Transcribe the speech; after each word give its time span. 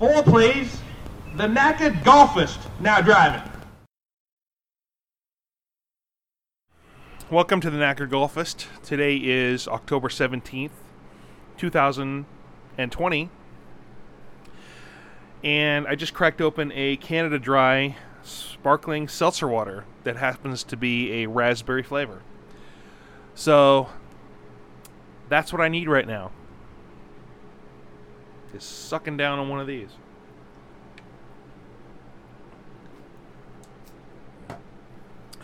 Four, 0.00 0.22
please. 0.22 0.80
The 1.36 1.46
Knackered 1.46 2.02
Golfist 2.04 2.56
now 2.80 3.02
driving. 3.02 3.42
Welcome 7.30 7.60
to 7.60 7.68
the 7.68 7.76
Knacker 7.76 8.08
Golfist. 8.08 8.64
Today 8.82 9.18
is 9.18 9.68
October 9.68 10.08
17th, 10.08 10.70
2020. 11.58 13.30
And 15.44 15.86
I 15.86 15.94
just 15.96 16.14
cracked 16.14 16.40
open 16.40 16.72
a 16.74 16.96
Canada 16.96 17.38
Dry 17.38 17.96
sparkling 18.22 19.06
seltzer 19.06 19.48
water 19.48 19.84
that 20.04 20.16
happens 20.16 20.64
to 20.64 20.78
be 20.78 21.24
a 21.24 21.26
raspberry 21.28 21.82
flavor. 21.82 22.22
So 23.34 23.90
that's 25.28 25.52
what 25.52 25.60
I 25.60 25.68
need 25.68 25.90
right 25.90 26.06
now. 26.06 26.30
Is 28.54 28.64
sucking 28.64 29.16
down 29.16 29.38
on 29.38 29.48
one 29.48 29.60
of 29.60 29.66
these. 29.66 29.90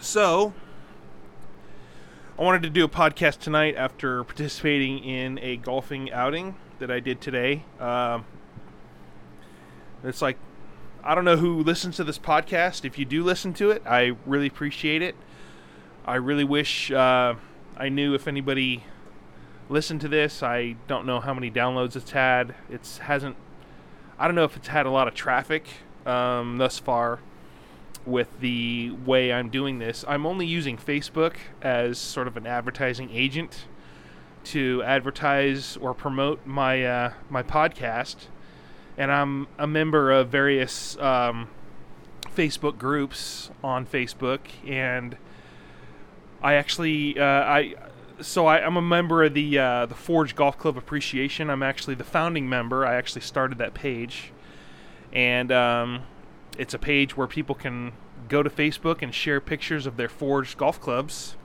So, 0.01 0.53
I 2.39 2.43
wanted 2.43 2.63
to 2.65 2.71
do 2.71 2.85
a 2.85 2.89
podcast 2.89 3.39
tonight 3.39 3.77
after 3.77 4.23
participating 4.25 5.03
in 5.03 5.39
a 5.39 5.57
golfing 5.57 6.13
outing 6.13 6.57
that 6.81 6.91
I 6.91 7.01
did 7.01 7.21
today. 7.21 7.65
Um, 7.81 8.25
it's 10.05 10.21
like, 10.21 10.37
I 11.03 11.15
don't 11.15 11.25
know 11.25 11.37
who 11.37 11.63
listens 11.63 11.97
to 11.97 12.05
this 12.05 12.19
podcast. 12.19 12.85
If 12.85 12.99
you 12.99 13.05
do 13.05 13.25
listen 13.25 13.55
to 13.55 13.71
it, 13.71 13.83
I 13.87 14.17
really 14.27 14.49
appreciate 14.49 15.01
it. 15.01 15.15
I 16.05 16.17
really 16.17 16.45
wish 16.45 16.91
uh, 16.91 17.35
I 17.77 17.89
knew 17.89 18.15
if 18.15 18.29
anybody 18.29 18.85
listened 19.69 20.01
to 20.03 20.09
this. 20.09 20.43
I 20.43 20.77
don't 20.87 21.07
know 21.07 21.21
how 21.21 21.35
many 21.35 21.51
downloads 21.51 21.97
it's 21.97 22.13
had. 22.13 22.55
It's 22.71 22.99
hasn't. 22.99 23.37
I 24.19 24.27
don't 24.27 24.35
know 24.35 24.45
if 24.45 24.57
it's 24.57 24.69
had 24.69 24.87
a 24.87 24.91
lot 24.91 25.09
of 25.09 25.15
traffic 25.15 25.67
um, 26.07 26.59
thus 26.59 26.79
far 26.79 27.21
with 28.07 28.41
the 28.41 28.93
way 29.05 29.33
I'm 29.33 29.51
doing 29.51 29.79
this. 29.79 30.05
I'm 30.07 30.25
only 30.25 30.47
using 30.47 30.77
Facebook 30.77 31.35
as 31.61 31.99
sort 31.99 32.29
of 32.29 32.37
an 32.37 32.47
advertising 32.47 33.11
agent 33.13 33.67
to 34.45 34.83
advertise 34.85 35.77
or 35.79 35.93
promote 35.93 36.47
my 36.47 36.85
uh, 36.85 37.13
my 37.29 37.43
podcast, 37.43 38.17
and 38.97 39.11
I'm 39.11 39.49
a 39.59 39.67
member 39.67 40.13
of 40.13 40.29
various 40.29 40.97
um, 40.99 41.49
Facebook 42.35 42.79
groups 42.79 43.51
on 43.63 43.85
Facebook, 43.85 44.41
and 44.65 45.17
I 46.43 46.55
actually 46.55 47.19
uh, 47.19 47.25
I 47.25 47.75
so 48.21 48.47
I, 48.47 48.59
am 48.59 48.77
a 48.77 48.83
member 48.83 49.25
of 49.25 49.35
the 49.35 49.59
uh, 49.59 49.87
the 49.87 49.95
Forge 49.95 50.35
Golf 50.35 50.59
Club 50.59 50.77
Appreciation. 50.77 51.51
I'm 51.51 51.63
actually 51.63 51.95
the 51.95 52.05
founding 52.05 52.49
member. 52.49 52.87
I 52.87 52.95
actually 52.95 53.23
started 53.23 53.59
that 53.59 53.75
page, 53.75 54.33
and 55.13 55.53
um, 55.53 56.03
it's 56.59 56.75
a 56.75 56.79
page 56.79 57.17
where 57.17 57.27
people 57.27 57.55
can 57.55 57.93
go 58.29 58.43
to 58.43 58.51
Facebook 58.51 59.03
and 59.03 59.15
share 59.15 59.41
pictures 59.41 59.87
of 59.87 59.97
their 59.97 60.09
forged 60.09 60.57
golf 60.57 60.81
clubs. 60.81 61.37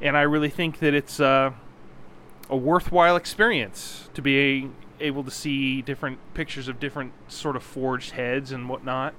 And 0.00 0.16
I 0.16 0.22
really 0.22 0.50
think 0.50 0.80
that 0.80 0.94
it's 0.94 1.20
uh, 1.20 1.52
a 2.50 2.56
worthwhile 2.56 3.16
experience 3.16 4.10
to 4.14 4.22
be 4.22 4.68
able 5.00 5.24
to 5.24 5.30
see 5.30 5.82
different 5.82 6.18
pictures 6.34 6.68
of 6.68 6.80
different 6.80 7.12
sort 7.28 7.56
of 7.56 7.62
forged 7.62 8.12
heads 8.12 8.52
and 8.52 8.68
whatnot. 8.68 9.14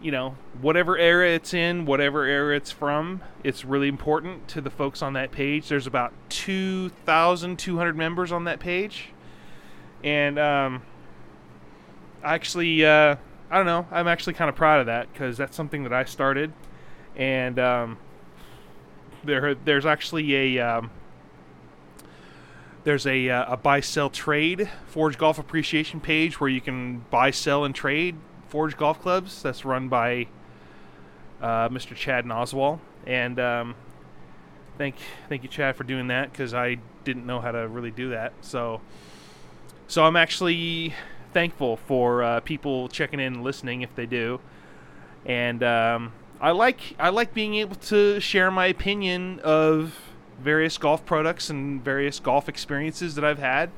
You 0.00 0.10
know, 0.10 0.36
whatever 0.60 0.96
era 0.96 1.28
it's 1.28 1.52
in, 1.52 1.84
whatever 1.84 2.24
era 2.24 2.56
it's 2.56 2.70
from, 2.70 3.22
it's 3.44 3.64
really 3.64 3.88
important 3.88 4.48
to 4.48 4.62
the 4.62 4.70
folks 4.70 5.02
on 5.02 5.12
that 5.12 5.30
page. 5.30 5.68
There's 5.68 5.86
about 5.86 6.14
2,200 6.30 7.96
members 7.96 8.32
on 8.32 8.44
that 8.44 8.60
page. 8.60 9.10
And 10.02 10.38
um, 10.38 10.82
I 12.22 12.34
actually, 12.34 12.84
uh, 12.84 13.16
I 13.50 13.56
don't 13.56 13.66
know. 13.66 13.86
I'm 13.90 14.08
actually 14.08 14.34
kind 14.34 14.48
of 14.48 14.56
proud 14.56 14.80
of 14.80 14.86
that 14.86 15.12
because 15.12 15.36
that's 15.36 15.56
something 15.56 15.82
that 15.82 15.92
I 15.92 16.04
started, 16.04 16.52
and 17.16 17.58
um, 17.58 17.98
there 19.24 19.54
there's 19.54 19.86
actually 19.86 20.56
a 20.56 20.58
um, 20.60 20.90
there's 22.84 23.06
a 23.06 23.28
uh, 23.28 23.54
a 23.54 23.56
buy 23.56 23.80
sell 23.80 24.08
trade 24.08 24.70
Forge 24.86 25.18
Golf 25.18 25.38
Appreciation 25.38 26.00
page 26.00 26.40
where 26.40 26.48
you 26.48 26.60
can 26.60 27.04
buy 27.10 27.30
sell 27.30 27.64
and 27.64 27.74
trade 27.74 28.16
Forge 28.50 28.76
golf 28.76 29.00
clubs. 29.00 29.42
That's 29.42 29.64
run 29.64 29.88
by 29.88 30.26
uh, 31.40 31.68
Mr. 31.68 31.94
Chad 31.94 32.26
Noswall, 32.26 32.80
and 33.06 33.38
um, 33.40 33.74
thank 34.76 34.96
thank 35.28 35.42
you 35.42 35.48
Chad 35.48 35.76
for 35.76 35.84
doing 35.84 36.08
that 36.08 36.32
because 36.32 36.52
I 36.52 36.78
didn't 37.04 37.26
know 37.26 37.40
how 37.40 37.52
to 37.52 37.66
really 37.68 37.90
do 37.90 38.10
that. 38.10 38.32
So 38.42 38.80
so 39.86 40.04
I'm 40.04 40.16
actually 40.16 40.94
thankful 41.32 41.76
for 41.76 42.22
uh, 42.22 42.40
people 42.40 42.88
checking 42.88 43.20
in 43.20 43.34
and 43.34 43.44
listening 43.44 43.82
if 43.82 43.94
they 43.94 44.06
do. 44.06 44.40
And 45.24 45.62
um, 45.62 46.12
I 46.40 46.50
like 46.50 46.96
I 46.98 47.10
like 47.10 47.34
being 47.34 47.54
able 47.56 47.76
to 47.76 48.20
share 48.20 48.50
my 48.50 48.66
opinion 48.66 49.40
of 49.40 49.98
various 50.40 50.78
golf 50.78 51.04
products 51.04 51.50
and 51.50 51.84
various 51.84 52.18
golf 52.18 52.48
experiences 52.48 53.14
that 53.14 53.24
I've 53.24 53.38
had, 53.38 53.70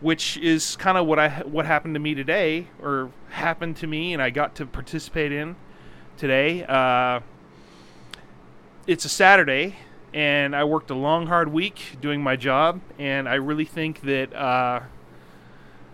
which 0.00 0.36
is 0.38 0.76
kind 0.76 0.96
of 0.96 1.06
what 1.06 1.18
I 1.18 1.28
what 1.40 1.66
happened 1.66 1.94
to 1.94 2.00
me 2.00 2.14
today 2.14 2.68
or 2.82 3.10
happened 3.30 3.76
to 3.76 3.86
me 3.86 4.12
and 4.12 4.22
I 4.22 4.30
got 4.30 4.54
to 4.56 4.66
participate 4.66 5.32
in 5.32 5.56
today. 6.16 6.64
Uh, 6.64 7.20
it's 8.86 9.04
a 9.04 9.08
Saturday 9.08 9.76
and 10.12 10.56
I 10.56 10.64
worked 10.64 10.90
a 10.90 10.94
long 10.94 11.26
hard 11.26 11.52
week 11.52 11.98
doing 12.00 12.22
my 12.22 12.36
job 12.36 12.80
and 12.98 13.28
I 13.28 13.34
really 13.34 13.64
think 13.64 14.00
that 14.02 14.34
uh, 14.34 14.80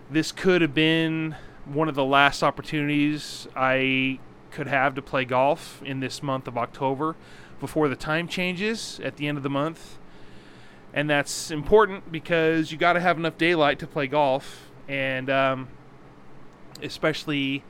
this 0.09 0.31
could 0.31 0.61
have 0.61 0.73
been 0.73 1.35
one 1.65 1.89
of 1.89 1.95
the 1.95 2.05
last 2.05 2.43
opportunities 2.43 3.47
I 3.55 4.19
could 4.51 4.67
have 4.67 4.95
to 4.95 5.01
play 5.01 5.25
golf 5.25 5.81
in 5.83 5.99
this 5.99 6.23
month 6.23 6.47
of 6.47 6.57
October 6.57 7.15
before 7.59 7.89
the 7.89 7.95
time 7.95 8.27
changes 8.27 8.99
at 9.03 9.17
the 9.17 9.27
end 9.27 9.37
of 9.37 9.43
the 9.43 9.49
month. 9.49 9.97
And 10.97 11.07
that's 11.07 11.51
important 11.51 12.11
because 12.11 12.71
you 12.71 12.77
got 12.79 12.93
to 12.93 12.99
have 12.99 13.19
enough 13.19 13.37
daylight 13.37 13.77
to 13.79 13.85
play 13.85 14.07
golf, 14.07 14.67
and 14.87 15.29
um, 15.29 15.67
especially, 16.81 17.63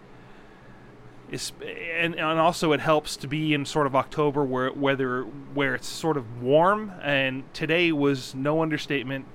and, 1.29 2.15
and 2.15 2.21
also 2.21 2.71
it 2.71 2.79
helps 2.79 3.17
to 3.17 3.27
be 3.27 3.53
in 3.53 3.65
sort 3.65 3.85
of 3.85 3.97
October 3.97 4.45
where 4.45 4.71
weather 4.71 5.23
where 5.23 5.75
it's 5.75 5.89
sort 5.89 6.15
of 6.15 6.41
warm. 6.41 6.93
And 7.01 7.43
today 7.53 7.91
was 7.91 8.33
no 8.33 8.61
understatement 8.61 9.25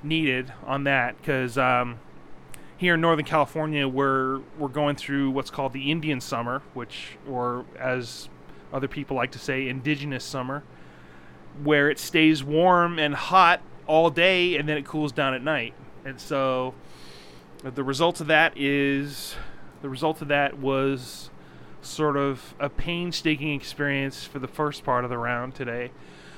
needed 0.00 0.52
on 0.64 0.84
that 0.84 1.18
because 1.18 1.58
um, 1.58 1.98
here 2.76 2.94
in 2.94 3.00
Northern 3.00 3.24
California, 3.24 3.88
we're 3.88 4.42
we're 4.60 4.68
going 4.68 4.94
through 4.94 5.30
what's 5.30 5.50
called 5.50 5.72
the 5.72 5.90
Indian 5.90 6.20
summer, 6.20 6.62
which, 6.72 7.18
or 7.28 7.64
as 7.80 8.28
other 8.72 8.86
people 8.86 9.16
like 9.16 9.32
to 9.32 9.40
say, 9.40 9.68
indigenous 9.68 10.22
summer, 10.22 10.62
where 11.62 11.90
it 11.90 11.98
stays 11.98 12.42
warm 12.42 12.98
and 12.98 13.14
hot 13.14 13.60
all 13.86 14.10
day 14.10 14.56
and 14.56 14.68
then 14.68 14.76
it 14.76 14.84
cools 14.84 15.12
down 15.12 15.34
at 15.34 15.42
night. 15.42 15.74
And 16.04 16.20
so, 16.20 16.74
the 17.62 17.84
result 17.84 18.20
of 18.20 18.26
that 18.26 18.56
is 18.56 19.36
the 19.80 19.88
result 19.88 20.20
of 20.20 20.28
that 20.28 20.58
was 20.58 21.30
sort 21.80 22.16
of 22.16 22.54
a 22.58 22.68
painstaking 22.68 23.54
experience 23.54 24.24
for 24.24 24.38
the 24.38 24.48
first 24.48 24.84
part 24.84 25.04
of 25.04 25.10
the 25.10 25.18
round 25.18 25.54
today. 25.54 25.90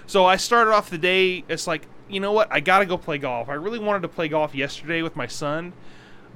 So 0.06 0.25
I 0.25 0.37
started 0.37 0.72
off 0.72 0.91
the 0.91 0.99
day. 0.99 1.44
It's 1.48 1.66
like 1.66 1.87
you 2.09 2.21
know 2.21 2.31
what? 2.31 2.48
I 2.53 2.60
got 2.60 2.78
to 2.78 2.87
go 2.87 2.97
play 2.97 3.19
golf. 3.19 3.48
I 3.48 3.54
really 3.54 3.81
wanted 3.81 4.03
to 4.03 4.09
play 4.09 4.28
golf 4.28 4.54
yesterday 4.54 5.03
with 5.03 5.16
my 5.16 5.27
son 5.27 5.72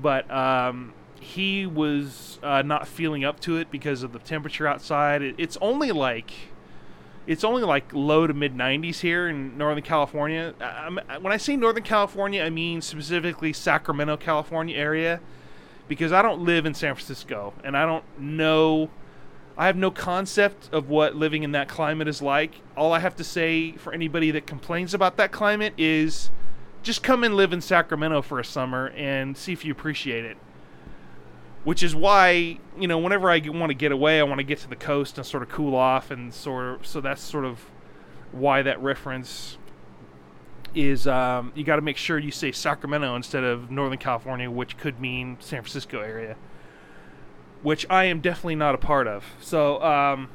but 0.00 0.30
um, 0.30 0.92
he 1.20 1.66
was 1.66 2.38
uh, 2.42 2.62
not 2.62 2.86
feeling 2.86 3.24
up 3.24 3.40
to 3.40 3.56
it 3.56 3.70
because 3.70 4.02
of 4.02 4.12
the 4.12 4.18
temperature 4.18 4.66
outside. 4.66 5.22
It's 5.38 5.56
only 5.60 5.92
like 5.92 6.32
it's 7.26 7.44
only 7.44 7.62
like 7.62 7.92
low 7.92 8.26
to 8.26 8.34
mid 8.34 8.54
90s 8.54 9.00
here 9.00 9.28
in 9.28 9.56
Northern 9.56 9.82
California. 9.82 10.54
I, 10.60 11.18
when 11.18 11.32
I 11.32 11.36
say 11.36 11.56
Northern 11.56 11.82
California, 11.82 12.42
I 12.42 12.50
mean 12.50 12.80
specifically 12.80 13.52
Sacramento, 13.52 14.16
California 14.16 14.76
area, 14.76 15.20
because 15.88 16.12
I 16.12 16.22
don't 16.22 16.42
live 16.42 16.66
in 16.66 16.74
San 16.74 16.94
Francisco 16.94 17.52
and 17.62 17.76
I 17.76 17.86
don't 17.86 18.04
know. 18.18 18.90
I 19.56 19.66
have 19.66 19.76
no 19.76 19.90
concept 19.90 20.70
of 20.72 20.88
what 20.88 21.16
living 21.16 21.42
in 21.42 21.52
that 21.52 21.68
climate 21.68 22.08
is 22.08 22.22
like. 22.22 22.62
All 22.76 22.92
I 22.92 23.00
have 23.00 23.16
to 23.16 23.24
say 23.24 23.72
for 23.72 23.92
anybody 23.92 24.30
that 24.30 24.46
complains 24.46 24.94
about 24.94 25.16
that 25.18 25.32
climate 25.32 25.74
is 25.76 26.30
just 26.82 27.02
come 27.02 27.24
and 27.24 27.36
live 27.36 27.52
in 27.52 27.60
Sacramento 27.60 28.22
for 28.22 28.40
a 28.40 28.44
summer 28.44 28.88
and 28.96 29.36
see 29.36 29.52
if 29.52 29.64
you 29.64 29.72
appreciate 29.72 30.24
it. 30.24 30.38
Which 31.62 31.82
is 31.82 31.94
why, 31.94 32.58
you 32.78 32.88
know, 32.88 32.98
whenever 32.98 33.30
I 33.30 33.38
want 33.46 33.68
to 33.68 33.74
get 33.74 33.92
away, 33.92 34.18
I 34.18 34.22
want 34.22 34.38
to 34.38 34.44
get 34.44 34.60
to 34.60 34.68
the 34.68 34.76
coast 34.76 35.18
and 35.18 35.26
sort 35.26 35.42
of 35.42 35.50
cool 35.50 35.74
off, 35.74 36.10
and 36.10 36.32
sort 36.32 36.80
of, 36.80 36.86
so 36.86 37.02
that's 37.02 37.20
sort 37.20 37.44
of 37.44 37.60
why 38.32 38.62
that 38.62 38.80
reference 38.80 39.58
is. 40.74 41.06
Um, 41.06 41.52
you 41.54 41.62
got 41.64 41.76
to 41.76 41.82
make 41.82 41.98
sure 41.98 42.18
you 42.18 42.30
say 42.30 42.50
Sacramento 42.50 43.14
instead 43.14 43.44
of 43.44 43.70
Northern 43.70 43.98
California, 43.98 44.50
which 44.50 44.78
could 44.78 45.00
mean 45.00 45.36
San 45.40 45.60
Francisco 45.60 46.00
area, 46.00 46.36
which 47.62 47.84
I 47.90 48.04
am 48.04 48.20
definitely 48.20 48.54
not 48.54 48.74
a 48.74 48.78
part 48.78 49.06
of. 49.06 49.26
So, 49.42 49.82
um, 49.82 50.30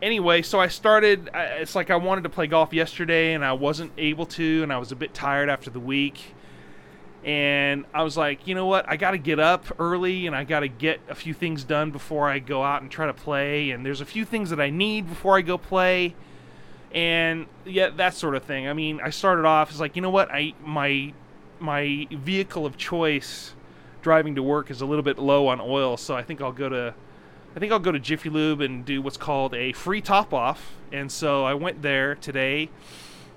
anyway, 0.00 0.40
so 0.40 0.58
I 0.58 0.68
started. 0.68 1.28
It's 1.34 1.74
like 1.74 1.90
I 1.90 1.96
wanted 1.96 2.22
to 2.22 2.30
play 2.30 2.46
golf 2.46 2.72
yesterday, 2.72 3.34
and 3.34 3.44
I 3.44 3.52
wasn't 3.52 3.92
able 3.98 4.24
to, 4.24 4.62
and 4.62 4.72
I 4.72 4.78
was 4.78 4.90
a 4.90 4.96
bit 4.96 5.12
tired 5.12 5.50
after 5.50 5.68
the 5.68 5.80
week. 5.80 6.34
And 7.24 7.84
I 7.92 8.04
was 8.04 8.16
like, 8.16 8.46
you 8.46 8.54
know 8.54 8.66
what? 8.66 8.88
I 8.88 8.96
got 8.96 9.10
to 9.10 9.18
get 9.18 9.40
up 9.40 9.64
early 9.78 10.26
and 10.26 10.36
I 10.36 10.44
got 10.44 10.60
to 10.60 10.68
get 10.68 11.00
a 11.08 11.14
few 11.14 11.34
things 11.34 11.64
done 11.64 11.90
before 11.90 12.28
I 12.28 12.38
go 12.38 12.62
out 12.62 12.82
and 12.82 12.90
try 12.90 13.06
to 13.06 13.14
play. 13.14 13.70
And 13.70 13.84
there's 13.84 14.00
a 14.00 14.06
few 14.06 14.24
things 14.24 14.50
that 14.50 14.60
I 14.60 14.70
need 14.70 15.08
before 15.08 15.36
I 15.36 15.42
go 15.42 15.58
play. 15.58 16.14
And 16.92 17.46
yeah, 17.64 17.90
that 17.90 18.14
sort 18.14 18.34
of 18.34 18.44
thing. 18.44 18.68
I 18.68 18.72
mean, 18.72 19.00
I 19.02 19.10
started 19.10 19.44
off 19.44 19.70
as 19.70 19.80
like, 19.80 19.96
you 19.96 20.02
know 20.02 20.10
what? 20.10 20.30
I 20.30 20.54
my 20.64 21.12
my 21.60 22.06
vehicle 22.10 22.64
of 22.64 22.76
choice 22.76 23.54
driving 24.00 24.36
to 24.36 24.42
work 24.42 24.70
is 24.70 24.80
a 24.80 24.86
little 24.86 25.02
bit 25.02 25.18
low 25.18 25.48
on 25.48 25.60
oil, 25.60 25.96
so 25.96 26.14
I 26.14 26.22
think 26.22 26.40
I'll 26.40 26.52
go 26.52 26.68
to 26.68 26.94
I 27.54 27.58
think 27.58 27.72
I'll 27.72 27.78
go 27.78 27.92
to 27.92 27.98
Jiffy 27.98 28.30
Lube 28.30 28.60
and 28.60 28.84
do 28.84 29.02
what's 29.02 29.16
called 29.16 29.54
a 29.54 29.72
free 29.72 30.00
top 30.00 30.32
off. 30.32 30.72
And 30.92 31.10
so 31.10 31.44
I 31.44 31.54
went 31.54 31.82
there 31.82 32.14
today 32.14 32.70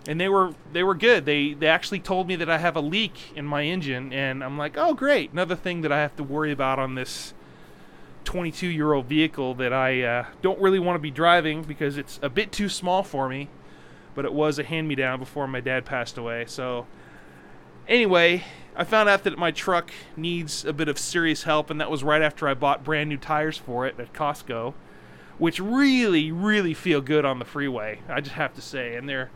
and 0.07 0.19
they 0.19 0.29
were 0.29 0.53
they 0.73 0.83
were 0.83 0.95
good. 0.95 1.25
They 1.25 1.53
they 1.53 1.67
actually 1.67 1.99
told 1.99 2.27
me 2.27 2.35
that 2.37 2.49
I 2.49 2.57
have 2.57 2.75
a 2.75 2.81
leak 2.81 3.33
in 3.35 3.45
my 3.45 3.63
engine 3.63 4.11
and 4.13 4.43
I'm 4.43 4.57
like, 4.57 4.77
"Oh, 4.77 4.93
great. 4.93 5.31
Another 5.31 5.55
thing 5.55 5.81
that 5.81 5.91
I 5.91 5.99
have 5.99 6.15
to 6.17 6.23
worry 6.23 6.51
about 6.51 6.79
on 6.79 6.95
this 6.95 7.33
22-year-old 8.25 9.05
vehicle 9.05 9.55
that 9.55 9.73
I 9.73 10.01
uh, 10.03 10.25
don't 10.41 10.59
really 10.59 10.79
want 10.79 10.95
to 10.95 10.99
be 11.01 11.11
driving 11.11 11.63
because 11.63 11.97
it's 11.97 12.19
a 12.21 12.29
bit 12.29 12.51
too 12.51 12.69
small 12.69 13.03
for 13.03 13.29
me." 13.29 13.49
But 14.13 14.25
it 14.25 14.33
was 14.33 14.59
a 14.59 14.63
hand-me-down 14.63 15.19
before 15.19 15.47
my 15.47 15.61
dad 15.61 15.85
passed 15.85 16.17
away. 16.17 16.43
So 16.45 16.85
anyway, 17.87 18.43
I 18.75 18.83
found 18.83 19.07
out 19.07 19.23
that 19.23 19.37
my 19.37 19.51
truck 19.51 19.91
needs 20.17 20.65
a 20.65 20.73
bit 20.73 20.89
of 20.89 20.99
serious 20.99 21.43
help, 21.43 21.69
and 21.69 21.79
that 21.79 21.89
was 21.89 22.03
right 22.03 22.21
after 22.21 22.47
I 22.47 22.53
bought 22.53 22.83
brand 22.83 23.09
new 23.09 23.17
tires 23.17 23.57
for 23.57 23.87
it 23.87 23.97
at 23.97 24.11
Costco, 24.11 24.73
which 25.37 25.61
really, 25.61 26.29
really 26.29 26.73
feel 26.73 26.99
good 26.99 27.23
on 27.23 27.39
the 27.39 27.45
freeway. 27.45 28.01
I 28.09 28.19
just 28.19 28.35
have 28.35 28.53
to 28.55 28.61
say, 28.61 28.95
and 28.95 29.07
they're 29.07 29.29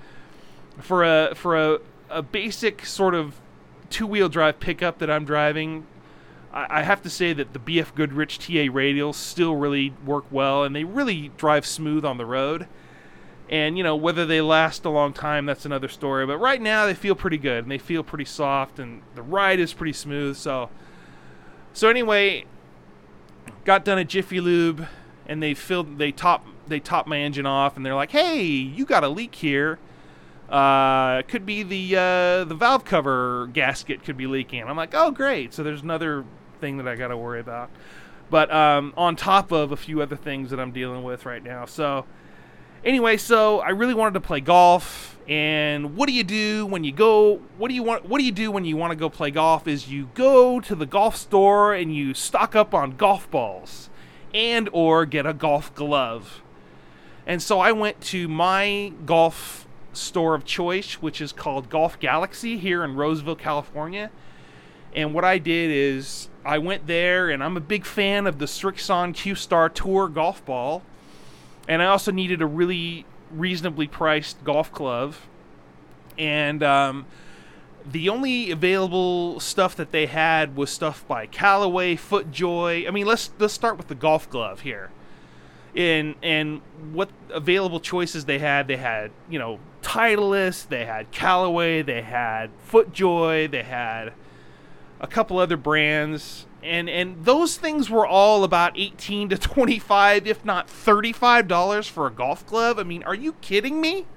for 0.80 1.04
a 1.04 1.34
for 1.36 1.56
a 1.56 1.80
a 2.10 2.22
basic 2.22 2.86
sort 2.86 3.16
of 3.16 3.40
two 3.90 4.08
wheel 4.08 4.30
drive 4.30 4.60
pickup 4.60 5.00
that 5.00 5.10
I'm 5.10 5.26
driving. 5.26 5.86
I, 6.54 6.80
I 6.80 6.84
have 6.84 7.02
to 7.04 7.10
say 7.10 7.34
that 7.34 7.54
the 7.54 7.60
BF 7.60 7.96
Goodrich 7.96 8.40
TA 8.40 8.72
radials 8.72 9.16
still 9.16 9.56
really 9.56 9.94
work 10.06 10.26
well, 10.32 10.64
and 10.64 10.76
they 10.76 10.84
really 10.84 11.32
drive 11.38 11.66
smooth 11.66 12.06
on 12.06 12.18
the 12.18 12.26
road. 12.26 12.68
And 13.48 13.78
you 13.78 13.84
know 13.84 13.96
whether 13.96 14.26
they 14.26 14.42
last 14.42 14.86
a 14.86 14.90
long 14.90 15.14
time, 15.14 15.46
that's 15.46 15.66
another 15.66 15.88
story. 15.88 16.26
But 16.26 16.38
right 16.38 16.62
now 16.62 16.86
they 16.86 16.96
feel 16.96 17.16
pretty 17.16 17.38
good, 17.38 17.64
and 17.64 17.72
they 17.72 17.78
feel 17.78 18.04
pretty 18.04 18.26
soft, 18.26 18.80
and 18.80 19.02
the 19.14 19.22
ride 19.22 19.60
is 19.60 19.74
pretty 19.74 19.94
smooth. 19.94 20.36
So, 20.36 20.70
so 21.74 21.90
anyway, 21.90 22.46
got 23.64 23.86
done 23.86 24.00
at 24.00 24.08
Jiffy 24.08 24.40
Lube, 24.42 24.88
and 25.28 25.44
they 25.44 25.54
filled, 25.54 26.00
they 26.00 26.12
top, 26.12 26.48
they 26.68 26.80
top 26.80 27.06
my 27.06 27.20
engine 27.20 27.46
off, 27.46 27.78
and 27.78 27.86
they're 27.86 27.94
like, 27.94 28.12
"Hey, 28.12 28.44
you 28.44 28.84
got 28.84 29.04
a 29.04 29.10
leak 29.10 29.36
here. 29.36 29.78
Uh, 30.50 31.24
could 31.24 31.46
be 31.46 31.64
the 31.64 31.96
uh, 31.96 32.44
the 32.44 32.56
valve 32.56 32.86
cover 32.86 33.50
gasket 33.54 34.04
could 34.04 34.18
be 34.18 34.28
leaking." 34.28 34.64
I'm 34.64 34.78
like, 34.78 34.94
"Oh, 34.94 35.12
great! 35.12 35.54
So 35.54 35.64
there's 35.64 35.82
another 35.82 36.24
thing 36.60 36.78
that 36.78 36.88
I 36.88 36.96
got 36.96 37.08
to 37.08 37.18
worry 37.18 37.40
about." 37.40 37.70
But 38.30 38.54
um, 38.54 38.94
on 38.98 39.16
top 39.16 39.52
of 39.52 39.72
a 39.72 39.78
few 39.78 40.02
other 40.02 40.16
things 40.16 40.50
that 40.50 40.60
I'm 40.60 40.72
dealing 40.72 41.04
with 41.04 41.26
right 41.26 41.44
now, 41.44 41.66
so 41.66 42.06
anyway, 42.84 43.18
so 43.18 43.60
I 43.60 43.70
really 43.70 43.94
wanted 43.94 44.14
to 44.14 44.22
play 44.22 44.40
golf. 44.40 45.18
And 45.28 45.96
what 45.96 46.08
do 46.08 46.14
you 46.14 46.24
do 46.24 46.68
when 46.68 46.84
you 46.84 46.92
go? 46.92 47.42
What 47.58 47.70
do 47.70 47.74
you 47.74 47.82
want? 47.82 48.06
What 48.06 48.20
do 48.20 48.24
you 48.24 48.32
do 48.32 48.52
when 48.52 48.64
you 48.64 48.78
want 48.78 48.92
to 48.92 48.96
go 48.96 49.10
play 49.10 49.32
golf? 49.32 49.68
Is 49.68 49.90
you 49.90 50.10
go 50.14 50.60
to 50.60 50.76
the 50.76 50.86
golf 50.86 51.16
store 51.16 51.74
and 51.74 51.96
you 51.96 52.14
stock 52.14 52.56
up 52.56 52.76
on 52.76 52.96
golf 52.96 53.30
balls, 53.32 53.90
and 54.36 54.70
or 54.72 55.06
get 55.08 55.26
a 55.26 55.34
golf 55.34 55.74
glove. 55.74 56.44
And 57.26 57.42
so 57.42 57.60
I 57.60 57.72
went 57.72 58.02
to 58.02 58.28
my 58.28 58.94
golf 59.06 59.65
store 59.96 60.36
of 60.36 60.46
choice, 60.46 60.96
which 60.96 61.22
is 61.22 61.32
called 61.32 61.70
Golf 61.70 62.00
Galaxy 62.00 62.58
here 62.58 62.84
in 62.84 62.96
Roseville, 62.96 63.36
California. 63.36 64.12
And 64.94 65.14
what 65.14 65.26
I 65.26 65.38
did 65.38 65.72
is 65.72 66.30
I 66.46 66.58
went 66.58 66.88
there, 66.88 67.30
and 67.30 67.44
I'm 67.44 67.58
a 67.58 67.62
big 67.62 67.86
fan 67.86 68.28
of 68.28 68.40
the 68.40 68.46
Srixon 68.46 69.14
Q 69.14 69.36
Star 69.36 69.70
Tour 69.70 70.08
golf 70.08 70.46
ball 70.46 70.84
and 71.68 71.82
I 71.82 71.88
also 71.88 72.12
needed 72.12 72.42
a 72.42 72.46
really 72.46 73.06
reasonably 73.32 73.88
priced 73.88 74.44
golf 74.44 74.72
glove. 74.72 75.28
And 76.18 76.64
um, 76.64 77.06
the 77.86 78.10
only 78.10 78.52
available 78.52 79.40
stuff 79.40 79.76
that 79.76 79.92
they 79.92 80.06
had 80.06 80.56
was 80.56 80.70
stuff 80.70 81.06
by 81.08 81.26
Callaway, 81.26 81.96
FootJoy. 81.96 82.88
I 82.88 82.92
mean, 82.92 83.06
let's 83.06 83.32
let's 83.40 83.54
start 83.54 83.78
with 83.78 83.88
the 83.88 83.96
golf 83.96 84.30
glove 84.30 84.62
here. 84.62 84.92
And 85.76 86.16
and 86.24 86.62
what 86.94 87.10
available 87.32 87.80
choices 87.80 88.26
they 88.26 88.40
had? 88.40 88.68
They 88.68 88.78
had 88.78 89.12
you 89.30 89.40
know 89.40 89.60
Titleist, 89.86 90.70
they 90.70 90.86
had 90.86 91.12
Callaway, 91.12 91.84
they 91.84 92.02
had 92.02 92.50
FootJoy, 92.68 93.52
they 93.52 93.62
had 93.62 94.14
a 95.00 95.06
couple 95.06 95.38
other 95.38 95.58
brands. 95.58 96.48
And 96.64 96.90
and 96.90 97.24
those 97.24 97.58
things 97.58 97.92
were 97.92 98.08
all 98.08 98.44
about 98.44 98.74
18 98.76 99.30
to 99.30 99.38
25 99.38 100.26
if 100.26 100.44
not 100.44 100.68
35 100.68 101.48
dollars 101.48 101.88
for 101.88 102.08
a 102.08 102.12
golf 102.12 102.44
glove 102.48 102.80
i 102.80 102.84
mean 102.84 103.04
are 103.04 103.14
you 103.14 103.34
kidding 103.34 103.80
me? 103.80 104.08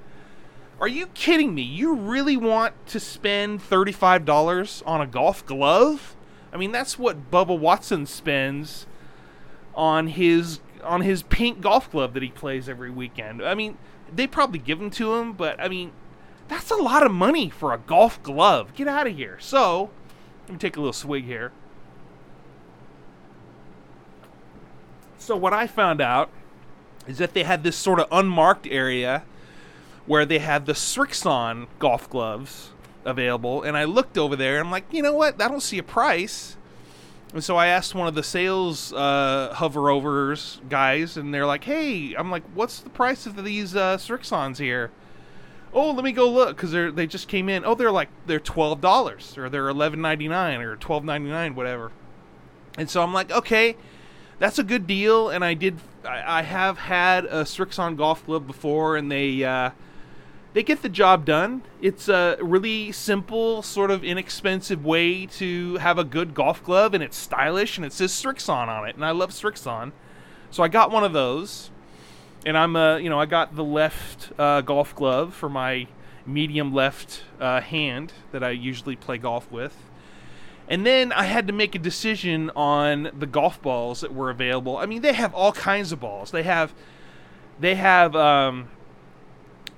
Are 0.81 0.89
you 0.89 1.09
kidding 1.09 1.55
me? 1.55 1.61
You 1.61 1.95
really 1.95 2.39
want 2.39 2.73
to 2.87 2.99
spend 2.99 3.61
35 3.61 4.25
dollars 4.25 4.83
on 4.87 5.03
a 5.03 5.07
golf 5.07 5.45
glove? 5.45 6.17
I 6.51 6.57
mean 6.57 6.73
that's 6.73 6.99
what 6.99 7.31
bubba 7.31 7.59
watson 7.59 8.07
spends 8.07 8.87
on 9.75 10.07
his 10.07 10.61
on 10.83 11.03
his 11.03 11.23
pink 11.25 11.61
golf 11.61 11.91
glove 11.91 12.15
that 12.15 12.23
he 12.23 12.31
plays 12.31 12.67
every 12.67 12.91
weekend. 12.91 13.43
I 13.43 13.55
mean 13.55 13.77
they 14.15 14.27
probably 14.27 14.59
give 14.59 14.79
them 14.79 14.91
to 14.91 15.15
him 15.15 15.33
but 15.33 15.59
i 15.61 15.69
mean 15.69 15.93
that's 16.49 16.71
a 16.71 16.77
lot 16.77 17.05
of 17.05 17.13
money 17.13 17.51
for 17.51 17.73
a 17.73 17.79
golf 17.79 18.23
glove 18.23 18.75
get 18.75 18.89
out 18.89 19.07
of 19.07 19.17
here 19.17 19.39
so 19.41 19.91
let 20.47 20.53
me 20.53 20.59
take 20.59 20.77
a 20.77 20.81
little 20.81 20.93
swig 20.93 21.25
here 21.25 21.53
So 25.29 25.37
what 25.37 25.53
I 25.53 25.67
found 25.67 26.01
out 26.01 26.31
is 27.07 27.19
that 27.19 27.35
they 27.35 27.43
had 27.43 27.63
this 27.63 27.77
sort 27.77 28.01
of 28.01 28.07
unmarked 28.11 28.67
area 28.67 29.25
where 30.07 30.25
they 30.25 30.39
had 30.39 30.65
the 30.65 30.73
Srixon 30.73 31.67
golf 31.79 32.09
gloves 32.09 32.71
available, 33.05 33.63
and 33.63 33.77
I 33.77 33.85
looked 33.85 34.17
over 34.17 34.37
there 34.37 34.57
and 34.57 34.67
I'm 34.67 34.71
like, 34.71 34.85
you 34.91 35.03
know 35.03 35.13
what? 35.13 35.39
I 35.39 35.49
don't 35.49 35.61
see 35.63 35.77
a 35.77 35.83
price. 35.83 36.57
And 37.35 37.45
so 37.45 37.57
I 37.57 37.67
asked 37.67 37.95
one 37.95 38.09
of 38.09 38.15
the 38.15 38.23
sales 38.23 38.93
uh, 38.93 39.53
hoverovers 39.55 40.67
guys, 40.69 41.17
and 41.17 41.33
they're 41.33 41.47
like, 41.47 41.65
"Hey," 41.65 42.15
I'm 42.15 42.31
like, 42.31 42.43
"What's 42.55 42.81
the 42.81 42.91
price 42.91 43.27
of 43.27 43.45
these 43.45 43.77
uh, 43.77 43.99
Srixons 43.99 44.59
here?" 44.59 44.91
Oh, 45.75 45.91
let 45.91 46.03
me 46.05 46.13
go 46.13 46.29
look 46.31 46.57
because 46.57 46.73
they 46.73 46.91
they 46.91 47.07
just 47.07 47.29
came 47.29 47.51
in. 47.51 47.65
Oh, 47.65 47.75
they're 47.75 47.93
like 47.93 48.09
they're 48.27 48.41
twelve 48.41 48.81
dollars 48.81 49.37
or 49.37 49.51
they're 49.51 49.69
eleven 49.69 50.01
ninety 50.01 50.27
nine 50.27 50.61
or 50.63 50.77
twelve 50.77 51.05
ninety 51.05 51.29
nine, 51.29 51.55
whatever. 51.55 51.93
And 52.79 52.89
so 52.89 53.03
I'm 53.03 53.13
like, 53.13 53.31
okay, 53.31 53.77
that's 54.39 54.59
a 54.59 54.65
good 54.65 54.87
deal. 54.87 55.29
And 55.29 55.45
I 55.45 55.55
did, 55.55 55.79
I, 56.05 56.39
I 56.39 56.43
have 56.43 56.79
had 56.79 57.25
a 57.27 57.43
Srixon 57.43 57.97
golf 57.97 58.25
club 58.25 58.47
before, 58.47 58.97
and 58.97 59.11
they 59.13 59.45
uh, 59.45 59.71
they 60.59 60.65
get 60.65 60.83
the 60.83 60.89
job 60.89 61.25
done. 61.25 61.63
It's 61.81 62.09
a 62.09 62.37
really 62.41 62.91
simple, 62.91 63.63
sort 63.63 63.93
of 63.93 64.03
inexpensive 64.03 64.85
way 64.85 65.25
to 65.27 65.77
have 65.77 65.99
a 65.99 66.03
good 66.03 66.35
golf 66.35 66.65
glove, 66.65 66.95
and 66.95 67.05
it's 67.05 67.17
stylish, 67.17 67.77
and 67.77 67.87
it 67.87 67.93
says 67.93 68.11
Srixon 68.11 68.67
on 68.67 68.89
it, 68.89 68.97
and 68.97 69.05
I 69.05 69.13
love 69.13 69.31
Srixon, 69.31 69.93
so 70.51 70.65
I 70.65 70.67
got 70.67 70.91
one 70.91 71.05
of 71.05 71.13
those. 71.13 71.71
And 72.45 72.59
I'm, 72.59 72.75
uh, 72.75 72.97
you 72.97 73.09
know, 73.09 73.21
I 73.21 73.27
got 73.27 73.55
the 73.55 73.63
left 73.63 74.33
uh, 74.37 74.63
golf 74.63 74.97
glove 74.97 75.33
for 75.33 75.49
my 75.49 75.87
medium 76.27 76.75
left 76.75 77.23
uh, 77.39 77.61
hand 77.61 78.13
that 78.33 78.43
I 78.43 78.51
usually 78.51 78.97
play 78.97 79.17
golf 79.17 79.49
with 79.53 79.77
and 80.69 80.85
then 80.85 81.13
I 81.13 81.23
had 81.23 81.47
to 81.47 81.53
make 81.53 81.77
a 81.77 81.79
decision 81.79 82.51
on 82.57 83.13
the 83.17 83.27
golf 83.27 83.63
balls 83.63 84.01
that 84.01 84.13
were 84.13 84.29
available. 84.29 84.77
I 84.77 84.87
mean, 84.87 85.03
they 85.03 85.13
have 85.13 85.33
all 85.35 85.53
kinds 85.53 85.93
of 85.93 86.01
balls. 86.01 86.33
They 86.33 86.43
have, 86.43 86.75
they 87.61 87.77
have. 87.77 88.17
Um, 88.17 88.69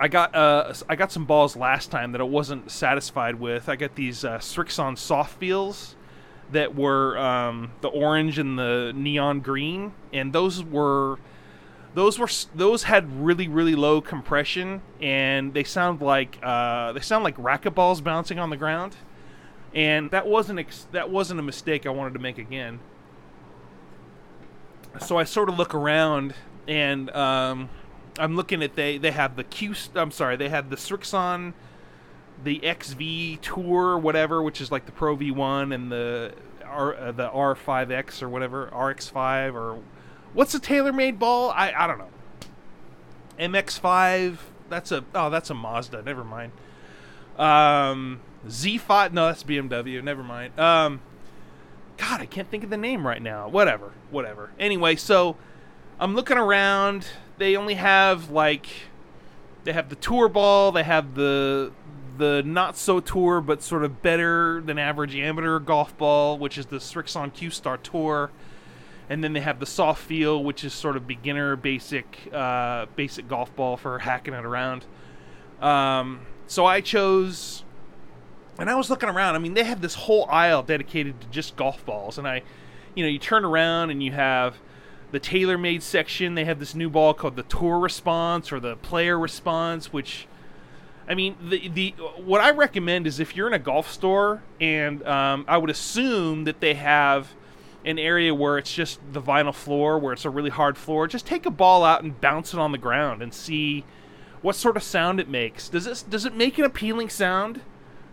I 0.00 0.08
got 0.08 0.34
uh, 0.34 0.72
I 0.88 0.96
got 0.96 1.12
some 1.12 1.26
balls 1.26 1.56
last 1.56 1.90
time 1.90 2.12
that 2.12 2.20
I 2.20 2.24
wasn't 2.24 2.70
satisfied 2.70 3.36
with. 3.36 3.68
I 3.68 3.76
got 3.76 3.94
these 3.94 4.24
uh, 4.24 4.38
Srixon 4.38 4.96
soft 4.96 5.38
feels 5.38 5.94
that 6.50 6.74
were 6.74 7.16
um, 7.18 7.72
the 7.82 7.88
orange 7.88 8.38
and 8.38 8.58
the 8.58 8.92
neon 8.94 9.40
green, 9.40 9.92
and 10.12 10.32
those 10.32 10.64
were 10.64 11.18
those 11.94 12.18
were 12.18 12.28
those 12.54 12.84
had 12.84 13.22
really 13.22 13.46
really 13.46 13.74
low 13.74 14.00
compression, 14.00 14.80
and 15.00 15.52
they 15.52 15.64
sound 15.64 16.00
like 16.00 16.38
uh, 16.42 16.92
they 16.92 17.00
sound 17.00 17.22
like 17.22 17.36
racquetballs 17.36 18.02
bouncing 18.02 18.38
on 18.38 18.50
the 18.50 18.56
ground 18.56 18.96
and 19.74 20.10
that 20.10 20.26
wasn't 20.26 20.58
ex- 20.58 20.86
that 20.92 21.10
wasn't 21.10 21.38
a 21.38 21.42
mistake 21.42 21.86
I 21.86 21.90
wanted 21.90 22.14
to 22.14 22.20
make 22.20 22.38
again. 22.38 22.80
So 25.00 25.18
I 25.18 25.24
sort 25.24 25.48
of 25.48 25.56
look 25.56 25.74
around, 25.74 26.34
and 26.66 27.10
um, 27.10 27.68
I'm 28.20 28.36
looking 28.36 28.62
at 28.62 28.76
they 28.76 28.98
they 28.98 29.10
have 29.10 29.36
the 29.36 29.44
Q. 29.44 29.74
I'm 29.94 30.10
sorry, 30.10 30.36
they 30.36 30.48
have 30.50 30.70
the 30.70 30.76
Srixon, 30.76 31.54
the 32.44 32.60
XV 32.62 33.40
Tour, 33.40 33.98
whatever, 33.98 34.42
which 34.42 34.60
is 34.60 34.70
like 34.70 34.86
the 34.86 34.92
Pro 34.92 35.16
V1 35.16 35.74
and 35.74 35.90
the 35.90 36.34
R 36.64 36.94
uh, 36.94 37.12
the 37.12 37.28
R5X 37.28 38.22
or 38.22 38.28
whatever 38.28 38.70
RX5 38.72 39.54
or 39.54 39.78
what's 40.34 40.54
a 40.54 40.60
TaylorMade 40.60 41.18
ball? 41.18 41.50
I 41.50 41.72
I 41.72 41.86
don't 41.86 41.98
know. 41.98 42.08
MX5. 43.38 44.36
That's 44.68 44.92
a 44.92 45.04
oh 45.14 45.30
that's 45.30 45.50
a 45.50 45.54
Mazda. 45.54 46.02
Never 46.02 46.22
mind. 46.22 46.52
Um, 47.38 48.20
Z5. 48.46 49.12
No, 49.12 49.26
that's 49.26 49.42
BMW. 49.42 50.02
Never 50.04 50.22
mind. 50.22 50.58
Um, 50.60 51.00
God, 51.96 52.20
I 52.20 52.26
can't 52.26 52.50
think 52.50 52.64
of 52.64 52.70
the 52.70 52.76
name 52.76 53.06
right 53.06 53.20
now. 53.20 53.48
Whatever, 53.48 53.92
whatever. 54.10 54.50
Anyway, 54.58 54.96
so 54.96 55.36
I'm 55.98 56.14
looking 56.14 56.38
around. 56.38 57.06
They 57.40 57.56
only 57.56 57.72
have 57.72 58.28
like 58.28 58.66
they 59.64 59.72
have 59.72 59.88
the 59.88 59.96
tour 59.96 60.28
ball. 60.28 60.72
They 60.72 60.82
have 60.82 61.14
the 61.14 61.72
the 62.18 62.42
not 62.44 62.76
so 62.76 63.00
tour 63.00 63.40
but 63.40 63.62
sort 63.62 63.82
of 63.82 64.02
better 64.02 64.60
than 64.60 64.78
average 64.78 65.16
amateur 65.16 65.58
golf 65.58 65.96
ball, 65.96 66.36
which 66.36 66.58
is 66.58 66.66
the 66.66 66.76
Srixon 66.76 67.32
Q 67.32 67.48
Star 67.48 67.78
Tour. 67.78 68.30
And 69.08 69.24
then 69.24 69.32
they 69.32 69.40
have 69.40 69.58
the 69.58 69.64
soft 69.64 70.02
feel, 70.02 70.44
which 70.44 70.64
is 70.64 70.74
sort 70.74 70.98
of 70.98 71.06
beginner 71.06 71.56
basic 71.56 72.28
uh, 72.30 72.84
basic 72.94 73.26
golf 73.26 73.56
ball 73.56 73.78
for 73.78 74.00
hacking 74.00 74.34
it 74.34 74.44
around. 74.44 74.84
Um, 75.62 76.26
so 76.46 76.66
I 76.66 76.82
chose, 76.82 77.64
and 78.58 78.68
I 78.68 78.74
was 78.74 78.90
looking 78.90 79.08
around. 79.08 79.34
I 79.34 79.38
mean, 79.38 79.54
they 79.54 79.64
have 79.64 79.80
this 79.80 79.94
whole 79.94 80.26
aisle 80.28 80.62
dedicated 80.62 81.22
to 81.22 81.26
just 81.28 81.56
golf 81.56 81.86
balls, 81.86 82.18
and 82.18 82.28
I, 82.28 82.42
you 82.94 83.02
know, 83.02 83.08
you 83.08 83.18
turn 83.18 83.46
around 83.46 83.88
and 83.88 84.02
you 84.02 84.12
have 84.12 84.58
the 85.10 85.20
TaylorMade 85.20 85.82
section. 85.82 86.34
They 86.34 86.44
have 86.44 86.58
this 86.58 86.74
new 86.74 86.90
ball 86.90 87.14
called 87.14 87.36
the 87.36 87.42
Tour 87.42 87.78
Response 87.78 88.52
or 88.52 88.60
the 88.60 88.76
Player 88.76 89.18
Response, 89.18 89.92
which 89.92 90.26
I 91.08 91.14
mean, 91.14 91.36
the 91.42 91.68
the 91.68 91.90
what 92.24 92.40
I 92.40 92.52
recommend 92.52 93.06
is 93.08 93.18
if 93.18 93.34
you're 93.34 93.48
in 93.48 93.52
a 93.52 93.58
golf 93.58 93.90
store, 93.90 94.42
and 94.60 95.06
um, 95.06 95.44
I 95.48 95.58
would 95.58 95.70
assume 95.70 96.44
that 96.44 96.60
they 96.60 96.74
have 96.74 97.32
an 97.84 97.98
area 97.98 98.34
where 98.34 98.58
it's 98.58 98.72
just 98.72 99.00
the 99.12 99.20
vinyl 99.20 99.54
floor, 99.54 99.98
where 99.98 100.12
it's 100.12 100.24
a 100.24 100.30
really 100.30 100.50
hard 100.50 100.76
floor. 100.76 101.08
Just 101.08 101.26
take 101.26 101.46
a 101.46 101.50
ball 101.50 101.82
out 101.82 102.04
and 102.04 102.20
bounce 102.20 102.54
it 102.54 102.60
on 102.60 102.72
the 102.72 102.78
ground 102.78 103.22
and 103.22 103.34
see 103.34 103.84
what 104.40 104.54
sort 104.54 104.76
of 104.76 104.84
sound 104.84 105.18
it 105.18 105.28
makes. 105.28 105.68
Does 105.68 105.86
it 105.86 106.04
does 106.08 106.24
it 106.24 106.36
make 106.36 106.58
an 106.58 106.64
appealing 106.64 107.08
sound 107.08 107.60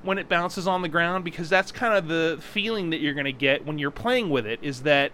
when 0.01 0.17
it 0.17 0.27
bounces 0.27 0.67
on 0.67 0.81
the 0.81 0.89
ground? 0.89 1.23
Because 1.23 1.49
that's 1.49 1.71
kind 1.71 1.93
of 1.93 2.07
the 2.07 2.39
feeling 2.41 2.89
that 2.89 2.99
you're 2.99 3.13
going 3.13 3.25
to 3.25 3.31
get 3.31 3.63
when 3.63 3.77
you're 3.77 3.91
playing 3.91 4.31
with 4.31 4.47
it. 4.47 4.59
Is 4.63 4.81
that 4.81 5.11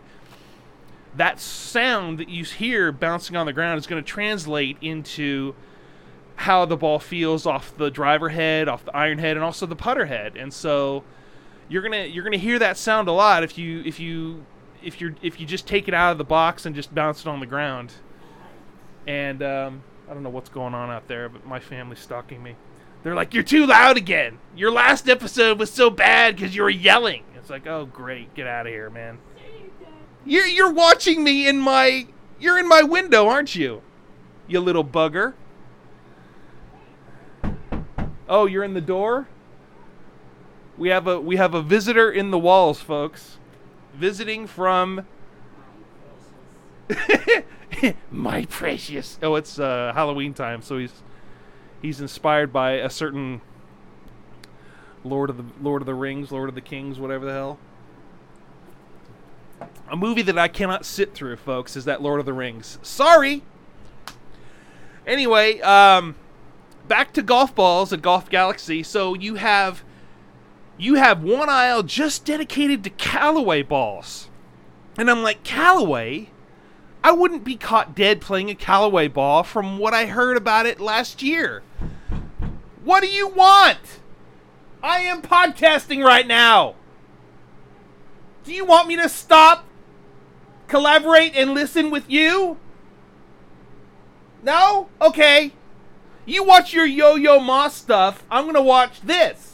that 1.15 1.39
sound 1.39 2.19
that 2.19 2.29
you 2.29 2.43
hear 2.43 2.91
bouncing 2.91 3.35
on 3.35 3.45
the 3.45 3.53
ground 3.53 3.79
is 3.79 3.87
going 3.87 4.03
to 4.03 4.07
translate 4.07 4.77
into 4.81 5.55
how 6.35 6.65
the 6.65 6.75
ball 6.77 6.99
feels 6.99 7.45
off 7.45 7.75
the 7.77 7.91
driver 7.91 8.29
head, 8.29 8.67
off 8.67 8.85
the 8.85 8.95
iron 8.95 9.19
head, 9.19 9.37
and 9.37 9.43
also 9.43 9.65
the 9.65 9.75
putter 9.75 10.05
head. 10.05 10.35
And 10.35 10.53
so 10.53 11.03
you're 11.69 11.81
gonna 11.81 12.05
you're 12.05 12.23
gonna 12.23 12.37
hear 12.37 12.59
that 12.59 12.77
sound 12.77 13.07
a 13.07 13.11
lot 13.11 13.43
if 13.43 13.57
you 13.57 13.81
if 13.85 13.99
you 13.99 14.45
if 14.83 14.99
you're 14.99 15.15
if 15.21 15.39
you 15.39 15.45
just 15.45 15.67
take 15.67 15.87
it 15.87 15.93
out 15.93 16.11
of 16.11 16.17
the 16.17 16.23
box 16.23 16.65
and 16.65 16.75
just 16.75 16.93
bounce 16.93 17.21
it 17.21 17.27
on 17.27 17.39
the 17.39 17.45
ground. 17.45 17.93
And 19.05 19.43
um, 19.43 19.83
I 20.09 20.13
don't 20.13 20.23
know 20.23 20.29
what's 20.29 20.49
going 20.49 20.73
on 20.73 20.89
out 20.89 21.07
there, 21.07 21.29
but 21.29 21.45
my 21.45 21.59
family's 21.59 21.99
stalking 21.99 22.41
me. 22.41 22.55
They're 23.03 23.15
like, 23.15 23.33
"You're 23.33 23.43
too 23.43 23.65
loud 23.65 23.97
again. 23.97 24.39
Your 24.55 24.71
last 24.71 25.09
episode 25.09 25.59
was 25.59 25.71
so 25.71 25.89
bad 25.89 26.35
because 26.35 26.55
you 26.55 26.63
were 26.63 26.69
yelling." 26.69 27.23
It's 27.35 27.49
like, 27.49 27.67
"Oh, 27.67 27.85
great, 27.85 28.33
get 28.33 28.47
out 28.47 28.65
of 28.65 28.71
here, 28.71 28.89
man." 28.89 29.17
You're 30.25 30.47
you're 30.47 30.71
watching 30.71 31.23
me 31.23 31.47
in 31.47 31.59
my 31.59 32.07
you're 32.39 32.57
in 32.57 32.67
my 32.67 32.81
window, 32.81 33.27
aren't 33.27 33.55
you? 33.55 33.81
You 34.47 34.59
little 34.59 34.85
bugger. 34.85 35.33
Oh, 38.29 38.45
you're 38.45 38.63
in 38.63 38.73
the 38.73 38.81
door? 38.81 39.27
We 40.77 40.89
have 40.89 41.07
a 41.07 41.19
we 41.19 41.35
have 41.35 41.53
a 41.53 41.61
visitor 41.61 42.09
in 42.09 42.31
the 42.31 42.39
walls, 42.39 42.79
folks. 42.79 43.37
Visiting 43.93 44.47
from 44.47 45.05
My 48.11 48.45
precious. 48.45 49.19
Oh, 49.21 49.35
it's 49.35 49.59
uh, 49.59 49.91
Halloween 49.93 50.33
time, 50.33 50.61
so 50.61 50.77
he's 50.77 51.03
he's 51.81 51.99
inspired 51.99 52.53
by 52.53 52.73
a 52.73 52.89
certain 52.89 53.41
Lord 55.03 55.29
of 55.29 55.37
the 55.37 55.45
Lord 55.61 55.81
of 55.81 55.85
the 55.85 55.95
Rings, 55.95 56.31
Lord 56.31 56.49
of 56.49 56.55
the 56.55 56.61
Kings, 56.61 56.97
whatever 56.97 57.25
the 57.25 57.33
hell 57.33 57.59
a 59.89 59.95
movie 59.95 60.21
that 60.23 60.37
I 60.37 60.47
cannot 60.47 60.85
sit 60.85 61.13
through, 61.13 61.37
folks, 61.37 61.75
is 61.75 61.85
that 61.85 62.01
Lord 62.01 62.19
of 62.19 62.25
the 62.25 62.33
Rings. 62.33 62.79
Sorry. 62.81 63.43
Anyway, 65.05 65.59
um, 65.61 66.15
back 66.87 67.13
to 67.13 67.21
golf 67.21 67.53
balls 67.53 67.91
at 67.91 68.01
Golf 68.01 68.29
Galaxy. 68.29 68.83
So 68.83 69.13
you 69.13 69.35
have 69.35 69.83
you 70.77 70.95
have 70.95 71.23
one 71.23 71.49
aisle 71.49 71.83
just 71.83 72.25
dedicated 72.25 72.83
to 72.83 72.89
Callaway 72.89 73.63
balls, 73.63 74.29
and 74.97 75.09
I'm 75.09 75.23
like 75.23 75.43
Callaway. 75.43 76.29
I 77.03 77.11
wouldn't 77.11 77.43
be 77.43 77.57
caught 77.57 77.95
dead 77.95 78.21
playing 78.21 78.49
a 78.49 78.55
Callaway 78.55 79.09
ball 79.09 79.43
from 79.43 79.77
what 79.77 79.93
I 79.93 80.05
heard 80.05 80.37
about 80.37 80.65
it 80.65 80.79
last 80.79 81.21
year. 81.21 81.61
What 82.83 83.01
do 83.03 83.09
you 83.09 83.27
want? 83.27 83.99
I 84.81 84.99
am 84.99 85.21
podcasting 85.21 86.03
right 86.03 86.25
now. 86.25 86.75
Do 88.43 88.53
you 88.53 88.65
want 88.65 88.87
me 88.87 88.95
to 88.97 89.07
stop 89.09 89.65
collaborate 90.67 91.35
and 91.35 91.53
listen 91.53 91.89
with 91.89 92.09
you? 92.09 92.57
No? 94.43 94.89
Okay. 95.01 95.53
You 96.25 96.43
watch 96.43 96.73
your 96.73 96.85
Yo 96.85 97.15
Yo 97.15 97.39
Ma 97.39 97.67
stuff. 97.67 98.23
I'm 98.29 98.43
going 98.43 98.55
to 98.55 98.61
watch 98.61 99.01
this. 99.01 99.53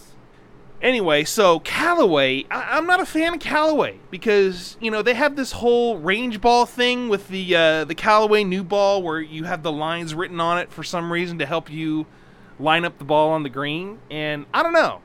Anyway, 0.82 1.26
so 1.26 1.60
Callaway, 1.60 2.46
I- 2.50 2.78
am 2.78 2.86
not 2.86 3.02
a 3.02 3.06
fan 3.06 3.34
of 3.34 3.40
Callaway 3.42 4.00
because 4.10 4.78
you 4.80 4.90
know 4.90 5.02
they 5.02 5.14
have 5.14 5.36
this 5.36 5.52
whole 5.52 5.98
range 5.98 6.40
ball 6.40 6.66
thing 6.66 7.10
with 7.10 7.28
the 7.28 7.54
uh, 7.54 7.84
the 7.86 7.96
Callaway 7.96 8.46
new 8.46 8.64
ball 8.64 9.04
where 9.04 9.20
you 9.20 9.44
have 9.44 9.62
the 9.62 9.74
lines 9.74 10.16
written 10.16 10.40
on 10.40 10.58
it 10.58 10.72
for 10.72 10.84
some 10.84 11.12
reason 11.12 11.38
to 11.40 11.46
help 11.46 11.70
you 11.70 12.06
line 12.60 12.86
up 12.86 12.98
the 12.98 13.04
ball 13.04 13.32
on 13.32 13.44
the 13.44 13.50
green, 13.50 14.00
and 14.10 14.46
I 14.54 14.64
don't 14.64 14.72
know. 14.72 15.02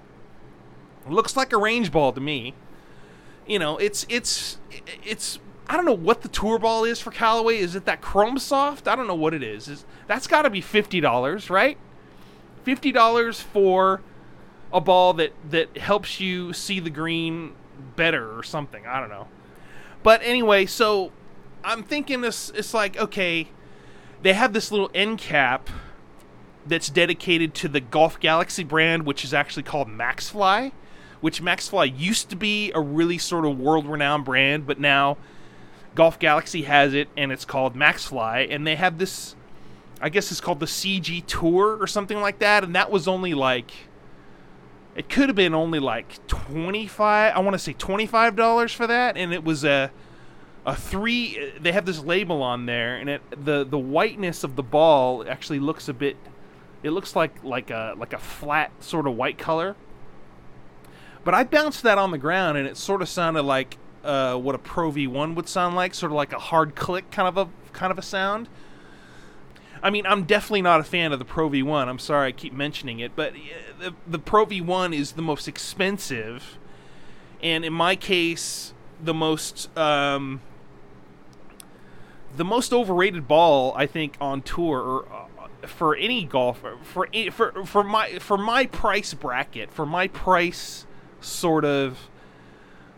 It 1.06 1.12
looks 1.12 1.36
like 1.36 1.52
a 1.52 1.58
range 1.58 1.90
ball 1.90 2.12
to 2.12 2.20
me. 2.20 2.54
You 3.46 3.58
know, 3.58 3.76
it's 3.76 4.06
it's 4.08 4.58
it's 5.04 5.38
I 5.66 5.76
don't 5.76 5.84
know 5.84 5.92
what 5.92 6.22
the 6.22 6.28
tour 6.28 6.58
ball 6.58 6.84
is 6.84 7.00
for 7.00 7.10
Callaway. 7.10 7.58
Is 7.58 7.74
it 7.74 7.84
that 7.86 8.00
Chrome 8.00 8.38
Soft? 8.38 8.86
I 8.88 8.96
don't 8.96 9.06
know 9.06 9.14
what 9.14 9.34
it 9.34 9.42
is. 9.42 9.68
Is 9.68 9.84
that's 10.06 10.26
got 10.26 10.42
to 10.42 10.50
be 10.50 10.60
fifty 10.60 11.00
dollars, 11.00 11.50
right? 11.50 11.78
Fifty 12.62 12.92
dollars 12.92 13.40
for 13.40 14.00
a 14.72 14.80
ball 14.80 15.14
that 15.14 15.32
that 15.50 15.76
helps 15.78 16.20
you 16.20 16.52
see 16.52 16.80
the 16.80 16.90
green 16.90 17.54
better 17.96 18.36
or 18.36 18.42
something. 18.42 18.86
I 18.86 19.00
don't 19.00 19.08
know. 19.08 19.28
But 20.02 20.20
anyway, 20.22 20.66
so 20.66 21.12
I'm 21.62 21.82
thinking 21.82 22.20
this. 22.20 22.50
It's 22.50 22.74
like 22.74 22.96
okay, 22.96 23.48
they 24.22 24.32
have 24.32 24.52
this 24.52 24.70
little 24.70 24.90
end 24.94 25.18
cap 25.18 25.70
that's 26.66 26.88
dedicated 26.88 27.54
to 27.54 27.68
the 27.68 27.80
Golf 27.80 28.18
Galaxy 28.20 28.64
brand, 28.64 29.04
which 29.04 29.24
is 29.24 29.34
actually 29.34 29.62
called 29.62 29.88
Maxfli, 29.88 30.72
which 31.24 31.40
Maxfli 31.40 31.98
used 31.98 32.28
to 32.28 32.36
be 32.36 32.70
a 32.74 32.80
really 32.82 33.16
sort 33.16 33.46
of 33.46 33.58
world-renowned 33.58 34.26
brand, 34.26 34.66
but 34.66 34.78
now 34.78 35.16
Golf 35.94 36.18
Galaxy 36.18 36.64
has 36.64 36.92
it, 36.92 37.08
and 37.16 37.32
it's 37.32 37.46
called 37.46 37.74
Maxfli, 37.74 38.54
and 38.54 38.66
they 38.66 38.76
have 38.76 38.98
this. 38.98 39.34
I 40.02 40.10
guess 40.10 40.30
it's 40.30 40.42
called 40.42 40.60
the 40.60 40.66
CG 40.66 41.24
Tour 41.24 41.78
or 41.80 41.86
something 41.86 42.20
like 42.20 42.40
that, 42.40 42.62
and 42.62 42.74
that 42.74 42.90
was 42.90 43.08
only 43.08 43.32
like. 43.32 43.70
It 44.94 45.08
could 45.08 45.30
have 45.30 45.34
been 45.34 45.54
only 45.54 45.78
like 45.78 46.26
twenty 46.26 46.86
five. 46.86 47.34
I 47.34 47.38
want 47.38 47.54
to 47.54 47.58
say 47.58 47.72
twenty 47.72 48.04
five 48.04 48.36
dollars 48.36 48.74
for 48.74 48.86
that, 48.86 49.16
and 49.16 49.32
it 49.32 49.44
was 49.44 49.64
a 49.64 49.90
a 50.66 50.76
three. 50.76 51.52
They 51.58 51.72
have 51.72 51.86
this 51.86 52.00
label 52.00 52.42
on 52.42 52.66
there, 52.66 52.96
and 52.96 53.08
it 53.08 53.22
the 53.30 53.64
the 53.64 53.78
whiteness 53.78 54.44
of 54.44 54.56
the 54.56 54.62
ball 54.62 55.24
actually 55.26 55.58
looks 55.58 55.88
a 55.88 55.94
bit. 55.94 56.18
It 56.82 56.90
looks 56.90 57.16
like 57.16 57.42
like 57.42 57.70
a 57.70 57.94
like 57.96 58.12
a 58.12 58.18
flat 58.18 58.72
sort 58.84 59.06
of 59.06 59.16
white 59.16 59.38
color. 59.38 59.74
But 61.24 61.34
I 61.34 61.44
bounced 61.44 61.82
that 61.82 61.98
on 61.98 62.10
the 62.10 62.18
ground, 62.18 62.58
and 62.58 62.68
it 62.68 62.76
sort 62.76 63.02
of 63.02 63.08
sounded 63.08 63.42
like 63.42 63.78
uh, 64.04 64.36
what 64.36 64.54
a 64.54 64.58
Pro 64.58 64.92
V1 64.92 65.34
would 65.34 65.48
sound 65.48 65.74
like, 65.74 65.94
sort 65.94 66.12
of 66.12 66.16
like 66.16 66.32
a 66.32 66.38
hard 66.38 66.74
click 66.74 67.10
kind 67.10 67.26
of 67.26 67.38
a 67.38 67.48
kind 67.72 67.90
of 67.90 67.98
a 67.98 68.02
sound. 68.02 68.48
I 69.82 69.90
mean, 69.90 70.06
I'm 70.06 70.24
definitely 70.24 70.62
not 70.62 70.80
a 70.80 70.84
fan 70.84 71.12
of 71.12 71.18
the 71.18 71.24
Pro 71.24 71.50
V1. 71.50 71.88
I'm 71.88 71.98
sorry 71.98 72.28
I 72.28 72.32
keep 72.32 72.52
mentioning 72.52 73.00
it, 73.00 73.16
but 73.16 73.34
the, 73.80 73.94
the 74.06 74.18
Pro 74.18 74.46
V1 74.46 74.94
is 74.94 75.12
the 75.12 75.22
most 75.22 75.48
expensive, 75.48 76.58
and 77.42 77.64
in 77.64 77.72
my 77.72 77.96
case, 77.96 78.74
the 79.02 79.14
most 79.14 79.76
um, 79.76 80.40
the 82.36 82.44
most 82.44 82.72
overrated 82.72 83.26
ball 83.26 83.72
I 83.76 83.86
think 83.86 84.16
on 84.20 84.42
tour 84.42 84.80
or 84.80 85.12
uh, 85.12 85.66
for 85.66 85.96
any 85.96 86.24
golfer 86.24 86.76
for 86.82 87.08
for 87.30 87.64
for 87.64 87.82
my 87.82 88.18
for 88.18 88.36
my 88.36 88.66
price 88.66 89.14
bracket 89.14 89.70
for 89.70 89.86
my 89.86 90.08
price 90.08 90.86
sort 91.24 91.64
of 91.64 92.08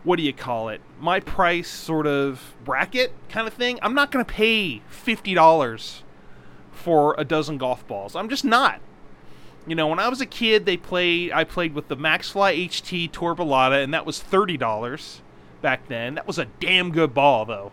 what 0.06 0.18
do 0.18 0.23
you 0.23 0.33
call 0.33 0.68
it? 0.68 0.80
My 1.00 1.18
price 1.18 1.68
sort 1.68 2.06
of 2.06 2.54
bracket 2.64 3.12
kind 3.28 3.49
of 3.49 3.54
thing. 3.54 3.80
I'm 3.83 3.92
not 3.92 4.12
going 4.12 4.25
to 4.25 4.33
pay 4.33 4.80
$50 4.88 6.02
for 6.71 7.16
a 7.18 7.25
dozen 7.25 7.59
golf 7.59 7.87
balls. 7.88 8.14
I'm 8.14 8.28
just 8.28 8.45
not. 8.45 8.80
You 9.66 9.75
know, 9.75 9.88
when 9.88 9.99
I 9.99 10.09
was 10.09 10.21
a 10.21 10.26
kid, 10.26 10.64
they 10.64 10.76
played 10.76 11.33
I 11.33 11.42
played 11.42 11.75
with 11.75 11.88
the 11.88 11.97
Maxfli 11.97 12.66
HT 12.68 13.11
Tour 13.11 13.35
Balata 13.35 13.83
and 13.83 13.92
that 13.92 14.06
was 14.06 14.23
$30 14.23 15.21
back 15.61 15.88
then. 15.88 16.14
That 16.14 16.26
was 16.28 16.38
a 16.38 16.45
damn 16.61 16.92
good 16.92 17.12
ball 17.12 17.45
though. 17.45 17.73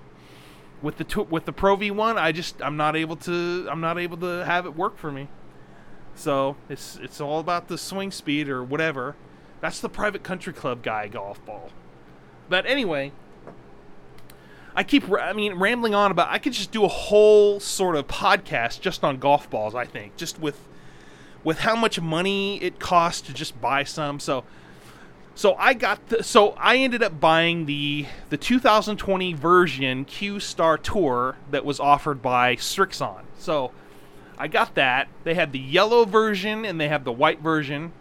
With 0.81 0.98
the 0.98 1.24
with 1.29 1.45
the 1.45 1.53
Pro 1.53 1.77
V1, 1.77 2.17
I 2.17 2.31
just 2.31 2.60
I'm 2.63 2.77
not 2.77 2.95
able 2.95 3.15
to 3.17 3.67
I'm 3.69 3.79
not 3.79 4.00
able 4.00 4.17
to 4.17 4.43
have 4.43 4.65
it 4.65 4.75
work 4.75 4.98
for 4.98 5.12
me. 5.12 5.27
So, 6.15 6.57
it's 6.69 6.98
it's 7.01 7.22
all 7.22 7.39
about 7.39 7.67
the 7.67 7.77
swing 7.77 8.12
speed 8.12 8.50
or 8.50 8.63
whatever 8.63 9.15
That's 9.63 9.79
the 9.79 9.88
private 9.88 10.24
country 10.24 10.51
club 10.51 10.84
guy 10.84 11.08
golf 11.08 11.43
ball. 11.46 11.72
But 12.50 12.65
anyway, 12.65 13.13
I 14.75 14.84
keep, 14.84 15.10
I 15.10 15.32
mean, 15.32 15.53
rambling 15.53 15.96
on 15.96 16.12
about. 16.12 16.27
I 16.29 16.38
could 16.38 16.51
just 16.51 16.74
do 16.74 16.84
a 16.84 16.89
whole 16.89 17.62
sort 17.62 17.96
of 17.96 18.05
podcast 18.05 18.82
just 18.82 19.05
on 19.05 19.20
golf 19.20 19.50
balls. 19.50 19.74
I 19.74 19.86
think 19.86 20.17
just 20.17 20.38
with 20.38 20.67
with 21.46 21.60
how 21.60 21.77
much 21.77 22.01
money 22.01 22.62
it 22.62 22.77
costs 22.82 23.22
to 23.22 23.34
just 23.34 23.62
buy 23.62 23.86
some. 23.86 24.20
So, 24.20 24.43
so 25.34 25.55
I 25.55 25.75
got 25.75 26.10
the, 26.10 26.24
so 26.24 26.50
I 26.58 26.75
ended 26.75 27.01
up 27.01 27.22
buying 27.22 27.65
the 27.65 28.08
the 28.32 28.38
2020 28.38 29.32
version 29.32 30.03
Q 30.03 30.41
Star 30.41 30.77
Tour 30.77 31.38
that 31.51 31.63
was 31.63 31.79
offered 31.79 32.22
by 32.22 32.58
Srixon. 32.58 33.22
So, 33.39 33.72
I 34.38 34.50
got 34.50 34.75
that. 34.75 35.08
They 35.24 35.36
had 35.36 35.53
the 35.53 35.60
yellow 35.60 36.03
version 36.03 36.65
and 36.65 36.82
they 36.82 36.89
have 36.89 37.05
the 37.05 37.13
white 37.13 37.39
version 37.39 37.93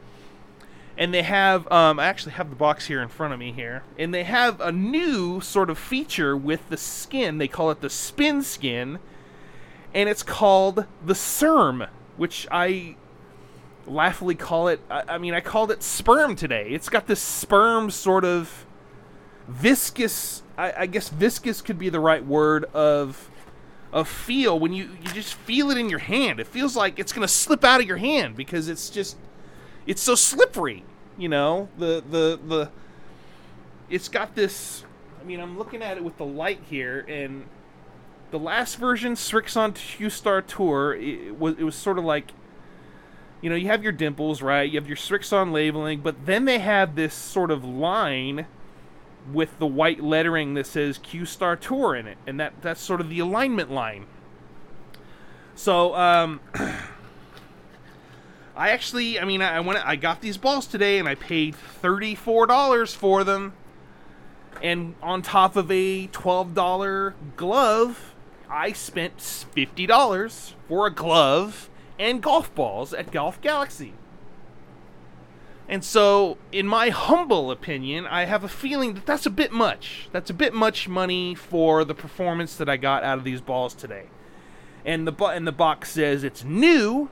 and 0.97 1.13
they 1.13 1.23
have 1.23 1.71
um, 1.73 1.99
I 1.99 2.07
actually 2.07 2.33
have 2.33 2.51
the 2.51 2.57
box 2.57 2.87
here 2.87 3.03
in 3.03 3.09
front 3.09 3.33
of 3.33 3.39
me 3.39 3.53
here, 3.53 3.83
and 3.99 4.13
they 4.13 4.25
have 4.25 4.61
a 4.61 4.73
new 4.73 5.41
sort 5.41 5.71
of 5.71 5.79
feature 5.79 6.37
with 6.37 6.69
the 6.69 6.77
skin. 6.77 7.39
They 7.39 7.49
call 7.49 7.71
it 7.71 7.81
the 7.81 7.91
spin 7.91 8.43
skin, 8.43 8.99
and 9.95 10.09
it's 10.09 10.23
called 10.23 10.87
the 11.05 11.15
SERM, 11.15 11.89
which 12.17 12.47
I 12.51 12.97
laughingly 13.87 14.35
call 14.35 14.69
it. 14.69 14.81
I, 14.91 15.03
I 15.09 15.19
mean, 15.19 15.35
I 15.35 15.41
called 15.41 15.71
it 15.71 15.83
sperm 15.83 16.37
today. 16.37 16.69
It's 16.71 16.89
got 16.89 17.07
this 17.07 17.21
sperm 17.21 17.91
sort 17.91 18.25
of 18.25 18.67
viscous. 19.49 20.43
I, 20.59 20.73
I 20.81 20.87
guess 20.87 21.09
viscous 21.09 21.63
could 21.63 21.79
be 21.79 21.89
the 21.89 22.01
right 22.01 22.25
word 22.25 22.65
of 22.75 23.31
of 23.93 24.09
feel 24.09 24.59
when 24.59 24.73
you 24.73 24.85
you 25.03 25.13
just 25.13 25.35
feel 25.35 25.71
it 25.71 25.79
in 25.79 25.89
your 25.89 25.99
hand. 26.01 26.41
It 26.41 26.47
feels 26.47 26.77
like 26.77 26.99
it's 26.99 27.13
gonna 27.13 27.29
slip 27.29 27.65
out 27.65 27.81
of 27.81 27.87
your 27.87 27.99
hand 27.99 28.37
because 28.37 28.69
it's 28.69 28.91
just 28.91 29.17
it's 29.87 30.03
so 30.03 30.15
slippery. 30.15 30.85
You 31.19 31.29
know, 31.29 31.69
the 31.79 32.03
the 32.09 32.41
the 32.47 32.71
it's 33.91 34.09
got 34.09 34.35
this. 34.35 34.85
I 35.21 35.25
mean, 35.25 35.41
I'm 35.41 35.57
looking 35.57 35.83
at 35.83 35.97
it 35.97 36.05
with 36.05 36.17
the 36.17 36.25
light 36.25 36.61
here, 36.69 37.05
and 37.09 37.47
the 38.33 38.39
last 38.39 38.77
version, 38.77 39.15
Srixon 39.15 39.75
Q 39.75 40.11
Star 40.11 40.43
Tour, 40.43 40.95
it 40.95 41.39
was 41.39 41.57
it 41.59 41.65
was 41.65 41.77
sort 41.77 41.99
of 41.99 42.05
like, 42.05 42.33
you 43.41 43.51
know, 43.51 43.57
you 43.57 43.69
have 43.69 43.83
your 43.83 43.93
dimples, 43.93 44.43
right? 44.43 44.69
You 44.69 44.81
have 44.81 44.89
your 44.89 44.97
Srixon 44.97 45.53
labeling, 45.53 46.01
but 46.01 46.27
then 46.27 46.47
they 46.47 46.59
have 46.59 46.97
this 46.97 47.15
sort 47.15 47.51
of 47.51 47.65
line 47.65 48.47
with 49.31 49.59
the 49.59 49.67
white 49.67 50.03
lettering 50.03 50.55
that 50.55 50.67
says 50.67 50.99
Q 50.99 51.27
Star 51.27 51.55
Tour 51.57 51.95
in 51.95 52.07
it, 52.07 52.19
and 52.27 52.41
that 52.41 52.55
that's 52.63 52.81
sort 52.81 53.01
of 53.01 53.09
the 53.11 53.21
alignment 53.21 53.71
line. 53.71 54.07
So, 55.55 55.95
um, 55.95 56.41
I 58.55 58.71
actually, 58.71 59.19
I 59.19 59.25
mean, 59.25 59.41
I 59.41 59.61
went, 59.61 59.85
I 59.87 59.97
got 59.97 60.21
these 60.21 60.37
balls 60.37 60.67
today, 60.67 60.99
and 60.99 61.09
I 61.09 61.15
paid 61.15 61.55
thirty 61.55 62.15
four 62.15 62.47
dollars 62.47 62.95
for 62.95 63.25
them, 63.25 63.55
and 64.63 64.95
on 65.03 65.23
top 65.23 65.57
of 65.57 65.71
a 65.71 66.07
twelve 66.09 66.55
dollar 66.55 67.15
glove, 67.37 68.15
I 68.51 68.73
spent 68.73 69.21
fifty 69.21 69.87
dollars 69.87 70.55
for 70.69 70.87
a 70.87 70.91
glove 70.91 71.71
and 71.99 72.23
golf 72.23 72.55
balls 72.55 72.93
at 72.93 73.11
Golf 73.11 73.41
Galaxy. 73.41 73.95
And 75.69 75.83
so, 75.83 76.37
in 76.51 76.67
my 76.67 76.91
humble 76.91 77.51
opinion, 77.51 78.07
I 78.07 78.25
have 78.25 78.45
a 78.45 78.49
feeling 78.49 78.95
that 78.95 79.07
that's 79.07 79.25
a 79.25 79.31
bit 79.31 79.53
much. 79.53 80.09
That's 80.13 80.29
a 80.29 80.35
bit 80.35 80.53
much 80.53 80.89
money 80.89 81.35
for 81.35 81.85
the 81.85 81.95
performance 81.95 82.57
that 82.57 82.69
I 82.69 82.77
got 82.77 83.05
out 83.05 83.17
of 83.17 83.25
these 83.25 83.41
balls 83.41 83.73
today. 83.73 84.07
And 84.85 85.07
the 85.07 85.25
and 85.25 85.47
the 85.47 85.53
box 85.53 85.93
says 85.93 86.25
it's 86.25 86.45
new, 86.45 87.09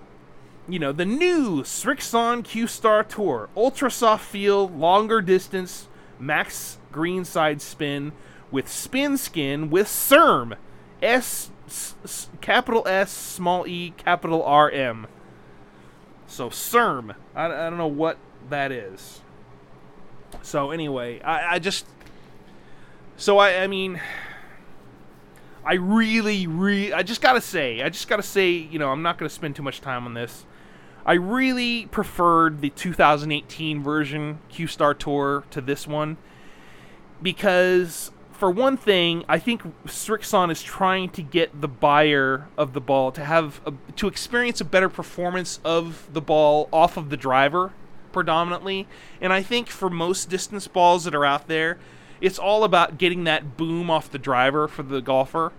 you 0.73 0.79
know, 0.79 0.93
the 0.93 1.05
new 1.05 1.63
Srixon 1.63 2.45
Q 2.45 2.67
Star 2.67 3.05
Tour, 3.05 3.49
ultra 3.57 3.91
soft 3.91 4.25
feel, 4.25 4.69
longer 4.69 5.21
distance, 5.21 5.89
max 6.19 6.79
greenside 6.93 7.61
spin 7.61 8.13
with 8.51 8.69
spin 8.69 9.17
skin 9.17 9.71
with 9.71 9.87
SERM, 9.87 10.57
S, 11.03 11.51
s 11.67 12.29
capital 12.41 12.87
S, 12.87 13.11
small 13.11 13.67
e, 13.67 13.93
capital 13.97 14.43
R 14.43 14.71
M. 14.71 15.07
So 16.27 16.51
SERM, 16.51 17.15
I, 17.35 17.47
I 17.47 17.71
don't 17.71 17.79
know 17.79 17.87
what 17.87 18.19
that 18.49 18.73
is. 18.73 19.21
So 20.43 20.71
anyway, 20.71 21.21
I, 21.23 21.55
I 21.55 21.59
just, 21.59 21.87
so 23.17 23.39
I, 23.39 23.63
I 23.63 23.67
mean. 23.67 24.01
I 25.63 25.75
really, 25.75 26.47
really, 26.47 26.91
I 26.95 27.03
just 27.03 27.21
gotta 27.21 27.43
say, 27.43 27.83
I 27.83 27.91
just 27.91 28.09
gotta 28.09 28.23
say, 28.23 28.51
you 28.51 28.79
know, 28.79 28.89
I'm 28.89 29.03
not 29.03 29.19
gonna 29.19 29.29
spend 29.29 29.55
too 29.57 29.63
much 29.63 29.83
time 29.83 30.07
on 30.07 30.15
this. 30.15 30.47
I 31.11 31.15
really 31.15 31.87
preferred 31.87 32.61
the 32.61 32.71
2018 32.71 33.83
version 33.83 34.39
Q 34.49 34.69
Star 34.69 34.95
Tour 34.95 35.43
to 35.51 35.61
this 35.61 35.85
one 35.85 36.19
because, 37.21 38.13
for 38.31 38.49
one 38.49 38.77
thing, 38.77 39.25
I 39.29 39.41
think 39.41 39.63
Srixon 39.87 40.53
is 40.53 40.63
trying 40.63 41.09
to 41.11 41.23
get 41.23 41.63
the 41.63 41.67
buyer 41.67 42.47
of 42.57 42.75
the 42.75 42.81
ball 42.81 43.11
to 43.11 43.25
have 43.25 43.61
a, 43.67 43.73
to 43.97 44.07
experience 44.07 44.61
a 44.61 44.65
better 44.65 44.89
performance 44.89 45.59
of 45.65 46.09
the 46.13 46.21
ball 46.21 46.69
off 46.73 46.97
of 46.97 47.11
the 47.11 47.17
driver 47.17 47.73
predominantly, 48.13 48.87
and 49.21 49.33
I 49.33 49.43
think 49.43 49.69
for 49.69 49.91
most 49.91 50.31
distance 50.31 50.69
balls 50.69 51.03
that 51.03 51.15
are 51.17 51.27
out 51.27 51.49
there, 51.49 51.81
it's 52.21 52.39
all 52.39 52.63
about 52.63 52.99
getting 52.99 53.25
that 53.25 53.57
boom 53.57 53.91
off 53.91 54.13
the 54.13 54.19
driver 54.19 54.69
for 54.69 54.85
the 54.85 55.01
golfer, 55.01 55.53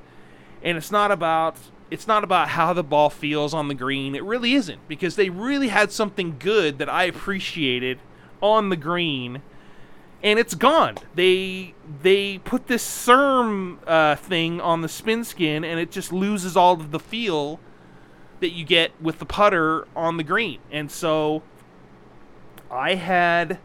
and 0.64 0.78
it's 0.78 0.92
not 0.92 1.12
about 1.12 1.58
it's 1.92 2.08
not 2.08 2.24
about 2.24 2.48
how 2.50 2.72
the 2.72 2.84
ball 2.84 3.10
feels 3.10 3.54
on 3.54 3.68
the 3.68 3.76
green. 3.76 4.16
It 4.16 4.24
really 4.24 4.54
isn't 4.54 4.88
because 4.88 5.18
they 5.18 5.30
really 5.30 5.68
had 5.68 5.92
something 5.92 6.38
good 6.40 6.78
that 6.80 6.90
I 6.90 7.04
appreciated 7.04 8.00
on 8.42 8.70
the 8.70 8.78
green, 8.78 9.42
and 10.24 10.40
it's 10.40 10.56
gone. 10.56 10.98
They 11.14 11.76
they 12.02 12.38
put 12.40 12.68
this 12.68 12.82
SERM 12.82 13.80
uh, 13.86 14.16
thing 14.16 14.62
on 14.62 14.82
the 14.82 14.90
spin 14.90 15.26
skin, 15.26 15.66
and 15.66 15.80
it 15.80 15.92
just 15.92 16.14
loses 16.14 16.56
all 16.56 16.74
of 16.74 16.92
the 16.92 17.00
feel 17.00 17.60
that 18.40 18.52
you 18.52 18.64
get 18.64 19.00
with 19.02 19.20
the 19.20 19.26
putter 19.26 19.86
on 19.94 20.16
the 20.16 20.24
green. 20.24 20.60
And 20.72 20.90
so 20.90 21.44
I 22.72 22.96
had 22.96 23.60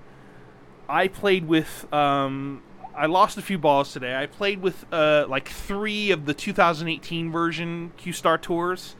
I 0.88 1.06
played 1.06 1.46
with 1.46 1.90
um, 1.92 2.62
I 2.96 3.06
lost 3.06 3.36
a 3.36 3.42
few 3.42 3.58
balls 3.58 3.92
today. 3.92 4.16
I 4.16 4.26
played 4.26 4.62
with 4.62 4.86
uh, 4.90 5.26
like 5.28 5.48
three 5.48 6.10
of 6.10 6.24
the 6.24 6.32
2018 6.32 7.30
version 7.30 7.92
Q 7.98 8.12
Star 8.12 8.38
tours, 8.38 8.96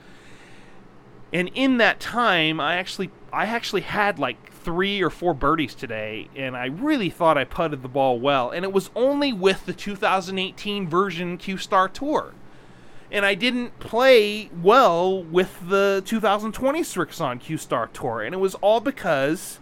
and 1.32 1.50
in 1.54 1.78
that 1.78 1.98
time, 1.98 2.61
I 2.61 2.76
actually 2.76 3.11
I 3.32 3.46
actually 3.46 3.82
had 3.82 4.18
like 4.18 4.52
three 4.52 5.02
or 5.02 5.09
four 5.09 5.32
birdies 5.32 5.74
today, 5.74 6.28
and 6.37 6.56
I 6.56 6.66
really 6.66 7.09
thought 7.09 7.38
I 7.38 7.44
putted 7.44 7.82
the 7.82 7.88
ball 7.88 8.20
well. 8.20 8.50
And 8.50 8.64
it 8.64 8.72
was 8.72 8.90
only 8.94 9.32
with 9.32 9.64
the 9.64 9.72
2018 9.72 10.88
version 10.88 11.38
Q 11.38 11.56
Star 11.56 11.88
tour, 11.88 12.35
and 13.11 13.24
I 13.24 13.35
didn't 13.35 13.78
play 13.78 14.50
well 14.62 15.22
with 15.22 15.68
the 15.68 16.02
2020 16.04 16.82
Strixon 16.82 17.40
Q 17.40 17.56
Star 17.56 17.87
tour, 17.87 18.20
and 18.20 18.35
it 18.35 18.38
was 18.38 18.56
all 18.56 18.80
because 18.80 19.59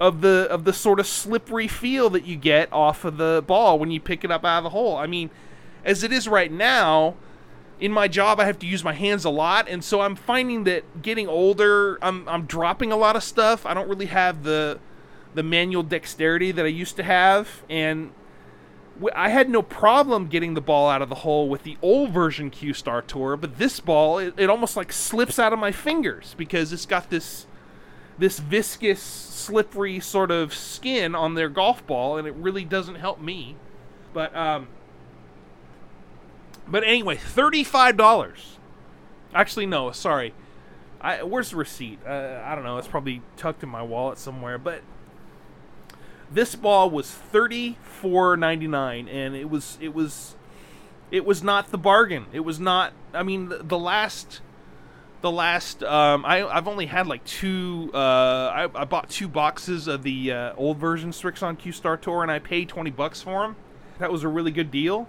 of 0.00 0.22
the 0.22 0.48
of 0.50 0.64
the 0.64 0.72
sort 0.72 0.98
of 0.98 1.06
slippery 1.06 1.68
feel 1.68 2.08
that 2.10 2.24
you 2.24 2.34
get 2.34 2.72
off 2.72 3.04
of 3.04 3.18
the 3.18 3.44
ball 3.46 3.78
when 3.78 3.90
you 3.90 4.00
pick 4.00 4.24
it 4.24 4.30
up 4.30 4.44
out 4.44 4.58
of 4.58 4.64
the 4.64 4.70
hole. 4.70 4.96
I 4.96 5.06
mean, 5.06 5.30
as 5.84 6.02
it 6.02 6.10
is 6.10 6.26
right 6.26 6.50
now, 6.50 7.14
in 7.78 7.92
my 7.92 8.08
job 8.08 8.40
I 8.40 8.46
have 8.46 8.58
to 8.60 8.66
use 8.66 8.82
my 8.82 8.94
hands 8.94 9.26
a 9.26 9.30
lot, 9.30 9.68
and 9.68 9.84
so 9.84 10.00
I'm 10.00 10.16
finding 10.16 10.64
that 10.64 11.02
getting 11.02 11.28
older, 11.28 11.98
I'm 12.00 12.26
I'm 12.28 12.46
dropping 12.46 12.90
a 12.90 12.96
lot 12.96 13.14
of 13.14 13.22
stuff. 13.22 13.66
I 13.66 13.74
don't 13.74 13.88
really 13.88 14.06
have 14.06 14.42
the 14.42 14.80
the 15.34 15.42
manual 15.42 15.82
dexterity 15.82 16.50
that 16.50 16.64
I 16.64 16.68
used 16.68 16.96
to 16.96 17.02
have, 17.02 17.62
and 17.68 18.12
I 19.14 19.28
had 19.28 19.48
no 19.48 19.62
problem 19.62 20.26
getting 20.26 20.54
the 20.54 20.60
ball 20.60 20.88
out 20.88 21.02
of 21.02 21.08
the 21.08 21.16
hole 21.16 21.48
with 21.48 21.62
the 21.62 21.76
old 21.82 22.10
version 22.10 22.48
Q 22.48 22.72
Star 22.72 23.02
Tour, 23.02 23.36
but 23.36 23.58
this 23.58 23.80
ball 23.80 24.18
it, 24.18 24.32
it 24.38 24.48
almost 24.48 24.78
like 24.78 24.94
slips 24.94 25.38
out 25.38 25.52
of 25.52 25.58
my 25.58 25.72
fingers 25.72 26.34
because 26.38 26.72
it's 26.72 26.86
got 26.86 27.10
this 27.10 27.46
this 28.20 28.38
viscous, 28.38 29.02
slippery 29.02 29.98
sort 29.98 30.30
of 30.30 30.54
skin 30.54 31.14
on 31.14 31.34
their 31.34 31.48
golf 31.48 31.84
ball, 31.86 32.18
and 32.18 32.28
it 32.28 32.34
really 32.34 32.64
doesn't 32.64 32.96
help 32.96 33.18
me. 33.20 33.56
But 34.12 34.36
um, 34.36 34.68
but 36.68 36.84
anyway, 36.84 37.16
thirty-five 37.16 37.96
dollars. 37.96 38.58
Actually, 39.34 39.66
no, 39.66 39.90
sorry. 39.90 40.34
I, 41.00 41.22
where's 41.22 41.50
the 41.50 41.56
receipt? 41.56 41.98
Uh, 42.06 42.42
I 42.44 42.54
don't 42.54 42.62
know. 42.62 42.76
It's 42.76 42.86
probably 42.86 43.22
tucked 43.38 43.62
in 43.62 43.70
my 43.70 43.82
wallet 43.82 44.18
somewhere. 44.18 44.58
But 44.58 44.82
this 46.30 46.54
ball 46.54 46.90
was 46.90 47.10
thirty-four 47.10 48.36
ninety-nine, 48.36 49.08
and 49.08 49.34
it 49.34 49.48
was 49.48 49.78
it 49.80 49.94
was 49.94 50.36
it 51.10 51.24
was 51.24 51.42
not 51.42 51.70
the 51.70 51.78
bargain. 51.78 52.26
It 52.34 52.40
was 52.40 52.60
not. 52.60 52.92
I 53.14 53.22
mean, 53.22 53.48
the, 53.48 53.62
the 53.62 53.78
last 53.78 54.42
the 55.20 55.30
last 55.30 55.82
um, 55.82 56.24
I, 56.24 56.46
I've 56.46 56.68
only 56.68 56.86
had 56.86 57.06
like 57.06 57.24
two. 57.24 57.90
Uh, 57.92 57.98
I, 57.98 58.68
I 58.74 58.84
bought 58.84 59.10
two 59.10 59.28
boxes 59.28 59.86
of 59.88 60.02
the 60.02 60.32
uh, 60.32 60.52
old 60.56 60.78
version 60.78 61.10
Srixon 61.10 61.58
Q 61.58 61.72
Star 61.72 61.96
Tour, 61.96 62.22
and 62.22 62.30
I 62.30 62.38
paid 62.38 62.68
twenty 62.68 62.90
bucks 62.90 63.22
for 63.22 63.42
them. 63.42 63.56
That 63.98 64.10
was 64.10 64.22
a 64.22 64.28
really 64.28 64.50
good 64.50 64.70
deal. 64.70 65.08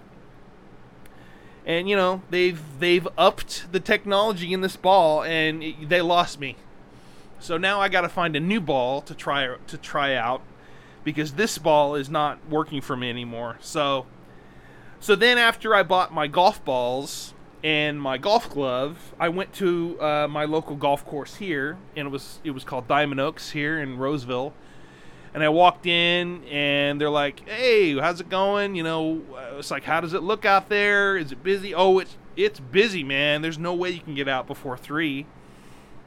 And 1.64 1.88
you 1.88 1.96
know 1.96 2.22
they've 2.30 2.60
they've 2.78 3.06
upped 3.16 3.72
the 3.72 3.80
technology 3.80 4.52
in 4.52 4.60
this 4.60 4.76
ball, 4.76 5.22
and 5.22 5.62
it, 5.62 5.88
they 5.88 6.00
lost 6.00 6.40
me. 6.40 6.56
So 7.38 7.56
now 7.56 7.80
I 7.80 7.88
got 7.88 8.02
to 8.02 8.08
find 8.08 8.36
a 8.36 8.40
new 8.40 8.60
ball 8.60 9.00
to 9.02 9.14
try 9.14 9.56
to 9.66 9.78
try 9.78 10.14
out. 10.14 10.42
because 11.04 11.32
this 11.32 11.58
ball 11.58 11.94
is 11.94 12.08
not 12.08 12.38
working 12.48 12.80
for 12.80 12.96
me 12.96 13.10
anymore. 13.10 13.58
So, 13.60 14.06
so 15.00 15.14
then 15.14 15.38
after 15.38 15.74
I 15.74 15.82
bought 15.82 16.12
my 16.12 16.26
golf 16.26 16.64
balls 16.64 17.31
and 17.64 18.00
my 18.00 18.18
golf 18.18 18.50
glove, 18.50 19.14
I 19.20 19.28
went 19.28 19.52
to 19.54 20.00
uh, 20.00 20.28
my 20.28 20.44
local 20.44 20.74
golf 20.74 21.06
course 21.06 21.36
here, 21.36 21.78
and 21.96 22.08
it 22.08 22.10
was 22.10 22.40
it 22.42 22.50
was 22.50 22.64
called 22.64 22.88
Diamond 22.88 23.20
Oaks 23.20 23.50
here 23.50 23.80
in 23.80 23.98
Roseville. 23.98 24.52
And 25.34 25.42
I 25.42 25.48
walked 25.48 25.86
in, 25.86 26.44
and 26.44 27.00
they're 27.00 27.08
like, 27.08 27.48
"Hey, 27.48 27.98
how's 27.98 28.20
it 28.20 28.28
going?" 28.28 28.74
You 28.74 28.82
know, 28.82 29.22
uh, 29.34 29.58
it's 29.58 29.70
like, 29.70 29.84
"How 29.84 30.00
does 30.00 30.12
it 30.12 30.22
look 30.22 30.44
out 30.44 30.68
there? 30.68 31.16
Is 31.16 31.32
it 31.32 31.42
busy?" 31.42 31.74
Oh, 31.74 31.98
it's 32.00 32.16
it's 32.36 32.60
busy, 32.60 33.04
man. 33.04 33.42
There's 33.42 33.58
no 33.58 33.74
way 33.74 33.90
you 33.90 34.00
can 34.00 34.14
get 34.14 34.28
out 34.28 34.46
before 34.46 34.76
three. 34.76 35.26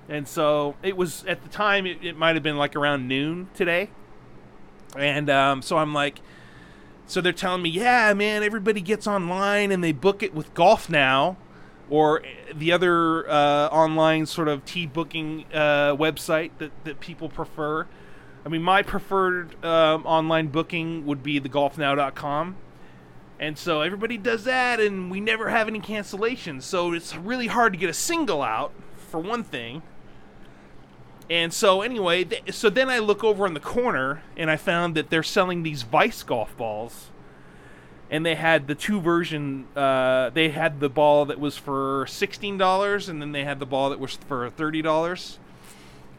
And 0.08 0.28
so 0.28 0.76
it 0.84 0.96
was 0.96 1.24
at 1.26 1.42
the 1.42 1.50
time. 1.50 1.86
It, 1.86 2.04
it 2.04 2.18
might 2.18 2.36
have 2.36 2.44
been 2.44 2.58
like 2.58 2.76
around 2.76 3.08
noon 3.08 3.50
today. 3.56 3.90
And 4.96 5.30
um, 5.30 5.62
so 5.62 5.78
I'm 5.78 5.94
like, 5.94 6.20
so 7.08 7.22
they're 7.22 7.34
telling 7.34 7.62
me, 7.62 7.70
yeah, 7.70 8.14
man, 8.14 8.44
everybody 8.44 8.82
gets 8.82 9.08
online 9.08 9.72
and 9.72 9.84
they 9.84 9.92
book 9.92 10.24
it 10.24 10.34
with 10.34 10.54
golf 10.54 10.90
now, 10.90 11.38
or 11.90 12.22
the 12.54 12.72
other 12.72 13.30
uh, 13.30 13.68
online 13.68 14.26
sort 14.26 14.48
of 14.48 14.66
tee 14.66 14.86
booking 14.86 15.46
uh, 15.54 15.96
website 15.96 16.52
that, 16.58 16.72
that 16.84 17.00
people 17.00 17.30
prefer. 17.30 17.88
I 18.46 18.50
mean, 18.50 18.64
my 18.64 18.84
preferred 18.84 19.64
um, 19.64 20.06
online 20.06 20.48
booking 20.48 21.06
would 21.06 21.24
be 21.24 21.40
thegolfnow.com. 21.40 22.56
And 23.40 23.58
so 23.58 23.82
everybody 23.82 24.18
does 24.18 24.46
that, 24.46 24.80
and 24.80 25.12
we 25.12 25.20
never 25.20 25.50
have 25.50 25.68
any 25.68 25.82
cancellations. 25.82 26.64
So 26.64 26.94
it's 26.94 27.16
really 27.16 27.48
hard 27.48 27.74
to 27.74 27.80
get 27.80 27.90
a 27.90 27.94
single 27.94 28.42
out, 28.42 28.72
for 29.10 29.20
one 29.20 29.44
thing. 29.44 29.82
And 31.30 31.54
so 31.54 31.82
anyway, 31.82 32.24
th- 32.24 32.54
so 32.54 32.70
then 32.70 32.90
I 32.90 33.00
look 33.00 33.24
over 33.24 33.46
in 33.48 33.54
the 33.54 33.60
corner, 33.60 34.22
and 34.38 34.50
I 34.50 34.58
found 34.58 34.96
that 34.96 35.10
they're 35.10 35.24
selling 35.24 35.64
these 35.64 35.84
Vice 35.84 36.24
golf 36.24 36.56
balls. 36.56 37.10
And 38.10 38.26
they 38.26 38.36
had 38.36 38.68
the 38.68 38.76
two 38.76 39.02
version. 39.02 39.68
Uh, 39.76 40.30
they 40.30 40.50
had 40.50 40.80
the 40.80 40.90
ball 40.90 41.26
that 41.26 41.40
was 41.40 41.58
for 41.58 42.06
sixteen 42.08 42.58
dollars, 42.58 43.10
and 43.10 43.22
then 43.22 43.32
they 43.32 43.44
had 43.44 43.60
the 43.60 43.66
ball 43.66 43.90
that 43.90 44.00
was 44.00 44.14
for 44.16 44.50
thirty 44.52 44.82
dollars. 44.82 45.40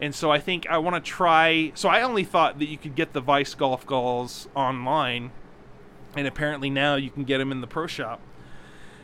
And 0.01 0.13
so 0.13 0.29
I 0.29 0.39
think 0.39 0.67
I 0.67 0.77
want 0.77 1.03
to 1.03 1.11
try. 1.11 1.71
So 1.75 1.89
I 1.89 2.01
only 2.01 2.23
thought 2.23 2.59
that 2.59 2.67
you 2.67 2.77
could 2.77 2.95
get 2.95 3.13
the 3.13 3.21
Vice 3.21 3.55
golf 3.55 3.87
balls 3.87 4.47
online 4.53 5.31
and 6.17 6.27
apparently 6.27 6.69
now 6.69 6.95
you 6.95 7.09
can 7.09 7.23
get 7.23 7.37
them 7.37 7.51
in 7.51 7.61
the 7.61 7.67
pro 7.67 7.87
shop. 7.87 8.19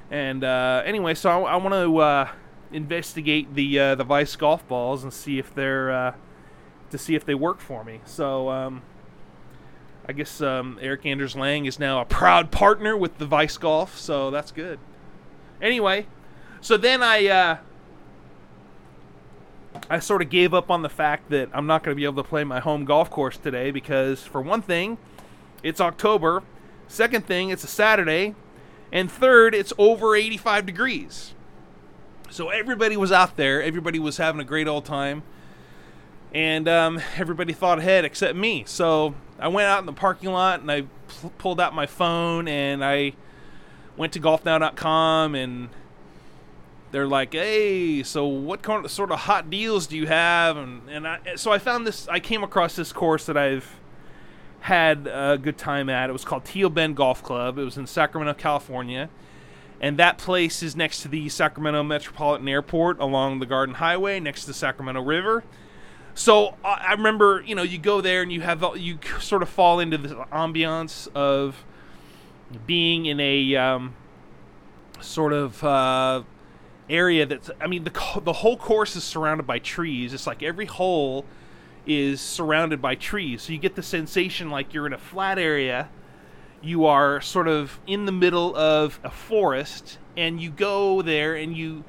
And 0.09 0.43
uh, 0.43 0.81
anyway, 0.85 1.13
so 1.13 1.29
I, 1.29 1.53
I 1.53 1.55
want 1.57 1.73
to 1.73 1.97
uh, 1.97 2.29
investigate 2.71 3.53
the 3.55 3.79
uh, 3.79 3.95
the 3.95 4.03
Vice 4.03 4.35
golf 4.35 4.67
balls 4.67 5.03
and 5.03 5.13
see 5.13 5.39
if 5.39 5.53
they're 5.53 5.91
uh, 5.91 6.13
to 6.91 6.97
see 6.97 7.15
if 7.15 7.25
they 7.25 7.35
work 7.35 7.59
for 7.59 7.83
me. 7.83 8.01
So 8.05 8.49
um, 8.49 8.81
I 10.07 10.11
guess 10.11 10.41
um, 10.41 10.77
Erik 10.81 11.05
Anders 11.05 11.35
Lang 11.35 11.65
is 11.65 11.79
now 11.79 12.01
a 12.01 12.05
proud 12.05 12.51
partner 12.51 12.97
with 12.97 13.17
the 13.17 13.25
Vice 13.25 13.57
Golf, 13.57 13.97
so 13.97 14.31
that's 14.31 14.51
good. 14.51 14.79
Anyway, 15.61 16.07
so 16.59 16.75
then 16.75 17.01
I 17.01 17.27
uh, 17.27 17.57
I 19.89 19.99
sort 19.99 20.21
of 20.21 20.29
gave 20.29 20.53
up 20.53 20.69
on 20.69 20.81
the 20.81 20.89
fact 20.89 21.29
that 21.29 21.49
I'm 21.53 21.67
not 21.67 21.83
going 21.83 21.95
to 21.95 21.99
be 21.99 22.05
able 22.05 22.21
to 22.21 22.27
play 22.27 22.43
my 22.43 22.59
home 22.59 22.85
golf 22.85 23.09
course 23.09 23.37
today 23.37 23.71
because, 23.71 24.23
for 24.23 24.41
one 24.41 24.61
thing, 24.61 24.97
it's 25.63 25.79
October 25.79 26.43
Second 26.93 27.25
thing, 27.25 27.49
it's 27.49 27.63
a 27.63 27.67
Saturday. 27.67 28.35
And 28.91 29.11
third, 29.11 29.55
it's 29.55 29.73
over 29.79 30.15
85 30.15 30.67
degrees. 30.67 31.33
So 32.29 32.49
everybody 32.49 32.95
was 32.95 33.11
out 33.11 33.35
there. 33.35 33.63
Everybody 33.63 33.97
was 33.97 34.17
having 34.17 34.39
a 34.39 34.43
great 34.43 34.67
old 34.67 34.85
time. 34.85 35.23
And 36.33 36.67
um, 36.67 36.99
everybody 37.17 37.53
thought 37.53 37.79
ahead 37.79 38.05
except 38.05 38.35
me. 38.35 38.63
So 38.65 39.13
I 39.39 39.47
went 39.47 39.67
out 39.67 39.79
in 39.79 39.85
the 39.85 39.93
parking 39.93 40.31
lot 40.31 40.61
and 40.61 40.71
I 40.71 40.85
pulled 41.37 41.59
out 41.59 41.75
my 41.75 41.85
phone 41.85 42.47
and 42.47 42.83
I 42.83 43.13
went 43.97 44.13
to 44.13 44.19
golfnow.com 44.19 45.35
and 45.35 45.69
they're 46.91 47.07
like, 47.07 47.33
"Hey, 47.33 48.03
so 48.03 48.25
what 48.25 48.61
kind 48.61 48.85
of, 48.85 48.91
sort 48.91 49.11
of 49.11 49.19
hot 49.19 49.49
deals 49.49 49.87
do 49.87 49.97
you 49.97 50.07
have?" 50.07 50.57
And 50.57 50.89
and 50.89 51.07
I, 51.07 51.19
so 51.35 51.51
I 51.51 51.57
found 51.57 51.85
this. 51.85 52.07
I 52.07 52.19
came 52.19 52.43
across 52.43 52.75
this 52.75 52.91
course 52.91 53.25
that 53.25 53.37
I've 53.37 53.79
had 54.61 55.07
a 55.07 55.37
good 55.37 55.57
time 55.57 55.89
at. 55.89 56.09
It 56.09 56.13
was 56.13 56.23
called 56.23 56.45
Teal 56.45 56.69
Bend 56.69 56.95
Golf 56.95 57.21
Club. 57.21 57.57
It 57.57 57.63
was 57.63 57.77
in 57.77 57.85
Sacramento, 57.85 58.33
California. 58.39 59.09
And 59.81 59.97
that 59.97 60.17
place 60.17 60.63
is 60.63 60.77
next 60.77 61.01
to 61.01 61.09
the 61.09 61.27
Sacramento 61.27 61.83
Metropolitan 61.83 62.47
Airport 62.47 62.99
along 62.99 63.39
the 63.39 63.45
Garden 63.45 63.75
Highway 63.75 64.21
next 64.21 64.41
to 64.41 64.47
the 64.47 64.53
Sacramento 64.53 65.01
River. 65.01 65.43
So 66.15 66.55
I 66.63 66.93
remember, 66.93 67.43
you 67.45 67.55
know, 67.55 67.63
you 67.63 67.77
go 67.77 68.01
there 68.01 68.21
and 68.21 68.31
you 68.31 68.41
have 68.41 68.63
you 68.77 68.99
sort 69.19 69.41
of 69.41 69.49
fall 69.49 69.79
into 69.79 69.97
the 69.97 70.09
ambiance 70.31 71.07
of 71.15 71.63
being 72.67 73.07
in 73.07 73.19
a 73.19 73.55
um, 73.55 73.95
sort 75.01 75.33
of 75.33 75.63
uh, 75.63 76.23
area 76.89 77.25
that's. 77.25 77.49
I 77.59 77.67
mean, 77.67 77.83
the 77.83 78.21
the 78.23 78.33
whole 78.33 78.57
course 78.57 78.95
is 78.95 79.03
surrounded 79.03 79.47
by 79.47 79.59
trees. 79.59 80.13
It's 80.13 80.27
like 80.27 80.43
every 80.43 80.67
hole 80.67 81.25
is 81.85 82.21
surrounded 82.21 82.81
by 82.81 82.95
trees. 82.95 83.41
So 83.41 83.53
you 83.53 83.59
get 83.59 83.75
the 83.75 83.83
sensation 83.83 84.49
like 84.49 84.73
you're 84.73 84.87
in 84.87 84.93
a 84.93 84.97
flat 84.97 85.37
area. 85.37 85.89
You 86.61 86.85
are 86.85 87.19
sort 87.19 87.47
of 87.47 87.79
in 87.87 88.05
the 88.05 88.11
middle 88.11 88.55
of 88.55 88.99
a 89.03 89.09
forest, 89.09 89.97
and 90.15 90.39
you 90.41 90.49
go 90.49 91.01
there, 91.01 91.35
and 91.35 91.57
you, 91.57 91.83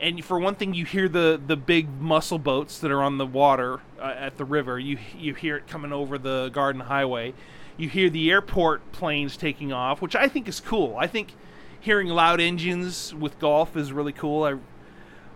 and 0.00 0.24
for 0.24 0.38
one 0.38 0.54
thing, 0.54 0.74
you 0.74 0.84
hear 0.84 1.08
the 1.08 1.40
the 1.44 1.56
big 1.56 1.88
muscle 2.00 2.38
boats 2.38 2.78
that 2.80 2.90
are 2.90 3.02
on 3.02 3.18
the 3.18 3.26
water 3.26 3.80
uh, 3.98 4.14
at 4.16 4.36
the 4.36 4.44
river. 4.44 4.78
You 4.78 4.98
you 5.16 5.34
hear 5.34 5.56
it 5.56 5.66
coming 5.66 5.92
over 5.92 6.18
the 6.18 6.50
Garden 6.50 6.82
Highway. 6.82 7.34
You 7.76 7.88
hear 7.88 8.08
the 8.08 8.30
airport 8.30 8.92
planes 8.92 9.36
taking 9.36 9.72
off, 9.72 10.00
which 10.00 10.14
I 10.14 10.28
think 10.28 10.48
is 10.48 10.60
cool. 10.60 10.96
I 10.96 11.06
think 11.06 11.34
hearing 11.80 12.08
loud 12.08 12.40
engines 12.40 13.14
with 13.14 13.38
golf 13.38 13.76
is 13.76 13.92
really 13.92 14.12
cool. 14.12 14.44
I 14.44 14.56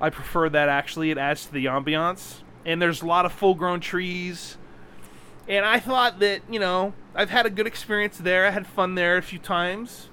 I 0.05 0.11
prefer 0.11 0.49
that 0.49 0.69
actually. 0.69 1.11
It 1.11 1.19
adds 1.19 1.47
to 1.47 1.53
the 1.53 1.67
ambiance 1.67 2.43
and 2.69 2.83
there's 2.83 3.01
a 3.01 3.07
lot 3.07 3.25
of 3.25 3.33
full 3.33 3.55
grown 3.55 3.81
trees. 3.81 4.59
And 5.49 5.65
I 5.65 5.81
thought 5.81 6.19
that, 6.19 6.43
you 6.51 6.61
know, 6.61 6.93
I've 7.15 7.31
had 7.31 7.47
a 7.47 7.51
good 7.51 7.67
experience 7.67 8.19
there. 8.19 8.47
I 8.47 8.51
had 8.51 8.67
fun 8.67 8.95
there 8.95 9.17
a 9.17 9.23
few 9.23 9.39
times. 9.39 10.11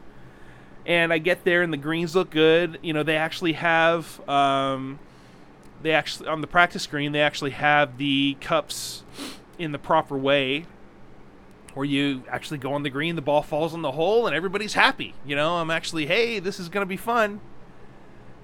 And 0.86 1.12
I 1.12 1.18
get 1.18 1.44
there 1.44 1.62
and 1.62 1.74
the 1.74 1.78
greens 1.78 2.16
look 2.16 2.30
good. 2.30 2.80
You 2.82 2.94
know, 2.94 3.04
they 3.04 3.18
actually 3.18 3.54
have 3.54 4.28
um, 4.30 5.00
they 5.82 5.92
actually 5.92 6.28
on 6.28 6.42
the 6.42 6.48
practice 6.48 6.84
screen 6.84 7.12
they 7.12 7.22
actually 7.22 7.52
have 7.52 7.98
the 7.98 8.38
cups 8.40 9.04
in 9.58 9.72
the 9.72 9.80
proper 9.80 10.18
way 10.18 10.66
where 11.76 11.86
you 11.86 12.24
actually 12.30 12.58
go 12.58 12.74
on 12.74 12.84
the 12.84 12.90
green, 12.90 13.16
the 13.16 13.22
ball 13.22 13.42
falls 13.42 13.74
in 13.74 13.82
the 13.82 13.92
hole, 13.92 14.28
and 14.28 14.36
everybody's 14.36 14.74
happy. 14.74 15.14
You 15.26 15.36
know, 15.36 15.58
I'm 15.58 15.70
actually, 15.70 16.06
hey, 16.06 16.40
this 16.40 16.58
is 16.58 16.70
to 16.70 16.86
be 16.86 16.96
fun. 16.96 17.42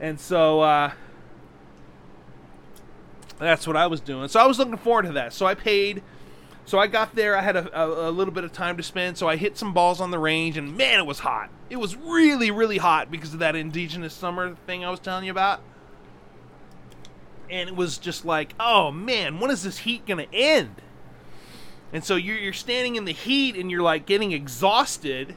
And 0.01 0.19
so, 0.19 0.59
uh, 0.59 0.91
that's 3.39 3.65
what 3.65 3.77
I 3.77 3.87
was 3.87 4.01
doing. 4.01 4.27
So 4.27 4.39
I 4.39 4.45
was 4.45 4.59
looking 4.59 4.77
forward 4.77 5.03
to 5.03 5.13
that. 5.13 5.33
So 5.33 5.45
I 5.45 5.55
paid. 5.55 6.03
So 6.65 6.79
I 6.79 6.87
got 6.87 7.15
there. 7.15 7.35
I 7.35 7.41
had 7.41 7.55
a, 7.55 7.81
a, 7.81 8.09
a, 8.09 8.11
little 8.11 8.33
bit 8.33 8.43
of 8.43 8.53
time 8.53 8.77
to 8.77 8.83
spend. 8.83 9.17
So 9.17 9.27
I 9.27 9.35
hit 9.35 9.57
some 9.57 9.73
balls 9.73 9.99
on 9.99 10.11
the 10.11 10.19
range, 10.19 10.57
and 10.57 10.77
man, 10.77 10.99
it 10.99 11.05
was 11.05 11.19
hot. 11.19 11.49
It 11.69 11.77
was 11.77 11.95
really, 11.95 12.51
really 12.51 12.77
hot 12.77 13.09
because 13.09 13.33
of 13.33 13.39
that 13.39 13.55
indigenous 13.55 14.13
summer 14.13 14.55
thing 14.67 14.85
I 14.85 14.89
was 14.89 14.99
telling 14.99 15.25
you 15.25 15.31
about. 15.31 15.61
And 17.49 17.67
it 17.67 17.75
was 17.75 17.97
just 17.97 18.23
like, 18.23 18.53
oh 18.59 18.91
man, 18.91 19.39
when 19.39 19.51
is 19.51 19.63
this 19.63 19.79
heat 19.79 20.05
gonna 20.05 20.27
end? 20.31 20.75
And 21.91 22.03
so 22.03 22.15
you're, 22.15 22.37
you're 22.37 22.53
standing 22.53 22.95
in 22.95 23.05
the 23.05 23.11
heat, 23.11 23.55
and 23.55 23.69
you're 23.69 23.81
like 23.81 24.05
getting 24.05 24.31
exhausted. 24.31 25.35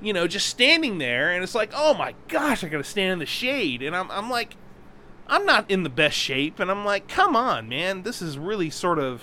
You 0.00 0.12
know, 0.12 0.26
just 0.26 0.46
standing 0.46 0.98
there, 0.98 1.30
and 1.30 1.42
it's 1.42 1.54
like, 1.54 1.72
oh 1.74 1.94
my 1.94 2.14
gosh, 2.28 2.62
I 2.62 2.68
gotta 2.68 2.84
stand 2.84 3.14
in 3.14 3.18
the 3.18 3.26
shade, 3.26 3.82
and 3.82 3.96
I'm, 3.96 4.10
I'm 4.10 4.28
like, 4.28 4.56
I'm 5.26 5.44
not 5.44 5.70
in 5.70 5.82
the 5.82 5.90
best 5.90 6.16
shape, 6.16 6.60
and 6.60 6.70
I'm 6.70 6.84
like, 6.84 7.08
come 7.08 7.34
on, 7.34 7.68
man, 7.68 8.02
this 8.02 8.22
is 8.22 8.38
really 8.38 8.70
sort 8.70 8.98
of 8.98 9.22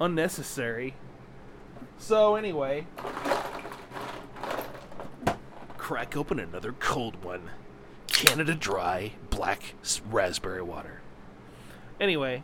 unnecessary. 0.00 0.94
So, 1.98 2.36
anyway, 2.36 2.86
crack 5.78 6.16
open 6.16 6.38
another 6.38 6.72
cold 6.72 7.22
one. 7.24 7.50
Canada 8.06 8.54
Dry 8.54 9.12
black 9.30 9.74
raspberry 10.10 10.62
water. 10.62 11.00
Anyway, 12.00 12.42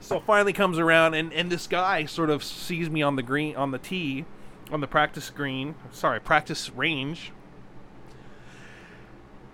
so 0.00 0.20
finally 0.20 0.52
comes 0.52 0.78
around, 0.78 1.14
and, 1.14 1.32
and 1.32 1.50
this 1.50 1.66
guy 1.66 2.04
sort 2.04 2.30
of 2.30 2.44
sees 2.44 2.88
me 2.88 3.02
on 3.02 3.16
the 3.16 3.22
green, 3.22 3.56
on 3.56 3.70
the 3.72 3.78
tee, 3.78 4.24
on 4.70 4.80
the 4.80 4.86
practice 4.86 5.30
green, 5.30 5.74
sorry, 5.90 6.20
practice 6.20 6.70
range, 6.70 7.32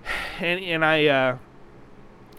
and 0.41 0.63
and 0.63 0.85
I 0.85 1.07
uh, 1.07 1.39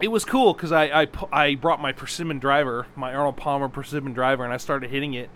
it 0.03 0.11
was 0.11 0.25
cool 0.25 0.53
because 0.53 0.73
I, 0.73 1.03
I 1.03 1.07
I 1.31 1.55
brought 1.55 1.81
my 1.81 1.93
persimmon 1.93 2.37
driver, 2.37 2.87
my 2.93 3.13
Arnold 3.13 3.37
Palmer 3.37 3.69
persimmon 3.69 4.11
driver, 4.11 4.43
and 4.43 4.51
I 4.51 4.57
started 4.57 4.89
hitting 4.89 5.13
it. 5.13 5.29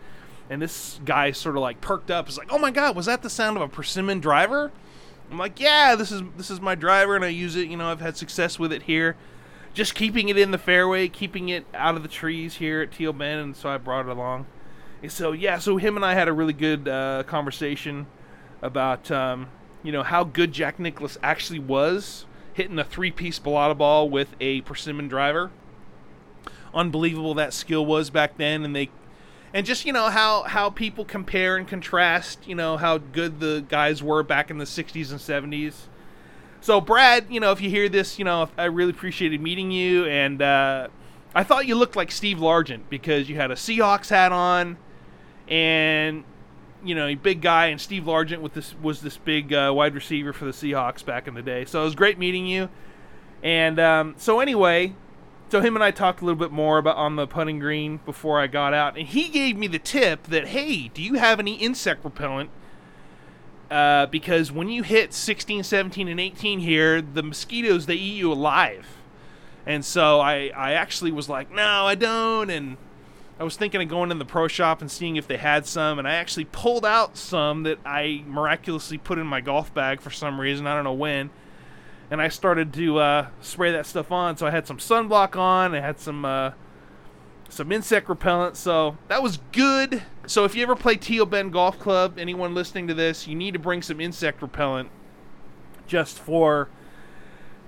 And 0.50 0.62
this 0.62 1.00
guy 1.06 1.32
sort 1.32 1.56
of 1.56 1.62
like 1.62 1.80
perked 1.80 2.12
up. 2.12 2.28
He's 2.28 2.38
like, 2.38 2.52
"Oh 2.52 2.58
my 2.58 2.70
god, 2.70 2.94
was 2.94 3.06
that 3.06 3.22
the 3.22 3.30
sound 3.30 3.56
of 3.56 3.64
a 3.64 3.70
persimmon 3.70 4.20
driver?" 4.20 4.74
I'm 5.32 5.38
like, 5.38 5.62
"Yeah, 5.62 5.96
this 5.96 6.12
is 6.12 6.22
this 6.36 6.52
is 6.52 6.60
my 6.60 6.76
driver, 6.76 7.16
and 7.16 7.24
I 7.24 7.30
use 7.30 7.56
it. 7.56 7.70
You 7.70 7.78
know, 7.78 7.90
I've 7.90 8.02
had 8.02 8.18
success 8.18 8.60
with 8.60 8.74
it 8.74 8.84
here, 8.84 9.16
just 9.74 9.96
keeping 9.96 10.28
it 10.28 10.38
in 10.38 10.52
the 10.52 10.58
fairway, 10.58 11.08
keeping 11.08 11.48
it 11.48 11.66
out 11.74 11.96
of 11.96 12.04
the 12.04 12.10
trees 12.10 12.56
here 12.56 12.82
at 12.82 12.92
Teal 12.92 13.14
Bend, 13.14 13.40
and 13.40 13.56
so 13.56 13.70
I 13.70 13.78
brought 13.78 14.06
it 14.06 14.12
along." 14.12 14.48
And 15.02 15.10
so 15.10 15.32
yeah, 15.32 15.60
so 15.60 15.78
him 15.78 15.96
and 15.96 16.04
I 16.04 16.14
had 16.14 16.28
a 16.28 16.34
really 16.34 16.54
good 16.54 16.90
uh, 16.90 17.24
conversation 17.26 18.06
about 18.62 19.10
um, 19.12 19.48
you 19.82 19.94
know 19.94 20.04
how 20.04 20.26
good 20.26 20.52
Jack 20.52 20.78
Nicklaus 20.78 21.18
actually 21.24 21.60
was 21.60 22.26
hitting 22.58 22.80
a 22.80 22.84
three-piece 22.84 23.40
balata 23.40 23.78
ball 23.78 24.10
with 24.10 24.36
a 24.42 24.62
persimmon 24.62 25.08
driver. 25.08 25.52
Unbelievable 26.74 27.34
that 27.36 27.54
skill 27.54 27.86
was 27.86 28.10
back 28.10 28.38
then, 28.38 28.66
and 28.66 28.76
they 28.76 28.90
and 29.54 29.66
just 29.66 29.86
you 29.86 29.94
know 29.94 30.10
how 30.10 30.44
how 30.44 30.70
people 30.70 31.06
compare 31.06 31.56
and 31.56 31.68
contrast 31.68 32.46
you 32.48 32.56
know 32.56 32.78
how 32.78 32.98
good 32.98 33.40
the 33.40 33.64
guys 33.70 34.04
were 34.04 34.22
back 34.22 34.50
in 34.52 34.58
the 34.58 34.66
60s 34.66 35.10
and 35.10 35.20
70s 35.54 35.88
so 36.60 36.82
brad 36.82 37.26
you 37.30 37.40
know 37.40 37.52
if 37.52 37.62
you 37.62 37.70
hear 37.70 37.88
this 37.88 38.20
you 38.20 38.26
know 38.26 38.50
i 38.58 38.66
really 38.66 38.92
appreciated 38.92 39.40
meeting 39.40 39.72
you 39.72 40.06
and 40.06 40.42
uh, 40.42 40.88
i 41.34 41.44
thought 41.44 41.66
you 41.66 41.76
looked 41.76 41.96
like 41.96 42.12
steve 42.12 42.38
largent 42.38 42.82
because 42.90 43.30
you 43.30 43.36
had 43.36 43.50
a 43.50 43.56
seahawks 43.56 44.10
hat 44.10 44.32
on 44.32 44.78
and 45.48 46.24
you 46.84 46.94
know 46.94 47.16
big 47.16 47.42
guy 47.42 47.68
and 47.68 47.82
steve 47.82 48.04
largent 48.04 48.40
with 48.40 48.54
this 48.54 48.76
was 48.82 49.02
this 49.02 49.18
big 49.18 49.54
uh, 49.54 49.72
wide 49.76 49.96
receiver 49.96 50.32
for 50.32 50.46
the 50.46 50.52
seahawks 50.52 51.04
back 51.04 51.28
in 51.28 51.34
the 51.34 51.42
day 51.42 51.66
so 51.66 51.82
it 51.82 51.86
was 51.86 51.96
great 51.96 52.20
meeting 52.20 52.46
you 52.46 52.70
and 53.44 53.80
um, 53.80 54.14
so 54.18 54.40
anyway 54.40 54.94
so 55.50 55.62
him 55.62 55.76
and 55.76 55.84
I 55.84 55.92
talked 55.92 56.22
a 56.22 56.26
little 56.26 56.40
bit 56.40 56.52
more 56.52 56.78
about 56.78 56.98
on 56.98 57.16
the 57.16 57.26
putting 57.26 57.60
green 57.60 58.02
before 58.06 58.40
I 58.40 58.48
got 58.48 58.74
out, 58.74 58.98
and 58.98 59.08
he 59.08 59.30
gave 59.30 59.56
me 59.56 59.68
the 59.68 59.80
tip 59.80 60.24
that 60.24 60.50
hey, 60.50 60.90
do 60.90 61.02
you 61.02 61.14
have 61.14 61.40
any 61.40 61.56
insect 61.56 62.04
repellent? 62.04 62.50
Uh, 63.72 64.06
because 64.08 64.52
when 64.52 64.70
you 64.70 64.84
hit 64.84 65.14
16, 65.14 65.64
17, 65.64 66.08
and 66.08 66.20
18 66.20 66.60
here, 66.60 67.02
the 67.02 67.24
mosquitoes 67.24 67.86
they 67.86 67.96
eat 67.96 68.18
you 68.18 68.32
alive. 68.32 68.88
And 69.66 69.84
so 69.84 70.22
I, 70.22 70.52
I 70.56 70.74
actually 70.74 71.12
was 71.12 71.28
like, 71.28 71.52
no, 71.52 71.86
I 71.86 71.96
don't. 71.96 72.50
And 72.50 72.78
I 73.40 73.44
was 73.44 73.56
thinking 73.56 73.82
of 73.82 73.88
going 73.88 74.12
in 74.12 74.20
the 74.20 74.26
pro 74.26 74.48
shop 74.48 74.82
and 74.82 74.90
seeing 74.90 75.16
if 75.16 75.28
they 75.28 75.38
had 75.38 75.66
some. 75.66 76.00
And 76.00 76.08
I 76.08 76.16
actually 76.16 76.46
pulled 76.46 76.86
out 76.86 77.18
some 77.18 77.64
that 77.64 77.80
I 77.86 78.24
miraculously 78.26 78.98
put 78.98 79.20
in 79.20 79.28
my 79.28 79.42
golf 79.42 79.74
bag 79.74 80.02
for 80.02 80.10
some 80.10 80.42
reason. 80.42 80.66
I 80.66 80.74
don't 80.74 80.84
know 80.84 80.94
when 80.94 81.30
and 82.10 82.22
I 82.22 82.30
started 82.30 82.74
to 82.74 83.00
uh, 83.00 83.28
spray 83.42 83.72
that 83.72 83.86
stuff 83.86 84.12
on. 84.12 84.38
So 84.38 84.48
I 84.48 84.52
had 84.52 84.68
some 84.68 84.78
sunblock 84.78 85.36
on, 85.36 85.76
I 85.76 85.82
had 85.82 86.00
some 86.00 86.26
uh, 86.26 86.52
some 87.50 87.72
insect 87.72 88.10
repellent. 88.10 88.58
So 88.58 88.98
that 89.08 89.22
was 89.22 89.38
good. 89.52 90.04
So 90.26 90.44
if 90.46 90.56
you 90.56 90.64
ever 90.64 90.76
play 90.76 90.96
Teal 90.96 91.26
Bend 91.26 91.54
Golf 91.54 91.80
Club, 91.80 92.18
anyone 92.18 92.54
listening 92.54 92.88
to 92.88 92.94
this, 92.94 93.28
you 93.28 93.36
need 93.36 93.54
to 93.54 93.60
bring 93.60 93.82
some 93.82 94.02
insect 94.02 94.42
repellent 94.42 94.90
just 95.86 96.20
for 96.20 96.70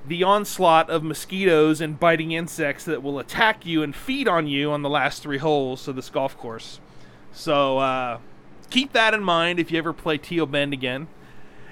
the 0.09 0.23
onslaught 0.23 0.89
of 0.89 1.03
mosquitoes 1.03 1.79
and 1.79 1.99
biting 1.99 2.31
insects 2.31 2.83
that 2.83 3.03
will 3.03 3.19
attack 3.19 3.63
you 3.63 3.83
and 3.83 3.95
feed 3.95 4.27
on 4.27 4.47
you 4.47 4.71
on 4.71 4.81
the 4.81 4.89
last 4.89 5.21
three 5.21 5.37
holes 5.37 5.87
of 5.87 5.95
this 5.95 6.09
golf 6.09 6.35
course. 6.35 6.79
So 7.31 7.77
uh, 7.77 8.17
keep 8.71 8.91
that 8.93 9.13
in 9.13 9.23
mind 9.23 9.59
if 9.59 9.71
you 9.71 9.77
ever 9.77 9.93
play 9.93 10.17
Teal 10.17 10.47
Bend 10.47 10.73
again. 10.73 11.07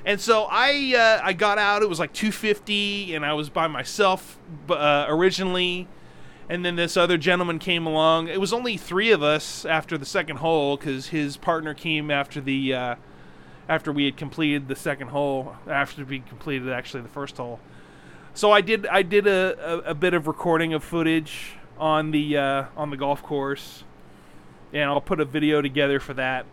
And 0.05 0.21
so 0.21 0.47
I 0.51 0.93
uh, 0.95 1.19
I 1.25 1.33
got 1.33 1.57
out. 1.57 1.81
It 1.81 1.89
was 1.89 1.99
like 1.99 2.13
250, 2.13 3.15
and 3.15 3.25
I 3.25 3.33
was 3.33 3.49
by 3.49 3.65
myself 3.65 4.37
uh, 4.69 5.07
originally. 5.09 5.87
And 6.47 6.63
then 6.63 6.75
this 6.77 6.95
other 6.95 7.17
gentleman 7.17 7.57
came 7.59 7.85
along. 7.85 8.29
It 8.29 8.39
was 8.39 8.53
only 8.53 8.77
three 8.77 9.11
of 9.11 9.21
us 9.21 9.65
after 9.65 9.97
the 9.97 10.05
second 10.05 10.37
hole 10.37 10.77
because 10.77 11.07
his 11.07 11.35
partner 11.37 11.73
came 11.73 12.11
after 12.11 12.39
the 12.39 12.73
uh, 12.73 12.95
after 13.67 13.91
we 13.91 14.05
had 14.05 14.15
completed 14.15 14.67
the 14.67 14.75
second 14.75 15.07
hole. 15.07 15.55
After 15.67 16.05
we 16.05 16.19
completed 16.19 16.69
actually 16.69 17.01
the 17.01 17.09
first 17.09 17.35
hole. 17.35 17.59
So 18.37 18.51
I 18.51 18.61
did 18.61 18.85
I 18.85 19.01
did 19.01 19.25
a, 19.25 19.57
a, 19.59 19.77
a 19.89 19.93
bit 19.95 20.13
of 20.13 20.27
recording 20.27 20.75
of 20.75 20.83
footage 20.83 21.53
on 21.79 22.11
the 22.11 22.37
uh, 22.37 22.65
on 22.77 22.91
the 22.91 22.95
golf 22.95 23.23
course, 23.23 23.83
and 24.71 24.83
I'll 24.83 25.01
put 25.01 25.19
a 25.19 25.25
video 25.25 25.59
together 25.59 25.99
for 25.99 26.13
that. 26.13 26.45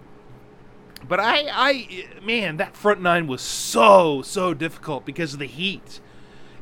But 1.07 1.21
I, 1.21 1.45
I, 1.53 2.07
man, 2.23 2.57
that 2.57 2.75
front 2.75 3.03
nine 3.03 3.27
was 3.27 3.43
so, 3.43 4.23
so 4.23 4.55
difficult 4.55 5.05
because 5.05 5.35
of 5.35 5.41
the 5.41 5.47
heat. 5.47 6.01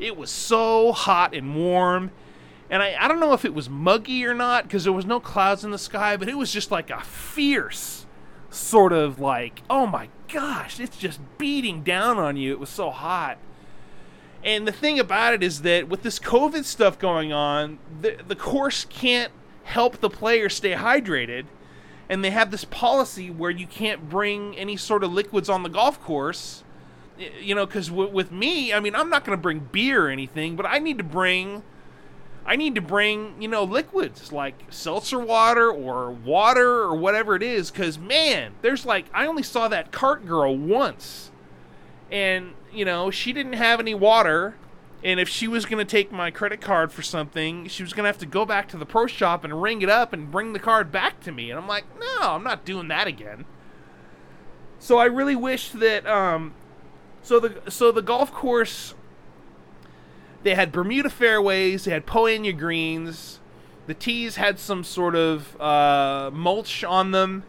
It 0.01 0.17
was 0.17 0.29
so 0.29 0.91
hot 0.91 1.37
and 1.37 1.55
warm. 1.55 2.11
And 2.69 2.83
I, 2.83 2.97
I 2.99 3.07
don't 3.07 3.21
know 3.21 3.33
if 3.33 3.45
it 3.45 3.55
was 3.55 3.71
muggy 3.71 4.27
or 4.27 4.35
not 4.35 4.65
because 4.65 4.83
there 4.83 4.93
was 4.93 5.07
no 5.07 5.21
clouds 5.21 5.65
in 5.65 5.71
the 5.71 5.79
sky, 5.79 6.17
but 6.17 6.29
it 6.29 6.37
was 6.37 6.53
just 6.53 6.73
like 6.73 6.91
a 6.91 7.01
fierce 7.01 8.07
sort 8.51 8.93
of 8.93 9.21
like, 9.21 9.63
oh 9.71 9.87
my 9.87 10.09
gosh, 10.27 10.81
it's 10.81 10.97
just 10.97 11.21
beating 11.39 11.85
down 11.85 12.19
on 12.19 12.37
you. 12.37 12.51
It 12.51 12.59
was 12.59 12.71
so 12.71 12.91
hot. 12.91 13.39
And 14.45 14.67
the 14.67 14.73
thing 14.73 14.99
about 14.99 15.35
it 15.35 15.43
is 15.43 15.63
that 15.63 15.89
with 15.89 16.03
this 16.03 16.19
COVID 16.19 16.65
stuff 16.65 16.99
going 16.99 17.33
on, 17.33 17.79
the, 18.01 18.19
the 18.27 18.37
course 18.37 18.85
can't 18.85 19.33
help 19.65 20.01
the 20.01 20.11
player 20.11 20.49
stay 20.49 20.73
hydrated 20.73 21.45
and 22.13 22.23
they 22.23 22.31
have 22.31 22.51
this 22.51 22.65
policy 22.67 23.31
where 23.31 23.51
you 23.51 23.67
can't 23.67 24.11
bring 24.11 24.55
any 24.57 24.77
sort 24.77 25.03
of 25.03 25.11
liquids 25.13 25.49
on 25.49 25.63
the 25.63 25.71
golf 25.71 25.99
course. 26.03 26.63
You 27.41 27.55
know, 27.55 27.65
because 27.65 27.89
w- 27.89 28.11
with 28.11 28.31
me, 28.31 28.73
I 28.73 28.81
mean, 28.81 28.95
I'm 28.95 29.09
not 29.09 29.25
going 29.25 29.37
to 29.37 29.41
bring 29.41 29.61
beer 29.61 30.07
or 30.07 30.11
anything, 30.11 30.57
but 30.57 30.67
I 30.67 30.79
need 30.79 30.99
to 30.99 31.05
bring, 31.05 31.63
I 32.45 32.57
need 32.57 32.75
to 32.75 32.81
bring, 32.81 33.41
you 33.41 33.49
know, 33.49 33.65
liquids 33.65 34.33
like 34.33 34.55
seltzer 34.71 35.19
water 35.19 35.71
or 35.71 36.11
water 36.11 36.81
or 36.81 36.95
whatever 36.95 37.35
it 37.35 37.43
is. 37.43 37.71
Because 37.71 37.99
man, 37.99 38.53
there's 38.61 38.85
like, 38.85 39.07
I 39.15 39.27
only 39.27 39.43
saw 39.43 39.69
that 39.69 39.93
cart 39.93 40.27
girl 40.27 40.57
once, 40.57 41.31
and 42.13 42.53
you 42.73 42.85
know, 42.85 43.11
she 43.11 43.33
didn't 43.33 43.55
have 43.55 43.81
any 43.81 43.95
water 43.95 44.55
and 45.05 45.19
if 45.19 45.29
she 45.29 45.49
was 45.49 45.67
going 45.67 45.85
to 45.85 45.91
take 45.91 46.13
my 46.13 46.31
credit 46.31 46.61
card 46.61 46.93
for 46.93 47.03
something, 47.03 47.67
she 47.67 47.83
was 47.83 47.93
going 47.93 48.05
to 48.05 48.09
have 48.09 48.19
to 48.19 48.27
go 48.27 48.45
back 48.47 48.69
to 48.69 48.77
the 48.77 48.87
pro 48.87 49.07
shop 49.07 49.43
and 49.43 49.61
ring 49.61 49.83
it 49.83 49.89
up 49.89 50.13
and 50.13 50.31
bring 50.31 50.53
the 50.53 50.61
card 50.61 50.93
back 50.93 51.21
to 51.23 51.33
me. 51.33 51.51
And 51.51 51.59
I'm 51.59 51.67
like, 51.67 51.85
no, 51.99 52.19
I'm 52.21 52.45
not 52.45 52.65
doing 52.65 52.89
that 52.89 53.09
again. 53.09 53.45
So 54.79 54.99
I 54.99 55.07
really 55.07 55.35
wish 55.37 55.71
that 55.71 56.07
um, 56.07 56.55
so 57.23 57.41
the 57.41 57.71
so 57.71 57.93
the 57.93 58.03
golf 58.03 58.33
course 58.33 58.95
they 60.43 60.55
had 60.57 60.73
Bermuda 60.73 61.09
fairways, 61.09 61.85
they 61.85 61.93
had 61.93 62.05
Poa 62.05 62.31
annua 62.31 62.57
greens. 62.57 63.39
The 63.87 63.95
tees 63.95 64.37
had 64.37 64.59
some 64.59 64.85
sort 64.85 65.15
of 65.15 65.61
uh, 65.61 66.31
mulch 66.33 66.85
on 66.85 67.11
them 67.11 67.45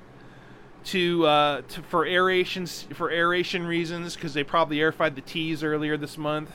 to, 0.85 1.25
uh, 1.25 1.61
to 1.69 1.81
for 1.83 2.05
aeration 2.05 2.65
for 2.65 3.11
aeration 3.11 3.65
reasons 3.65 4.15
because 4.15 4.33
they 4.33 4.43
probably 4.43 4.77
aerified 4.77 5.15
the 5.15 5.21
tees 5.21 5.63
earlier 5.63 5.97
this 5.97 6.17
month. 6.17 6.51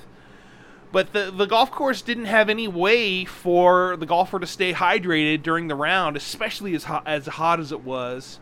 But 0.90 1.12
the, 1.12 1.30
the 1.30 1.46
golf 1.46 1.70
course 1.70 2.00
didn't 2.00 2.26
have 2.26 2.48
any 2.48 2.66
way 2.66 3.24
for 3.24 3.96
the 3.96 4.06
golfer 4.06 4.38
to 4.38 4.46
stay 4.46 4.72
hydrated 4.72 5.42
during 5.42 5.68
the 5.68 5.74
round, 5.74 6.16
especially 6.16 6.74
as 6.74 6.84
hot 6.84 7.02
as, 7.06 7.26
hot 7.26 7.60
as 7.60 7.72
it 7.72 7.82
was. 7.82 8.40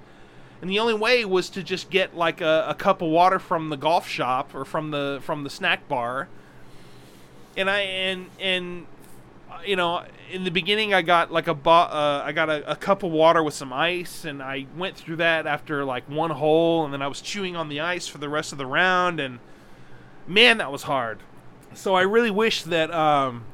And 0.61 0.70
the 0.70 0.79
only 0.79 0.94
way 0.94 1.25
was 1.25 1.51
to 1.51 1.62
just 1.62 1.90
get 1.90 2.16
like 2.16 2.40
a, 2.40 2.66
a 2.68 2.75
cup 2.75 3.03
of 3.03 3.09
water 3.09 3.38
from 3.38 3.68
the 3.68 3.77
golf 3.77 4.09
shop 4.09 4.55
or 4.55 4.64
from 4.64 4.90
the 4.90 5.18
from 5.22 5.42
the 5.42 5.51
snack 5.51 5.88
bar. 5.88 6.29
And 7.57 7.68
I 7.68 7.81
and 7.81 8.27
and 8.40 8.87
you 9.64 9.77
know 9.77 10.05
in 10.31 10.45
the 10.45 10.51
beginning 10.51 10.93
I 10.93 11.03
got 11.03 11.33
like 11.33 11.47
a 11.47 11.55
bo- 11.55 11.71
uh, 11.71 12.23
I 12.25 12.33
got 12.33 12.51
a, 12.51 12.71
a, 12.71 12.77
cup 12.77 13.03
of 13.03 13.11
water 13.11 13.43
with 13.43 13.55
some 13.55 13.73
ice 13.73 14.25
and 14.25 14.43
I 14.43 14.67
went 14.77 14.97
through 14.97 15.17
that 15.17 15.47
after 15.47 15.85
like 15.85 16.09
one 16.09 16.31
hole 16.31 16.85
and 16.85 16.93
then 16.93 17.03
I 17.03 17.09
was 17.09 17.21
chewing 17.21 17.57
on 17.57 17.69
the 17.69 17.81
ice 17.81 18.07
for 18.07 18.19
the 18.19 18.29
rest 18.29 18.53
of 18.53 18.59
the 18.59 18.67
round 18.67 19.21
and 19.21 19.39
man 20.27 20.59
that 20.59 20.73
was 20.73 20.85
hard 20.85 21.21
so 21.75 21.95
I 21.95 22.03
really 22.03 22.31
wish 22.31 22.62
that 22.65 22.93
um, 22.93 23.45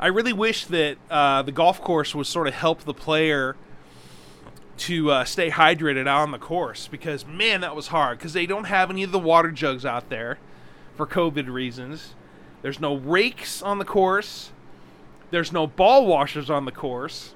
I 0.00 0.08
really 0.08 0.32
wish 0.32 0.66
that 0.66 0.98
uh, 1.10 1.42
the 1.42 1.52
golf 1.52 1.80
course 1.80 2.14
would 2.14 2.26
sort 2.26 2.46
of 2.46 2.54
help 2.54 2.82
the 2.82 2.94
player 2.94 3.56
to 4.78 5.10
uh, 5.10 5.24
stay 5.24 5.50
hydrated 5.50 6.06
out 6.06 6.22
on 6.22 6.30
the 6.30 6.38
course 6.38 6.88
because 6.88 7.26
man, 7.26 7.60
that 7.62 7.74
was 7.74 7.88
hard 7.88 8.18
because 8.18 8.32
they 8.32 8.46
don't 8.46 8.64
have 8.64 8.90
any 8.90 9.02
of 9.02 9.10
the 9.10 9.18
water 9.18 9.50
jugs 9.50 9.84
out 9.84 10.08
there 10.08 10.38
for 10.96 11.06
COVID 11.06 11.48
reasons. 11.48 12.14
There's 12.62 12.80
no 12.80 12.96
rakes 12.96 13.62
on 13.62 13.78
the 13.78 13.84
course. 13.84 14.52
There's 15.30 15.52
no 15.52 15.66
ball 15.66 16.06
washers 16.06 16.48
on 16.50 16.64
the 16.64 16.72
course. 16.72 17.34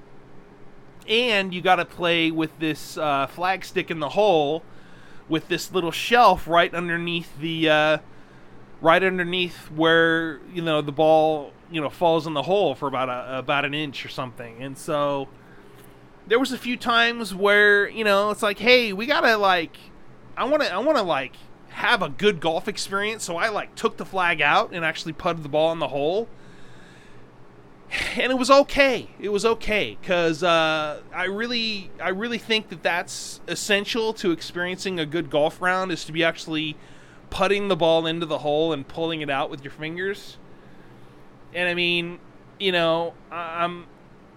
And 1.08 1.52
you 1.52 1.60
got 1.60 1.76
to 1.76 1.84
play 1.84 2.30
with 2.30 2.58
this 2.58 2.96
uh, 2.96 3.26
flag 3.26 3.64
stick 3.64 3.90
in 3.90 3.98
the 3.98 4.10
hole 4.10 4.62
with 5.28 5.48
this 5.48 5.72
little 5.72 5.90
shelf 5.90 6.46
right 6.46 6.72
underneath 6.74 7.38
the 7.40 7.68
uh, 7.68 7.98
right 8.80 9.02
underneath 9.02 9.70
where 9.70 10.40
you 10.52 10.62
know 10.62 10.80
the 10.80 10.92
ball 10.92 11.52
you 11.70 11.80
know 11.80 11.88
falls 11.88 12.26
in 12.26 12.34
the 12.34 12.42
hole 12.42 12.74
for 12.74 12.86
about 12.86 13.08
a, 13.08 13.38
about 13.38 13.64
an 13.64 13.74
inch 13.74 14.04
or 14.04 14.08
something. 14.08 14.62
And 14.62 14.76
so 14.76 15.28
there 16.26 16.38
was 16.38 16.52
a 16.52 16.58
few 16.58 16.76
times 16.76 17.34
where 17.34 17.88
you 17.88 18.04
know 18.04 18.30
it's 18.30 18.42
like 18.42 18.58
hey 18.58 18.92
we 18.92 19.06
gotta 19.06 19.36
like 19.36 19.76
i 20.36 20.44
want 20.44 20.62
to 20.62 20.72
i 20.72 20.78
want 20.78 20.96
to 20.96 21.02
like 21.02 21.34
have 21.70 22.02
a 22.02 22.08
good 22.08 22.40
golf 22.40 22.68
experience. 22.68 23.24
So 23.24 23.36
i 23.36 23.48
like 23.48 23.74
took 23.74 23.96
the 23.96 24.04
flag 24.04 24.40
out 24.40 24.72
and 24.72 24.84
actually 24.84 25.14
putted 25.14 25.42
the 25.42 25.48
ball 25.48 25.72
in 25.72 25.78
the 25.78 25.88
hole 25.88 26.28
and 28.16 28.32
it 28.32 28.38
was 28.38 28.50
okay 28.50 29.08
it 29.20 29.28
was 29.28 29.44
okay 29.44 29.98
because 30.00 30.42
uh, 30.42 31.00
i 31.14 31.24
really 31.24 31.90
i 32.00 32.08
really 32.08 32.38
think 32.38 32.68
that 32.68 32.82
that's 32.82 33.40
essential 33.48 34.12
to 34.12 34.30
experiencing 34.30 34.98
a 34.98 35.06
good 35.06 35.30
golf 35.30 35.60
round 35.60 35.92
is 35.92 36.04
to 36.04 36.12
be 36.12 36.24
actually 36.24 36.76
putting 37.32 37.68
the 37.68 37.76
ball 37.76 38.06
into 38.06 38.26
the 38.26 38.38
hole 38.38 38.74
and 38.74 38.86
pulling 38.86 39.22
it 39.22 39.30
out 39.30 39.48
with 39.48 39.64
your 39.64 39.70
fingers. 39.70 40.36
And 41.54 41.66
I 41.66 41.72
mean, 41.72 42.18
you 42.60 42.72
know, 42.72 43.14
I'm 43.30 43.86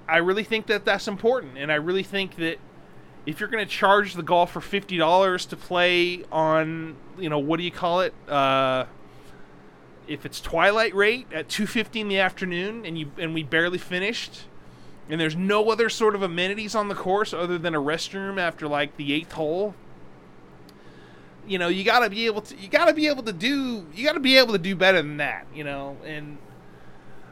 I 0.07 0.17
really 0.17 0.45
think 0.45 0.67
that 0.67 0.85
that's 0.85 1.07
important 1.07 1.57
and 1.57 1.71
I 1.71 1.75
really 1.75 2.03
think 2.03 2.37
that 2.37 2.57
if 3.25 3.39
you're 3.39 3.49
going 3.49 3.65
to 3.65 3.69
charge 3.69 4.13
the 4.13 4.23
golfer 4.23 4.61
fifty 4.61 4.97
dollars 4.97 5.45
to 5.47 5.57
play 5.57 6.23
on, 6.31 6.95
you 7.17 7.29
know, 7.29 7.39
what 7.39 7.57
do 7.57 7.63
you 7.63 7.71
call 7.71 7.99
it? 7.99 8.13
Uh, 8.29 8.85
if 10.07 10.25
it's 10.25 10.41
twilight 10.41 10.93
rate 10.95 11.27
at 11.33 11.49
two 11.49 11.67
fifty 11.67 12.01
in 12.01 12.07
the 12.07 12.19
afternoon, 12.19 12.85
and 12.85 12.97
you 12.97 13.11
and 13.17 13.33
we 13.33 13.43
barely 13.43 13.77
finished, 13.77 14.45
and 15.09 15.19
there's 15.19 15.35
no 15.35 15.69
other 15.69 15.89
sort 15.89 16.15
of 16.15 16.21
amenities 16.21 16.75
on 16.75 16.87
the 16.87 16.95
course 16.95 17.33
other 17.33 17.57
than 17.57 17.75
a 17.75 17.81
restroom 17.81 18.39
after 18.39 18.67
like 18.67 18.97
the 18.97 19.13
eighth 19.13 19.33
hole. 19.33 19.75
You 21.47 21.59
know, 21.59 21.67
you 21.67 21.83
gotta 21.83 22.09
be 22.09 22.25
able 22.25 22.41
to. 22.41 22.55
You 22.57 22.67
gotta 22.67 22.93
be 22.93 23.07
able 23.07 23.23
to 23.23 23.33
do. 23.33 23.85
You 23.93 24.05
gotta 24.05 24.19
be 24.19 24.37
able 24.37 24.53
to 24.53 24.59
do 24.59 24.75
better 24.75 25.01
than 25.01 25.17
that. 25.17 25.45
You 25.53 25.63
know, 25.63 25.97
and 26.03 26.37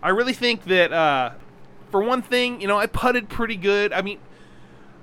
I 0.02 0.10
really 0.10 0.34
think 0.34 0.66
that 0.66 0.94
uh, 0.94 1.32
for 1.90 2.04
one 2.04 2.22
thing, 2.22 2.62
you 2.62 2.68
know, 2.68 2.78
I 2.78 2.86
putted 2.86 3.30
pretty 3.30 3.56
good. 3.56 3.92
I 3.92 4.02
mean, 4.02 4.20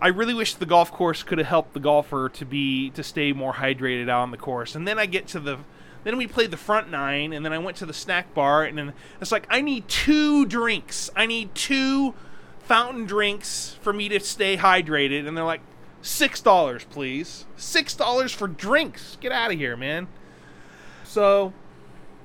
I 0.00 0.08
really 0.08 0.34
wish 0.34 0.54
the 0.54 0.66
golf 0.66 0.92
course 0.92 1.22
could 1.22 1.38
have 1.38 1.46
helped 1.46 1.74
the 1.74 1.80
golfer 1.80 2.28
to 2.28 2.44
be 2.44 2.90
to 2.90 3.02
stay 3.02 3.32
more 3.32 3.54
hydrated 3.54 4.08
out 4.08 4.22
on 4.22 4.30
the 4.30 4.36
course. 4.36 4.74
And 4.74 4.86
then 4.86 4.98
I 4.98 5.06
get 5.06 5.26
to 5.28 5.40
the 5.40 5.58
then 6.04 6.16
we 6.16 6.26
played 6.26 6.50
the 6.50 6.56
front 6.56 6.90
nine, 6.90 7.32
and 7.32 7.44
then 7.44 7.52
I 7.52 7.58
went 7.58 7.76
to 7.78 7.86
the 7.86 7.92
snack 7.92 8.32
bar, 8.34 8.64
and 8.64 8.76
then 8.78 8.92
it's 9.20 9.32
like 9.32 9.46
I 9.50 9.60
need 9.60 9.88
two 9.88 10.46
drinks. 10.46 11.10
I 11.14 11.26
need 11.26 11.54
two 11.54 12.14
fountain 12.60 13.04
drinks 13.04 13.76
for 13.82 13.92
me 13.92 14.08
to 14.08 14.20
stay 14.20 14.56
hydrated, 14.56 15.26
and 15.26 15.36
they're 15.36 15.44
like 15.44 15.62
six 16.02 16.40
dollars, 16.40 16.84
please. 16.84 17.44
Six 17.56 17.94
dollars 17.94 18.32
for 18.32 18.48
drinks. 18.48 19.16
Get 19.20 19.32
out 19.32 19.52
of 19.52 19.58
here, 19.58 19.76
man. 19.76 20.08
So, 21.04 21.52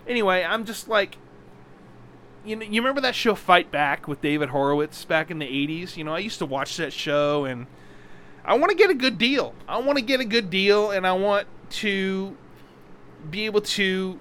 anyway, 0.07 0.43
I'm 0.43 0.63
just 0.63 0.87
like, 0.87 1.17
you 2.45 2.55
know, 2.55 2.63
you 2.63 2.79
remember 2.79 3.01
that 3.01 3.15
show 3.15 3.33
Fight 3.33 3.71
Back 3.71 4.07
with 4.07 4.21
David 4.21 4.49
Horowitz 4.49 5.03
back 5.05 5.31
in 5.31 5.39
the 5.39 5.47
80s? 5.47 5.97
You 5.97 6.03
know, 6.03 6.13
I 6.13 6.19
used 6.19 6.37
to 6.39 6.45
watch 6.45 6.77
that 6.77 6.93
show 6.93 7.45
and 7.45 7.65
I 8.45 8.55
want 8.57 8.69
to 8.69 8.77
get 8.77 8.91
a 8.91 8.93
good 8.93 9.17
deal. 9.17 9.55
I 9.67 9.79
want 9.79 9.97
to 9.97 10.03
get 10.03 10.19
a 10.19 10.25
good 10.25 10.51
deal 10.51 10.91
and 10.91 11.07
I 11.07 11.13
want 11.13 11.47
to 11.71 12.37
be 13.29 13.45
able 13.45 13.61
to 13.61 14.19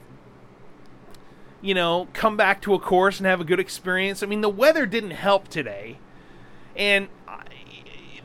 you 1.60 1.72
know, 1.72 2.08
come 2.12 2.36
back 2.36 2.60
to 2.60 2.74
a 2.74 2.78
course 2.78 3.18
and 3.18 3.26
have 3.26 3.40
a 3.40 3.44
good 3.44 3.58
experience. 3.58 4.22
I 4.22 4.26
mean, 4.26 4.42
the 4.42 4.50
weather 4.50 4.84
didn't 4.84 5.12
help 5.12 5.48
today. 5.48 5.96
And 6.76 7.08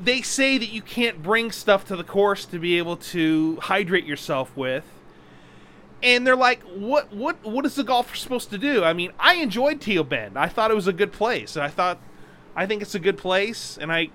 they 0.02 0.22
say 0.22 0.58
that 0.58 0.68
you 0.68 0.82
can't 0.82 1.24
bring 1.24 1.50
stuff 1.52 1.86
to 1.86 1.96
the 1.96 2.04
course 2.04 2.44
to 2.48 2.60
be 2.60 2.78
able 2.78 2.98
to 2.98 3.58
hydrate 3.62 4.04
yourself 4.04 4.56
with 4.58 4.84
and 6.02 6.26
they're 6.26 6.36
like, 6.36 6.62
"What? 6.64 7.14
What? 7.14 7.44
What 7.44 7.66
is 7.66 7.76
the 7.76 7.84
golfer 7.84 8.16
supposed 8.16 8.50
to 8.52 8.58
do?" 8.58 8.84
I 8.84 8.94
mean, 8.94 9.12
I 9.20 9.36
enjoyed 9.36 9.82
Teal 9.82 10.04
Bend. 10.04 10.38
I 10.38 10.48
thought 10.48 10.72
it 10.72 10.76
was 10.76 10.88
a 10.88 10.94
good 10.94 11.12
place. 11.12 11.58
I 11.58 11.68
thought, 11.68 12.00
I 12.56 12.66
think 12.66 12.82
it's 12.82 12.96
a 12.96 13.00
good 13.00 13.18
place, 13.18 13.78
and 13.80 13.92
I, 13.92 14.10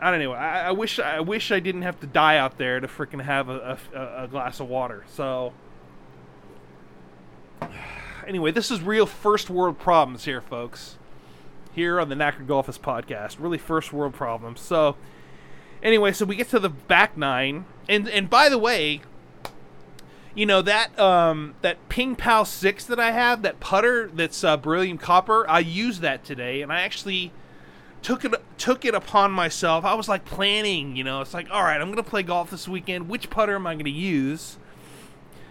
I 0.00 0.10
don't 0.10 0.20
know. 0.20 0.32
I, 0.32 0.60
I 0.60 0.70
wish 0.72 0.98
I 0.98 1.20
wish 1.20 1.50
I 1.50 1.60
didn't 1.60 1.82
have 1.82 1.98
to 2.00 2.06
die 2.06 2.36
out 2.36 2.58
there 2.58 2.80
to 2.80 2.86
freaking 2.86 3.22
have 3.22 3.48
a, 3.48 3.78
a, 3.94 4.24
a 4.24 4.28
glass 4.28 4.60
of 4.60 4.68
water. 4.68 5.04
So, 5.08 5.52
anyway, 8.26 8.50
this 8.50 8.70
is 8.70 8.80
real 8.80 9.06
first 9.06 9.50
world 9.50 9.78
problems 9.78 10.24
here, 10.24 10.40
folks. 10.40 10.96
Here 11.72 12.00
on 12.00 12.08
the 12.08 12.14
Knackered 12.14 12.46
Golfist 12.46 12.80
podcast, 12.80 13.36
really 13.38 13.58
first 13.58 13.92
world 13.92 14.14
problems. 14.14 14.60
So, 14.60 14.96
anyway, 15.82 16.12
so 16.12 16.24
we 16.24 16.34
get 16.34 16.48
to 16.50 16.58
the 16.58 16.70
back 16.70 17.16
nine, 17.16 17.66
and 17.86 18.08
and 18.08 18.30
by 18.30 18.48
the 18.48 18.56
way, 18.56 19.02
you 20.34 20.46
know 20.46 20.62
that 20.62 20.98
um, 20.98 21.54
that 21.60 21.88
Ping 21.90 22.16
Pal 22.16 22.46
six 22.46 22.84
that 22.86 22.98
I 22.98 23.10
have, 23.10 23.42
that 23.42 23.60
putter 23.60 24.10
that's 24.12 24.42
uh, 24.42 24.56
beryllium 24.56 24.96
copper. 24.96 25.48
I 25.50 25.58
used 25.58 26.00
that 26.00 26.24
today, 26.24 26.62
and 26.62 26.72
I 26.72 26.80
actually 26.80 27.30
took 28.02 28.24
it 28.24 28.32
took 28.56 28.84
it 28.84 28.94
upon 28.94 29.32
myself. 29.32 29.84
I 29.84 29.94
was 29.94 30.08
like 30.08 30.24
planning, 30.24 30.96
you 30.96 31.04
know, 31.04 31.20
it's 31.20 31.34
like, 31.34 31.48
all 31.50 31.62
right, 31.62 31.80
I'm 31.80 31.90
gonna 31.90 32.02
play 32.02 32.22
golf 32.22 32.50
this 32.50 32.68
weekend. 32.68 33.08
Which 33.08 33.30
putter 33.30 33.54
am 33.54 33.66
I 33.66 33.74
gonna 33.74 33.90
use? 33.90 34.58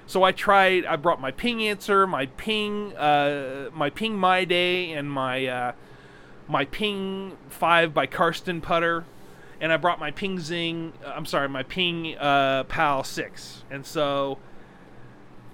So 0.08 0.24
I 0.24 0.32
tried. 0.32 0.86
I 0.86 0.96
brought 0.96 1.20
my 1.20 1.32
Ping 1.32 1.64
Answer, 1.64 2.06
my 2.06 2.28
Ping, 2.28 2.96
uh, 2.96 3.70
my 3.74 3.90
Ping 3.90 4.18
My 4.18 4.46
Day, 4.46 4.92
and 4.92 5.12
my 5.12 5.48
uh, 5.48 5.72
my 6.48 6.66
Ping 6.66 7.38
Five 7.50 7.94
by 7.94 8.06
Karsten 8.06 8.62
putter, 8.62 9.06
and 9.60 9.74
I 9.74 9.78
brought 9.78 10.00
my 10.00 10.12
Ping 10.12 10.40
Zing. 10.40 10.94
I'm 11.06 11.26
sorry, 11.26 11.50
my 11.50 11.64
Ping 11.64 12.18
uh, 12.18 12.66
Pal 12.66 13.04
Six, 13.04 13.64
and 13.72 13.86
so 13.86 14.38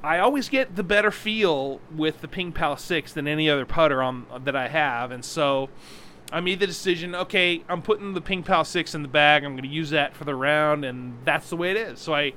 I 0.04 0.18
always 0.18 0.50
get 0.50 0.76
the 0.76 0.84
better 0.84 1.12
feel 1.12 1.80
with 1.96 2.22
the 2.22 2.28
Ping 2.28 2.52
Pal 2.52 2.76
6 2.76 3.14
than 3.14 3.28
any 3.28 3.50
other 3.50 3.66
putter 3.66 4.02
on 4.02 4.26
that 4.44 4.56
I 4.56 4.68
have, 4.68 5.12
and 5.12 5.24
so 5.24 5.70
I 6.32 6.40
made 6.40 6.60
the 6.60 6.66
decision. 6.66 7.14
Okay, 7.14 7.64
I'm 7.70 7.84
putting 7.84 8.14
the 8.14 8.22
Ping 8.22 8.42
Pal 8.42 8.66
6 8.66 8.96
in 8.96 9.04
the 9.04 9.08
bag. 9.08 9.44
I'm 9.44 9.52
going 9.52 9.64
to 9.64 9.70
use 9.70 9.92
that 9.92 10.16
for 10.16 10.24
the 10.24 10.34
round, 10.34 10.86
and 10.86 11.18
that's 11.24 11.50
the 11.50 11.56
way 11.56 11.72
it 11.72 11.78
is. 11.78 12.00
So 12.00 12.16
I 12.16 12.34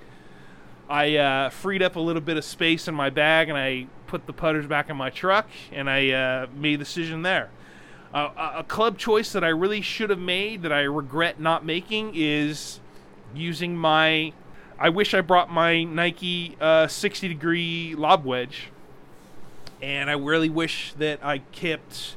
I 0.88 1.16
uh, 1.16 1.50
freed 1.50 1.82
up 1.82 1.96
a 1.96 2.00
little 2.00 2.22
bit 2.22 2.36
of 2.36 2.44
space 2.44 2.88
in 2.88 2.94
my 2.94 3.10
bag, 3.10 3.48
and 3.48 3.56
I 3.56 3.86
put 4.06 4.26
the 4.26 4.32
putters 4.32 4.66
back 4.66 4.90
in 4.90 4.96
my 4.96 5.10
truck, 5.10 5.48
and 5.72 5.88
I 5.88 6.10
uh, 6.10 6.46
made 6.54 6.74
the 6.74 6.84
decision 6.84 7.22
there. 7.22 7.50
Uh, 8.12 8.52
a 8.58 8.64
club 8.64 8.96
choice 8.96 9.32
that 9.32 9.42
I 9.42 9.48
really 9.48 9.80
should 9.80 10.10
have 10.10 10.20
made 10.20 10.62
that 10.62 10.72
I 10.72 10.82
regret 10.82 11.40
not 11.40 11.64
making 11.64 12.12
is 12.14 12.78
using 13.34 13.76
my 13.76 14.32
I 14.78 14.88
wish 14.88 15.14
I 15.14 15.20
brought 15.20 15.52
my 15.52 15.84
Nike 15.84 16.56
uh, 16.60 16.88
60 16.88 17.28
degree 17.28 17.94
lob 17.94 18.24
wedge, 18.24 18.70
and 19.80 20.10
I 20.10 20.14
really 20.14 20.48
wish 20.48 20.94
that 20.94 21.20
I 21.24 21.38
kept 21.38 22.16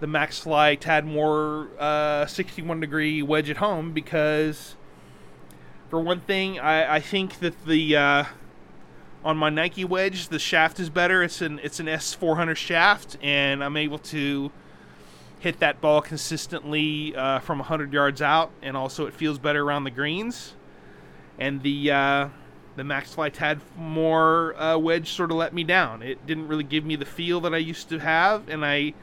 the 0.00 0.06
Maxfli 0.06 0.78
Tad 0.78 1.06
Moore 1.06 1.68
uh, 1.78 2.26
61 2.26 2.80
degree 2.80 3.22
wedge 3.22 3.48
at 3.48 3.58
home 3.58 3.92
because, 3.92 4.74
for 5.94 6.00
one 6.00 6.18
thing, 6.18 6.58
I, 6.58 6.96
I 6.96 6.98
think 7.00 7.38
that 7.38 7.66
the 7.66 7.96
uh, 7.96 8.24
on 9.24 9.36
my 9.36 9.48
Nike 9.48 9.84
wedge 9.84 10.26
the 10.26 10.40
shaft 10.40 10.80
is 10.80 10.90
better. 10.90 11.22
It's 11.22 11.40
an 11.40 11.60
it's 11.62 11.78
an 11.78 11.86
S400 11.86 12.56
shaft, 12.56 13.16
and 13.22 13.62
I'm 13.62 13.76
able 13.76 14.00
to 14.00 14.50
hit 15.38 15.60
that 15.60 15.80
ball 15.80 16.02
consistently 16.02 17.14
uh, 17.14 17.38
from 17.38 17.58
100 17.58 17.92
yards 17.92 18.20
out, 18.20 18.50
and 18.60 18.76
also 18.76 19.06
it 19.06 19.14
feels 19.14 19.38
better 19.38 19.62
around 19.62 19.84
the 19.84 19.92
greens 19.92 20.54
and 21.38 21.62
the 21.62 21.92
uh, 21.92 22.28
the 22.74 22.82
Maxfli 22.82 23.32
Tad 23.32 23.60
Moore 23.76 24.60
uh, 24.60 24.76
wedge 24.76 25.12
sort 25.12 25.30
of 25.30 25.36
let 25.36 25.54
me 25.54 25.62
down. 25.62 26.02
It 26.02 26.26
didn't 26.26 26.48
really 26.48 26.64
give 26.64 26.84
me 26.84 26.96
the 26.96 27.06
feel 27.06 27.40
that 27.42 27.54
I 27.54 27.58
used 27.58 27.88
to 27.90 28.00
have, 28.00 28.48
and 28.48 28.66
I 28.66 28.94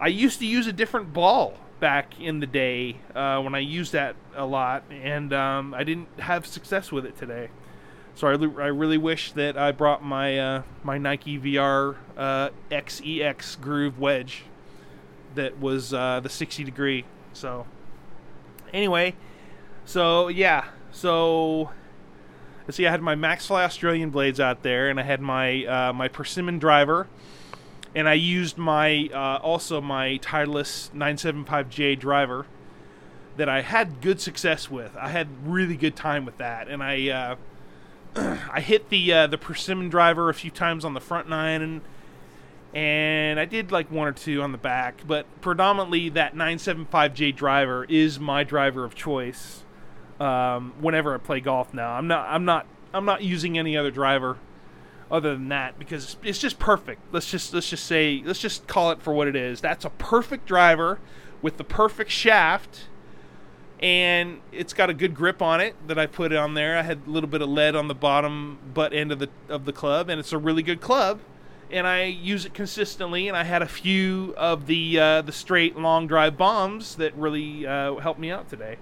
I 0.00 0.06
used 0.06 0.38
to 0.38 0.46
use 0.46 0.66
a 0.66 0.72
different 0.72 1.12
ball 1.12 1.58
back 1.80 2.20
in 2.20 2.40
the 2.40 2.46
day 2.46 2.96
uh, 3.14 3.40
when 3.40 3.54
I 3.54 3.58
used 3.58 3.92
that 3.92 4.16
a 4.34 4.46
lot, 4.46 4.84
and 4.90 5.32
um, 5.32 5.74
I 5.74 5.84
didn't 5.84 6.08
have 6.18 6.46
success 6.46 6.90
with 6.90 7.04
it 7.04 7.16
today. 7.16 7.48
So 8.14 8.28
I, 8.28 8.32
I 8.32 8.68
really 8.68 8.98
wish 8.98 9.32
that 9.32 9.58
I 9.58 9.72
brought 9.72 10.02
my 10.02 10.38
uh, 10.38 10.62
my 10.82 10.96
Nike 10.96 11.38
VR 11.38 11.96
uh, 12.16 12.50
XEX 12.70 13.60
Groove 13.60 13.98
wedge 13.98 14.44
that 15.34 15.60
was 15.60 15.92
uh, 15.92 16.20
the 16.20 16.30
60 16.30 16.64
degree. 16.64 17.04
So 17.34 17.66
anyway, 18.72 19.14
so 19.84 20.28
yeah, 20.28 20.64
so 20.92 21.70
let's 22.66 22.76
see, 22.76 22.86
I 22.86 22.90
had 22.90 23.02
my 23.02 23.14
Maxfli 23.14 23.62
Australian 23.64 24.10
blades 24.10 24.40
out 24.40 24.62
there, 24.62 24.88
and 24.88 24.98
I 24.98 25.02
had 25.02 25.20
my 25.20 25.64
uh, 25.66 25.92
my 25.92 26.08
persimmon 26.08 26.58
driver, 26.58 27.06
and 27.96 28.06
I 28.06 28.12
used 28.12 28.58
my 28.58 29.08
uh, 29.12 29.40
also 29.42 29.80
my 29.80 30.18
Titleist 30.18 30.90
975J 30.90 31.98
driver 31.98 32.46
that 33.38 33.48
I 33.48 33.62
had 33.62 34.02
good 34.02 34.20
success 34.20 34.70
with. 34.70 34.94
I 34.96 35.08
had 35.08 35.28
really 35.46 35.76
good 35.76 35.96
time 35.96 36.26
with 36.26 36.36
that, 36.36 36.68
and 36.68 36.82
I 36.82 37.08
uh, 37.08 37.36
I 38.52 38.60
hit 38.60 38.90
the 38.90 39.12
uh, 39.12 39.26
the 39.26 39.38
persimmon 39.38 39.88
driver 39.88 40.28
a 40.28 40.34
few 40.34 40.50
times 40.50 40.84
on 40.84 40.94
the 40.94 41.00
front 41.00 41.28
nine 41.28 41.62
and. 41.62 41.80
And 42.74 43.40
I 43.40 43.46
did 43.46 43.72
like 43.72 43.90
one 43.90 44.06
or 44.06 44.12
two 44.12 44.42
on 44.42 44.52
the 44.52 44.58
back, 44.58 45.00
but 45.06 45.24
predominantly 45.40 46.10
that 46.10 46.34
975J 46.34 47.34
driver 47.34 47.86
is 47.88 48.20
my 48.20 48.44
driver 48.44 48.84
of 48.84 48.94
choice 48.94 49.64
um, 50.20 50.74
whenever 50.78 51.14
I 51.14 51.16
play 51.16 51.40
golf 51.40 51.72
now. 51.72 51.92
I'm 51.92 52.06
not 52.06 52.28
I'm 52.28 52.44
not 52.44 52.66
I'm 52.92 53.06
not 53.06 53.22
using 53.22 53.56
any 53.56 53.78
other 53.78 53.90
driver 53.90 54.36
other 55.10 55.34
than 55.34 55.48
that 55.48 55.78
because 55.78 56.16
it's 56.22 56.38
just 56.38 56.58
perfect. 56.58 57.00
Let's 57.12 57.30
just 57.30 57.54
let's 57.54 57.70
just 57.70 57.84
say 57.84 58.22
let's 58.24 58.40
just 58.40 58.66
call 58.66 58.90
it 58.90 59.00
for 59.00 59.12
what 59.12 59.28
it 59.28 59.36
is. 59.36 59.60
That's 59.60 59.84
a 59.84 59.90
perfect 59.90 60.46
driver 60.46 60.98
with 61.42 61.56
the 61.56 61.64
perfect 61.64 62.10
shaft 62.10 62.88
and 63.80 64.40
it's 64.52 64.72
got 64.72 64.88
a 64.88 64.94
good 64.94 65.14
grip 65.14 65.42
on 65.42 65.60
it 65.60 65.74
that 65.86 65.98
I 65.98 66.06
put 66.06 66.32
on 66.32 66.54
there. 66.54 66.78
I 66.78 66.82
had 66.82 67.02
a 67.06 67.10
little 67.10 67.28
bit 67.28 67.42
of 67.42 67.48
lead 67.48 67.76
on 67.76 67.88
the 67.88 67.94
bottom 67.94 68.58
butt 68.72 68.92
end 68.92 69.12
of 69.12 69.18
the 69.18 69.28
of 69.48 69.64
the 69.64 69.72
club 69.72 70.08
and 70.08 70.18
it's 70.18 70.32
a 70.32 70.38
really 70.38 70.62
good 70.62 70.80
club 70.80 71.20
and 71.70 71.86
I 71.86 72.04
use 72.04 72.44
it 72.44 72.54
consistently 72.54 73.28
and 73.28 73.36
I 73.36 73.44
had 73.44 73.62
a 73.62 73.66
few 73.66 74.34
of 74.36 74.66
the 74.66 74.98
uh, 74.98 75.22
the 75.22 75.32
straight 75.32 75.76
long 75.76 76.06
drive 76.06 76.36
bombs 76.36 76.96
that 76.96 77.14
really 77.14 77.66
uh, 77.66 77.96
helped 77.96 78.20
me 78.20 78.30
out 78.30 78.48
today. 78.48 78.76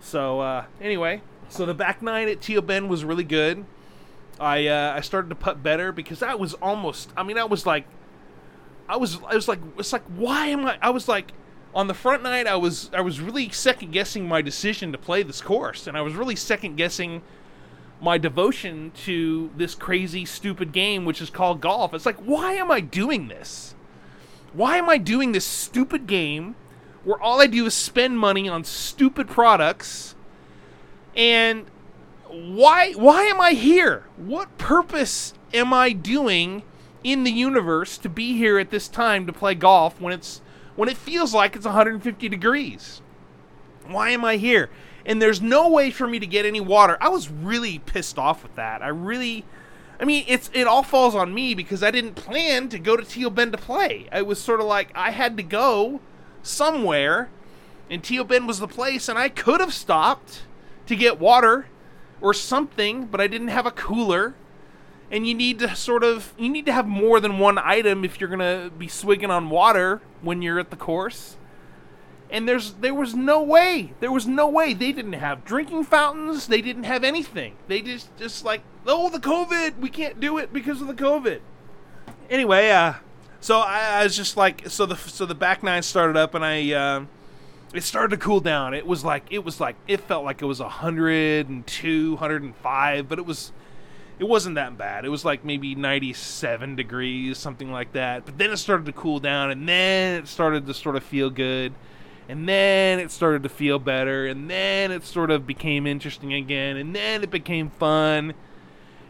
So 0.00 0.40
uh, 0.40 0.64
anyway, 0.80 1.22
so 1.48 1.66
the 1.66 1.74
back 1.74 2.02
nine 2.02 2.28
at 2.28 2.40
Teal 2.40 2.62
Bend 2.62 2.88
was 2.88 3.04
really 3.04 3.24
good. 3.24 3.64
I 4.42 4.66
uh, 4.66 4.94
I 4.96 5.00
started 5.00 5.28
to 5.28 5.34
putt 5.34 5.62
better 5.62 5.92
because 5.92 6.20
that 6.20 6.38
was 6.38 6.54
almost. 6.54 7.12
I 7.16 7.22
mean, 7.22 7.38
I 7.38 7.44
was 7.44 7.64
like, 7.64 7.86
I 8.88 8.96
was 8.96 9.18
I 9.28 9.34
was 9.34 9.48
like 9.48 9.60
it's 9.78 9.92
like 9.92 10.04
why 10.16 10.46
am 10.46 10.66
I? 10.66 10.78
I 10.82 10.90
was 10.90 11.08
like, 11.08 11.32
on 11.74 11.86
the 11.86 11.94
front 11.94 12.22
night, 12.22 12.46
I 12.46 12.56
was 12.56 12.90
I 12.92 13.00
was 13.00 13.20
really 13.20 13.48
second 13.50 13.92
guessing 13.92 14.26
my 14.26 14.42
decision 14.42 14.92
to 14.92 14.98
play 14.98 15.22
this 15.22 15.40
course, 15.40 15.86
and 15.86 15.96
I 15.96 16.02
was 16.02 16.14
really 16.14 16.36
second 16.36 16.76
guessing 16.76 17.22
my 18.00 18.18
devotion 18.18 18.90
to 19.04 19.50
this 19.56 19.76
crazy, 19.76 20.24
stupid 20.24 20.72
game, 20.72 21.04
which 21.04 21.22
is 21.22 21.30
called 21.30 21.60
golf. 21.60 21.94
It's 21.94 22.04
like, 22.04 22.18
why 22.18 22.54
am 22.54 22.70
I 22.70 22.80
doing 22.80 23.28
this? 23.28 23.76
Why 24.52 24.76
am 24.76 24.88
I 24.88 24.98
doing 24.98 25.30
this 25.30 25.46
stupid 25.46 26.08
game 26.08 26.56
where 27.04 27.20
all 27.20 27.40
I 27.40 27.46
do 27.46 27.64
is 27.64 27.74
spend 27.74 28.18
money 28.18 28.48
on 28.48 28.64
stupid 28.64 29.28
products? 29.28 30.16
And 31.14 31.66
why 32.32 32.92
why 32.92 33.24
am 33.24 33.40
I 33.40 33.52
here? 33.52 34.04
What 34.16 34.56
purpose 34.58 35.34
am 35.52 35.72
I 35.72 35.92
doing 35.92 36.62
in 37.04 37.24
the 37.24 37.30
universe 37.30 37.98
to 37.98 38.08
be 38.08 38.36
here 38.36 38.58
at 38.58 38.70
this 38.70 38.88
time 38.88 39.26
to 39.26 39.32
play 39.32 39.54
golf 39.54 40.00
when 40.00 40.12
it's 40.12 40.40
when 40.74 40.88
it 40.88 40.96
feels 40.96 41.34
like 41.34 41.54
it's 41.54 41.66
150 41.66 42.28
degrees? 42.28 43.02
Why 43.86 44.10
am 44.10 44.24
I 44.24 44.36
here? 44.36 44.70
And 45.04 45.20
there's 45.20 45.42
no 45.42 45.68
way 45.68 45.90
for 45.90 46.06
me 46.06 46.18
to 46.20 46.26
get 46.26 46.46
any 46.46 46.60
water. 46.60 46.96
I 47.00 47.08
was 47.08 47.28
really 47.28 47.80
pissed 47.80 48.18
off 48.18 48.42
with 48.42 48.54
that. 48.54 48.82
I 48.82 48.88
really 48.88 49.44
I 50.00 50.04
mean, 50.04 50.24
it's 50.26 50.50
it 50.54 50.66
all 50.66 50.82
falls 50.82 51.14
on 51.14 51.34
me 51.34 51.54
because 51.54 51.82
I 51.82 51.90
didn't 51.90 52.14
plan 52.14 52.68
to 52.70 52.78
go 52.78 52.96
to 52.96 53.04
Teal 53.04 53.30
Bend 53.30 53.52
to 53.52 53.58
play. 53.58 54.08
I 54.10 54.22
was 54.22 54.40
sort 54.40 54.60
of 54.60 54.66
like 54.66 54.90
I 54.94 55.10
had 55.10 55.36
to 55.36 55.42
go 55.42 56.00
somewhere 56.42 57.28
and 57.90 58.02
Teal 58.02 58.24
Bend 58.24 58.46
was 58.46 58.58
the 58.58 58.68
place 58.68 59.08
and 59.08 59.18
I 59.18 59.28
could 59.28 59.60
have 59.60 59.74
stopped 59.74 60.42
to 60.86 60.96
get 60.96 61.20
water 61.20 61.66
or 62.22 62.32
something, 62.32 63.06
but 63.06 63.20
I 63.20 63.26
didn't 63.26 63.48
have 63.48 63.66
a 63.66 63.70
cooler 63.70 64.34
and 65.12 65.26
you 65.26 65.34
need 65.34 65.58
to 65.58 65.76
sort 65.76 66.02
of 66.02 66.32
you 66.38 66.48
need 66.48 66.64
to 66.64 66.72
have 66.72 66.88
more 66.88 67.20
than 67.20 67.38
one 67.38 67.58
item 67.58 68.02
if 68.02 68.18
you're 68.18 68.30
gonna 68.30 68.70
be 68.76 68.88
swigging 68.88 69.30
on 69.30 69.50
water 69.50 70.00
when 70.22 70.40
you're 70.40 70.58
at 70.58 70.70
the 70.70 70.76
course. 70.76 71.36
And 72.30 72.48
there's 72.48 72.72
there 72.72 72.94
was 72.94 73.14
no 73.14 73.42
way. 73.42 73.92
There 74.00 74.10
was 74.10 74.26
no 74.26 74.48
way 74.48 74.72
they 74.72 74.90
didn't 74.90 75.12
have 75.12 75.44
drinking 75.44 75.84
fountains. 75.84 76.46
They 76.46 76.62
didn't 76.62 76.84
have 76.84 77.04
anything. 77.04 77.56
They 77.68 77.82
just 77.82 78.16
just 78.16 78.42
like 78.42 78.62
oh 78.86 79.10
the 79.10 79.20
COVID. 79.20 79.78
We 79.78 79.90
can't 79.90 80.18
do 80.18 80.38
it 80.38 80.50
because 80.50 80.80
of 80.80 80.86
the 80.86 80.94
COVID. 80.94 81.40
Anyway, 82.30 82.70
uh, 82.70 82.94
so 83.38 83.58
I, 83.58 84.00
I 84.00 84.04
was 84.04 84.16
just 84.16 84.38
like 84.38 84.70
so 84.70 84.86
the 84.86 84.96
so 84.96 85.26
the 85.26 85.34
back 85.34 85.62
nine 85.62 85.82
started 85.82 86.16
up 86.16 86.34
and 86.34 86.42
I. 86.42 86.72
Uh, 86.72 87.04
it 87.74 87.82
started 87.82 88.10
to 88.10 88.16
cool 88.16 88.40
down. 88.40 88.74
It 88.74 88.86
was 88.86 89.04
like 89.04 89.24
it 89.30 89.44
was 89.44 89.60
like 89.60 89.76
it 89.88 90.00
felt 90.00 90.24
like 90.24 90.42
it 90.42 90.46
was 90.46 90.60
102, 90.60 92.10
105, 92.10 93.08
but 93.08 93.18
it 93.18 93.26
was 93.26 93.52
it 94.18 94.28
wasn't 94.28 94.54
that 94.56 94.76
bad. 94.78 95.04
It 95.04 95.08
was 95.08 95.24
like 95.24 95.44
maybe 95.44 95.74
97 95.74 96.76
degrees, 96.76 97.38
something 97.38 97.72
like 97.72 97.92
that. 97.92 98.24
But 98.24 98.38
then 98.38 98.50
it 98.50 98.58
started 98.58 98.86
to 98.86 98.92
cool 98.92 99.18
down, 99.18 99.50
and 99.50 99.68
then 99.68 100.22
it 100.22 100.28
started 100.28 100.66
to 100.66 100.74
sort 100.74 100.96
of 100.96 101.02
feel 101.02 101.30
good. 101.30 101.72
And 102.28 102.48
then 102.48 103.00
it 103.00 103.10
started 103.10 103.42
to 103.42 103.48
feel 103.48 103.78
better, 103.78 104.26
and 104.26 104.48
then 104.48 104.92
it 104.92 105.04
sort 105.04 105.30
of 105.30 105.46
became 105.46 105.86
interesting 105.86 106.32
again, 106.32 106.76
and 106.76 106.94
then 106.94 107.22
it 107.22 107.30
became 107.30 107.70
fun. 107.70 108.34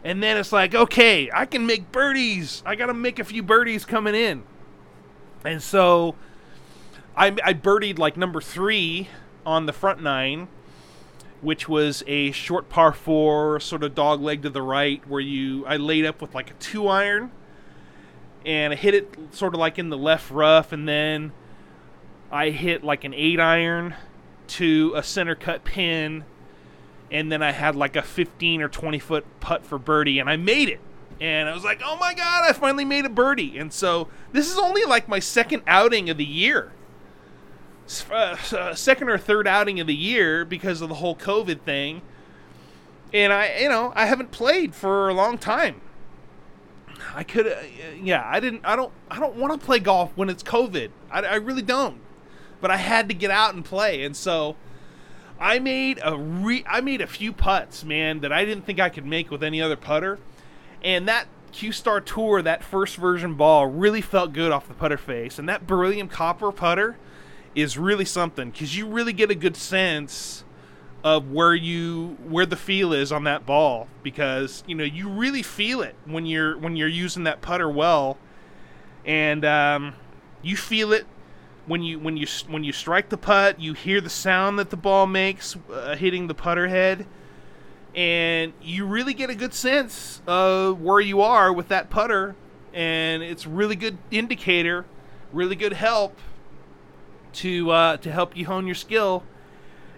And 0.03 0.23
then 0.23 0.37
it's 0.37 0.51
like, 0.51 0.75
okay, 0.75 1.31
I 1.33 1.47
can 1.47 1.67
make 1.67 1.93
birdies. 1.93 2.63
I 2.65 2.75
got 2.75 2.87
to 2.87 2.95
make 2.95 3.19
a 3.19 3.25
few 3.25 3.43
birdies 3.43 3.85
coming 3.85 4.15
in. 4.15 4.45
And 5.45 5.63
so 5.63 6.15
I, 7.17 7.37
I 7.45 7.55
birdied 7.55 7.99
like 7.99 8.17
number 8.17 8.41
three 8.41 9.09
on 9.45 9.67
the 9.67 9.73
front 9.73 10.03
nine 10.03 10.49
which 11.43 11.69
was 11.69 12.05
a 12.07 12.31
short 12.31 12.69
par 12.69 12.93
four, 12.93 13.59
sort 13.61 13.83
of 13.83 13.95
dog 13.95 14.23
leg 14.23 14.43
to 14.43 14.49
the 14.51 14.63
right, 14.63 15.07
where 15.09 15.21
you 15.21 15.67
I 15.67 15.77
laid 15.77 16.07
up 16.07 16.23
with 16.23 16.35
like 16.35 16.51
a 16.51 16.55
two 16.55 16.87
iron, 16.87 17.33
and 18.47 18.73
I 18.73 18.77
hit 18.77 18.95
it 18.95 19.15
sort 19.33 19.53
of 19.53 19.61
like 19.61 19.79
in 19.79 19.91
the 19.91 19.99
left 19.99 20.31
rough, 20.31 20.73
and 20.73 20.89
then 20.89 21.33
I 22.31 22.51
hit 22.51 22.85
like 22.85 23.05
an 23.05 23.13
eight 23.13 23.41
iron 23.41 23.95
to 24.49 24.93
a 24.95 25.03
center 25.03 25.35
cut 25.35 25.65
pin, 25.65 26.25
and 27.11 27.31
then 27.31 27.43
I 27.43 27.51
had 27.51 27.75
like 27.75 27.97
a 27.97 28.03
15 28.03 28.63
or 28.63 28.69
20 28.69 28.99
foot 29.01 29.27
putt 29.41 29.67
for 29.67 29.79
birdie, 29.79 30.21
and 30.21 30.31
I 30.31 30.37
made 30.37 30.69
it. 30.69 30.81
And 31.21 31.49
I 31.49 31.55
was 31.55 31.65
like, 31.65 31.83
oh 31.85 31.97
my 31.97 32.15
god, 32.15 32.49
I 32.49 32.53
finally 32.53 32.85
made 32.85 33.05
a 33.05 33.09
birdie. 33.09 33.59
And 33.59 33.73
so 33.73 34.09
this 34.33 34.51
is 34.51 34.59
only 34.59 34.85
like 34.85 35.09
my 35.09 35.19
second 35.19 35.63
outing 35.67 36.09
of 36.09 36.17
the 36.17 36.25
year 36.25 36.73
uh, 38.11 38.75
second 38.75 39.09
or 39.09 39.19
third 39.19 39.47
outing 39.47 39.81
of 39.81 39.87
the 39.87 39.95
year 39.95 40.45
because 40.45 40.81
of 40.81 40.89
the 40.89 40.97
whole 40.97 41.17
COVID 41.17 41.61
thing. 41.61 42.03
And 43.13 43.33
I, 43.33 43.59
you 43.61 43.69
know, 43.69 43.93
I 43.95 44.07
haven't 44.07 44.31
played 44.31 44.75
for 44.75 45.09
a 45.09 45.15
long 45.15 45.39
time. 45.39 45.81
I 47.15 47.25
could, 47.25 47.47
uh, 47.47 47.57
yeah, 48.01 48.23
I 48.25 48.41
didn't, 48.41 48.65
I 48.65 48.77
don't, 48.77 48.93
I 49.11 49.19
don't 49.19 49.37
want 49.37 49.59
to 49.59 49.65
play 49.65 49.79
golf 49.79 50.13
when 50.15 50.31
it's 50.31 50.43
COVID. 50.43 50.91
I, 51.11 51.21
I 51.23 51.35
really 51.35 51.63
don't. 51.63 52.01
But 52.61 52.71
I 52.71 52.77
had 52.77 53.09
to 53.09 53.15
get 53.15 53.31
out 53.31 53.55
and 53.55 53.65
play, 53.65 54.05
and 54.05 54.17
so 54.17 54.57
I 55.41 55.59
made 55.59 55.99
a 56.05 56.17
re, 56.17 56.65
I 56.69 56.81
made 56.81 57.01
a 57.01 57.09
few 57.09 57.33
putts, 57.33 57.83
man, 57.83 58.21
that 58.21 58.33
I 58.33 58.45
didn't 58.45 58.65
think 58.65 58.79
I 58.79 58.89
could 58.89 59.05
make 59.05 59.33
with 59.33 59.43
any 59.43 59.61
other 59.61 59.75
putter. 59.75 60.21
And 60.81 61.09
that 61.09 61.27
Q 61.51 61.73
Star 61.73 62.01
Tour, 62.01 62.41
that 62.41 62.63
first 62.63 62.97
version 62.97 63.35
ball, 63.35 63.67
really 63.67 64.01
felt 64.01 64.33
good 64.33 64.53
off 64.53 64.69
the 64.69 64.75
putter 64.75 64.97
face, 64.97 65.41
and 65.41 65.49
that 65.49 65.67
beryllium 65.67 66.07
copper 66.09 66.53
putter 66.53 66.97
is 67.55 67.77
really 67.77 68.05
something 68.05 68.51
because 68.51 68.77
you 68.77 68.87
really 68.87 69.13
get 69.13 69.31
a 69.31 69.35
good 69.35 69.57
sense 69.57 70.45
of 71.05 71.31
where 71.31 71.55
you 71.55 72.17
where 72.29 72.47
the 72.47 72.57
feel 72.57 72.93
is 72.93 73.11
on 73.11 73.25
that 73.25 73.45
ball 73.45 73.89
because 74.03 74.63
you 74.67 74.75
know 74.75 74.85
you 74.85 75.09
really 75.09 75.43
feel 75.43 75.83
it 75.83 75.95
when 76.05 76.25
you're 76.27 76.57
when 76.59 76.77
you're 76.77 76.89
using 76.89 77.25
that 77.25 77.41
putter 77.41 77.69
well. 77.69 78.19
And 79.05 79.45
um, 79.45 79.95
you 80.43 80.57
feel 80.57 80.93
it 80.93 81.07
when 81.67 81.83
you 81.83 81.99
when 81.99 82.17
you 82.17 82.27
when 82.49 82.63
you 82.65 82.73
strike 82.73 83.09
the 83.09 83.17
putt 83.17 83.61
you 83.61 83.73
hear 83.73 84.01
the 84.01 84.11
sound 84.11 84.59
that 84.59 84.71
the 84.71 84.77
ball 84.77 85.07
makes 85.07 85.57
uh, 85.73 85.97
hitting 85.97 86.29
the 86.29 86.35
putter 86.35 86.69
head. 86.69 87.07
And 87.95 88.55
you 88.63 88.87
really 88.87 89.13
get 89.13 89.29
a 89.29 89.35
good 89.35 89.53
sense 89.53 90.23
of 90.27 90.81
where 90.81 91.01
you 91.01 91.21
are 91.21 91.53
with 91.53 91.69
that 91.69 91.91
putter. 91.91 92.35
And 92.73 93.23
it's 93.23 93.47
really 93.47 93.77
good 93.77 93.99
indicator 94.11 94.87
really 95.33 95.57
good 95.57 95.73
help 95.73 96.19
to 97.35 97.71
uh, 97.71 97.97
to 97.99 98.11
help 98.11 98.37
you 98.37 98.47
hone 98.47 98.67
your 98.67 98.75
skill, 98.75 99.23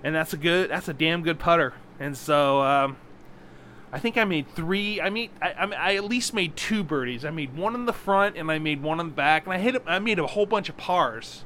and 0.03 0.15
that's 0.15 0.33
a 0.33 0.37
good 0.37 0.71
that's 0.71 0.89
a 0.89 0.95
damn 0.95 1.23
good 1.23 1.39
putter. 1.39 1.75
And 1.99 2.17
so 2.17 2.61
um, 2.63 2.97
I 3.93 3.99
think 3.99 4.17
I 4.17 4.25
made 4.25 4.49
three. 4.49 5.01
I 5.01 5.11
mean, 5.11 5.31
I, 5.41 5.53
I, 5.53 5.95
at 5.95 6.05
least 6.05 6.35
made 6.35 6.57
two 6.57 6.83
birdies. 6.83 7.25
I 7.25 7.31
made 7.31 7.57
one 7.57 7.75
in 7.77 7.87
the 7.87 7.93
front 7.93 8.37
and 8.37 8.51
I 8.51 8.59
made 8.59 8.83
one 8.83 8.99
in 8.99 9.07
the 9.07 9.13
back, 9.13 9.45
and 9.45 9.53
I 9.53 9.59
hit 9.59 9.81
I 9.87 9.99
made 9.99 10.19
a 10.19 10.27
whole 10.27 10.47
bunch 10.47 10.69
of 10.69 10.77
pars. 10.77 11.45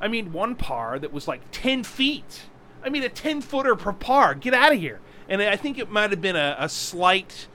I 0.00 0.08
made 0.08 0.32
one 0.32 0.56
par 0.56 0.98
that 0.98 1.12
was 1.12 1.26
like 1.26 1.40
ten 1.50 1.82
feet. 1.82 2.42
I 2.84 2.88
made 2.88 3.04
a 3.04 3.08
ten 3.08 3.40
footer 3.40 3.74
per 3.74 3.92
par. 3.92 4.34
Get 4.34 4.52
out 4.52 4.72
of 4.72 4.78
here! 4.78 5.00
And 5.28 5.42
I 5.42 5.56
think 5.56 5.78
it 5.78 5.90
might 5.90 6.10
have 6.10 6.20
been 6.20 6.36
a, 6.36 6.54
a 6.58 6.68
slight 6.68 7.48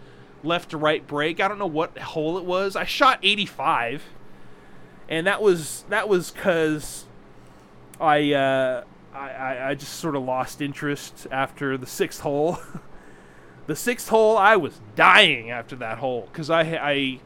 left 0.44 0.72
to 0.72 0.78
right 0.78 1.06
break. 1.06 1.40
I 1.40 1.48
don't 1.48 1.60
know 1.60 1.68
what 1.68 1.98
hole 1.98 2.38
it 2.38 2.46
was. 2.46 2.76
I 2.76 2.84
shot 2.84 3.20
85, 3.22 4.04
and 5.08 5.28
that 5.28 5.42
was 5.42 5.86
that 5.90 6.10
was 6.10 6.32
because 6.32 7.06
I, 8.00 8.34
uh, 8.34 8.84
I, 9.14 9.70
I 9.70 9.76
just 9.76 9.94
sort 9.94 10.16
of 10.16 10.24
lost 10.24 10.62
interest 10.62 11.28
after 11.32 11.78
the 11.78 11.86
sixth 11.86 12.22
hole. 12.22 12.60
the 13.68 13.76
sixth 13.76 14.10
hole, 14.10 14.38
I 14.38 14.56
was 14.56 14.80
dying 14.96 15.52
after 15.52 15.76
that 15.78 15.98
hole 16.00 16.28
because 16.32 16.50
I, 16.50 16.62
I, 16.62 17.20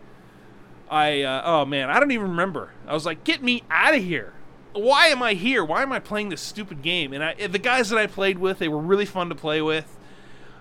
I, 0.89 1.21
uh, 1.21 1.41
oh 1.45 1.65
man, 1.65 1.89
I 1.89 1.99
don't 1.99 2.11
even 2.11 2.29
remember. 2.29 2.71
I 2.87 2.93
was 2.93 3.05
like, 3.05 3.23
get 3.23 3.43
me 3.43 3.63
out 3.69 3.95
of 3.95 4.03
here. 4.03 4.33
Why 4.73 5.07
am 5.07 5.23
I 5.23 5.33
here? 5.33 5.63
Why 5.63 5.83
am 5.83 5.91
I 5.91 5.99
playing 5.99 6.29
this 6.29 6.41
stupid 6.41 6.81
game? 6.81 7.13
And 7.13 7.23
I, 7.23 7.47
the 7.47 7.59
guys 7.59 7.89
that 7.89 7.99
I 7.99 8.07
played 8.07 8.39
with, 8.39 8.59
they 8.59 8.67
were 8.67 8.79
really 8.79 9.05
fun 9.05 9.29
to 9.29 9.35
play 9.35 9.61
with. 9.61 9.97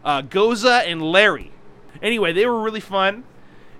Uh, 0.04 0.20
Goza 0.20 0.82
and 0.86 1.02
Larry. 1.02 1.50
Anyway, 2.00 2.32
they 2.32 2.46
were 2.46 2.60
really 2.60 2.80
fun, 2.80 3.24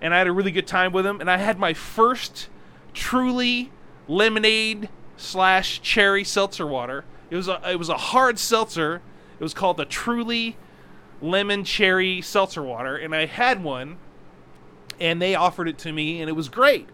and 0.01 0.15
I 0.15 0.19
had 0.19 0.27
a 0.27 0.33
really 0.33 0.51
good 0.51 0.67
time 0.67 0.93
with 0.93 1.05
them. 1.05 1.21
And 1.21 1.31
I 1.31 1.37
had 1.37 1.59
my 1.59 1.75
first 1.75 2.49
truly 2.95 3.71
lemonade 4.09 4.89
slash 5.17 5.81
cherry 5.81 6.25
seltzer 6.25 6.67
water. 6.67 7.05
It 7.31 7.37
was 7.37 7.49
a 7.49 7.61
it 7.71 7.79
was 7.79 7.89
a 7.89 7.97
hard 7.97 8.39
seltzer. 8.39 9.01
It 9.39 9.43
was 9.43 9.55
called 9.55 9.77
the 9.77 9.85
Truly 9.85 10.57
Lemon 11.21 11.65
Cherry 11.65 12.21
Seltzer 12.21 12.63
Water, 12.63 12.97
and 12.97 13.15
I 13.15 13.27
had 13.27 13.65
one, 13.65 13.97
and 15.01 15.21
they 15.21 15.35
offered 15.35 15.69
it 15.69 15.79
to 15.79 15.93
me, 15.93 16.21
and 16.21 16.29
it 16.29 16.35
was 16.35 16.49
great. 16.49 16.89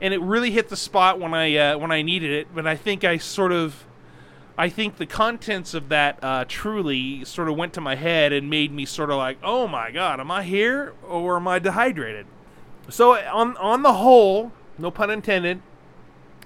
And 0.00 0.14
it 0.14 0.20
really 0.20 0.50
hit 0.50 0.68
the 0.70 0.76
spot 0.76 1.20
when 1.20 1.34
I 1.34 1.56
uh, 1.56 1.78
when 1.78 1.92
I 1.92 2.02
needed 2.02 2.30
it. 2.30 2.54
But 2.54 2.66
I 2.66 2.74
think 2.74 3.04
I 3.04 3.18
sort 3.18 3.52
of, 3.52 3.84
I 4.56 4.70
think 4.70 4.96
the 4.96 5.06
contents 5.06 5.74
of 5.74 5.90
that 5.90 6.18
uh, 6.22 6.46
Truly 6.48 7.24
sort 7.24 7.48
of 7.48 7.56
went 7.56 7.74
to 7.74 7.80
my 7.80 7.96
head 7.96 8.32
and 8.32 8.48
made 8.48 8.72
me 8.72 8.86
sort 8.86 9.10
of 9.10 9.18
like, 9.18 9.38
oh 9.42 9.68
my 9.68 9.90
god, 9.90 10.18
am 10.18 10.30
I 10.30 10.42
here 10.42 10.94
or 11.06 11.36
am 11.36 11.46
I 11.46 11.58
dehydrated? 11.58 12.26
So 12.88 13.12
on 13.12 13.56
on 13.58 13.82
the 13.82 13.94
whole, 13.94 14.52
no 14.78 14.90
pun 14.90 15.10
intended, 15.10 15.60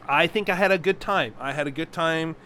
I 0.06 0.26
think 0.26 0.48
I 0.48 0.54
had 0.54 0.70
a 0.70 0.78
good 0.78 1.00
time. 1.00 1.34
I 1.38 1.52
had 1.52 1.66
a 1.66 1.70
good 1.70 1.92
time. 1.92 2.36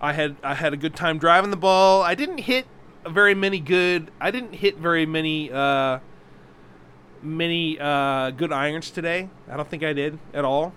I 0.00 0.12
had 0.12 0.36
I 0.42 0.54
had 0.54 0.72
a 0.72 0.76
good 0.76 0.94
time 0.94 1.18
driving 1.18 1.50
the 1.50 1.56
ball. 1.56 2.02
I 2.02 2.14
didn't 2.14 2.38
hit 2.38 2.66
very 3.06 3.34
many 3.34 3.60
good. 3.60 4.10
I 4.20 4.30
didn't 4.30 4.54
hit 4.54 4.78
very 4.78 5.06
many 5.06 5.50
uh, 5.50 5.98
many 7.22 7.78
uh, 7.78 8.30
good 8.30 8.52
irons 8.52 8.90
today. 8.90 9.28
I 9.48 9.56
don't 9.56 9.68
think 9.68 9.82
I 9.82 9.92
did 9.92 10.18
at 10.34 10.44
all. 10.44 10.72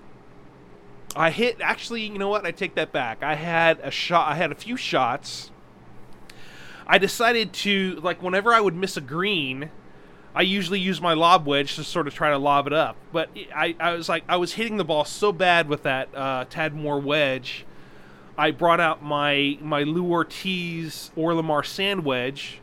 I 1.15 1.31
hit 1.31 1.57
actually, 1.61 2.03
you 2.03 2.17
know 2.17 2.29
what? 2.29 2.45
I 2.45 2.51
take 2.51 2.75
that 2.75 2.91
back. 2.91 3.23
I 3.23 3.35
had 3.35 3.79
a 3.81 3.91
shot. 3.91 4.31
I 4.31 4.35
had 4.35 4.51
a 4.51 4.55
few 4.55 4.77
shots. 4.77 5.51
I 6.87 6.97
decided 6.97 7.53
to 7.53 7.99
like 8.03 8.21
whenever 8.21 8.53
I 8.53 8.61
would 8.61 8.75
miss 8.75 8.97
a 8.97 9.01
green, 9.01 9.69
I 10.35 10.43
usually 10.43 10.79
use 10.79 11.01
my 11.01 11.13
lob 11.13 11.45
wedge 11.47 11.75
to 11.75 11.83
sort 11.83 12.07
of 12.07 12.13
try 12.13 12.29
to 12.29 12.37
lob 12.37 12.67
it 12.67 12.73
up. 12.73 12.95
But 13.11 13.29
I, 13.55 13.75
I 13.79 13.93
was 13.93 14.07
like 14.07 14.23
I 14.29 14.37
was 14.37 14.53
hitting 14.53 14.77
the 14.77 14.83
ball 14.83 15.05
so 15.05 15.31
bad 15.31 15.67
with 15.67 15.83
that 15.83 16.09
uh, 16.15 16.45
Tad 16.49 16.75
Moore 16.75 16.99
wedge. 16.99 17.65
I 18.37 18.51
brought 18.51 18.79
out 18.79 19.03
my 19.03 19.57
my 19.61 19.83
Lou 19.83 20.09
Ortiz 20.09 21.11
Orlimar 21.17 21.65
sand 21.65 22.05
wedge 22.05 22.61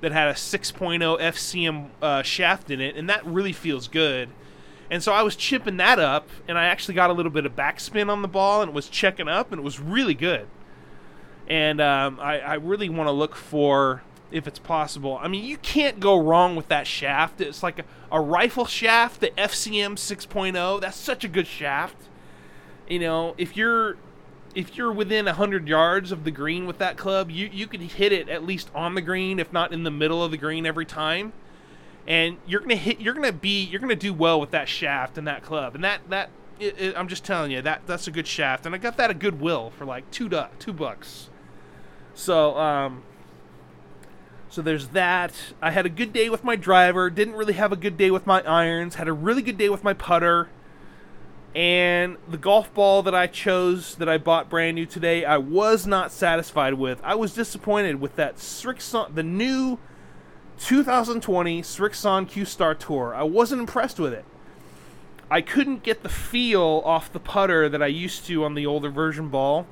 that 0.00 0.12
had 0.12 0.28
a 0.28 0.34
6.0 0.34 1.18
FCM 1.18 1.88
uh, 2.02 2.22
shaft 2.22 2.70
in 2.70 2.80
it, 2.80 2.94
and 2.94 3.08
that 3.08 3.24
really 3.24 3.52
feels 3.52 3.88
good. 3.88 4.28
And 4.90 5.02
so 5.02 5.12
I 5.12 5.22
was 5.22 5.34
chipping 5.34 5.78
that 5.78 5.98
up, 5.98 6.28
and 6.46 6.58
I 6.58 6.66
actually 6.66 6.94
got 6.94 7.08
a 7.08 7.14
little 7.14 7.32
bit 7.32 7.46
of 7.46 7.56
backspin 7.56 8.10
on 8.10 8.20
the 8.20 8.28
ball, 8.28 8.60
and 8.60 8.68
it 8.68 8.74
was 8.74 8.88
checking 8.88 9.28
up, 9.28 9.50
and 9.50 9.58
it 9.58 9.64
was 9.64 9.80
really 9.80 10.12
good. 10.12 10.46
And 11.48 11.80
um, 11.80 12.20
I, 12.20 12.40
I 12.40 12.54
really 12.54 12.88
want 12.88 13.08
to 13.08 13.12
look 13.12 13.34
for, 13.34 14.02
if 14.34 14.46
it's 14.46 14.58
possible. 14.58 15.18
I 15.20 15.28
mean, 15.28 15.44
you 15.44 15.56
can't 15.56 16.00
go 16.00 16.20
wrong 16.20 16.56
with 16.56 16.68
that 16.68 16.86
shaft. 16.86 17.40
It's 17.40 17.62
like 17.62 17.78
a, 17.78 17.84
a 18.12 18.20
rifle 18.20 18.66
shaft, 18.66 19.20
the 19.20 19.30
FCM 19.30 19.94
6.0. 19.94 20.80
That's 20.80 20.96
such 20.96 21.24
a 21.24 21.28
good 21.28 21.46
shaft. 21.46 21.96
You 22.88 22.98
know, 22.98 23.34
if 23.38 23.56
you're 23.56 23.96
if 24.54 24.76
you're 24.76 24.92
within 24.92 25.24
100 25.24 25.66
yards 25.66 26.12
of 26.12 26.22
the 26.24 26.30
green 26.30 26.66
with 26.66 26.78
that 26.78 26.96
club, 26.96 27.28
you, 27.30 27.50
you 27.52 27.66
could 27.66 27.80
hit 27.80 28.12
it 28.12 28.28
at 28.28 28.44
least 28.44 28.70
on 28.72 28.94
the 28.94 29.00
green, 29.00 29.40
if 29.40 29.52
not 29.52 29.72
in 29.72 29.82
the 29.82 29.90
middle 29.90 30.22
of 30.22 30.30
the 30.30 30.36
green 30.36 30.64
every 30.64 30.86
time 30.86 31.32
and 32.06 32.36
you're 32.46 32.60
gonna 32.60 32.76
hit 32.76 33.00
you're 33.00 33.14
gonna 33.14 33.32
be 33.32 33.64
you're 33.64 33.80
gonna 33.80 33.96
do 33.96 34.12
well 34.12 34.40
with 34.40 34.50
that 34.50 34.68
shaft 34.68 35.16
and 35.16 35.26
that 35.26 35.42
club 35.42 35.74
and 35.74 35.82
that 35.82 36.00
that 36.10 36.28
it, 36.60 36.78
it, 36.78 36.96
i'm 36.96 37.08
just 37.08 37.24
telling 37.24 37.50
you 37.50 37.62
that 37.62 37.80
that's 37.86 38.06
a 38.06 38.10
good 38.10 38.26
shaft 38.26 38.66
and 38.66 38.74
i 38.74 38.78
got 38.78 38.96
that 38.96 39.10
at 39.10 39.18
goodwill 39.18 39.70
for 39.70 39.84
like 39.84 40.08
two 40.10 40.28
du- 40.28 40.50
two 40.58 40.72
bucks 40.72 41.30
so 42.14 42.56
um 42.58 43.02
so 44.54 44.62
there's 44.62 44.88
that 44.88 45.34
i 45.60 45.70
had 45.70 45.84
a 45.84 45.88
good 45.88 46.12
day 46.12 46.30
with 46.30 46.44
my 46.44 46.54
driver 46.54 47.10
didn't 47.10 47.34
really 47.34 47.54
have 47.54 47.72
a 47.72 47.76
good 47.76 47.96
day 47.96 48.10
with 48.10 48.24
my 48.26 48.40
irons 48.42 48.94
had 48.94 49.08
a 49.08 49.12
really 49.12 49.42
good 49.42 49.58
day 49.58 49.68
with 49.68 49.82
my 49.82 49.92
putter 49.92 50.48
and 51.56 52.16
the 52.28 52.36
golf 52.36 52.72
ball 52.72 53.02
that 53.02 53.14
i 53.14 53.26
chose 53.26 53.96
that 53.96 54.08
i 54.08 54.16
bought 54.16 54.48
brand 54.48 54.76
new 54.76 54.86
today 54.86 55.24
i 55.24 55.36
was 55.36 55.88
not 55.88 56.12
satisfied 56.12 56.74
with 56.74 57.00
i 57.02 57.16
was 57.16 57.34
disappointed 57.34 58.00
with 58.00 58.14
that 58.14 58.36
Srixon, 58.36 59.12
the 59.12 59.24
new 59.24 59.78
2020 60.58 61.62
Srixon 61.62 62.28
Q 62.28 62.44
Star 62.44 62.74
Tour. 62.74 63.14
I 63.14 63.24
wasn't 63.24 63.60
impressed 63.60 63.98
with 63.98 64.12
it. 64.12 64.24
I 65.30 65.40
couldn't 65.40 65.82
get 65.82 66.02
the 66.02 66.08
feel 66.08 66.80
off 66.84 67.12
the 67.12 67.18
putter 67.18 67.68
that 67.68 67.82
I 67.82 67.86
used 67.86 68.24
to 68.26 68.44
on 68.44 68.54
the 68.54 68.66
older 68.66 68.88
version 68.88 69.28
ball. 69.28 69.66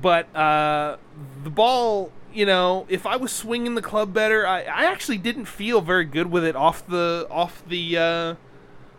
But 0.00 0.34
uh, 0.34 0.96
the 1.44 1.50
ball, 1.50 2.12
you 2.32 2.46
know, 2.46 2.86
if 2.88 3.06
I 3.06 3.16
was 3.16 3.32
swinging 3.32 3.74
the 3.74 3.82
club 3.82 4.12
better, 4.12 4.46
I, 4.46 4.62
I 4.62 4.84
actually 4.84 5.18
didn't 5.18 5.46
feel 5.46 5.80
very 5.80 6.04
good 6.04 6.30
with 6.30 6.44
it 6.44 6.56
off 6.56 6.86
the 6.86 7.26
off 7.30 7.62
the 7.66 7.96
uh, 7.96 8.34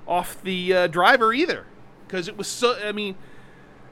off 0.08 0.42
the 0.42 0.74
uh, 0.74 0.88
driver 0.88 1.34
either, 1.34 1.66
because 2.08 2.28
it 2.28 2.38
was 2.38 2.48
so. 2.48 2.78
I 2.84 2.92
mean, 2.92 3.16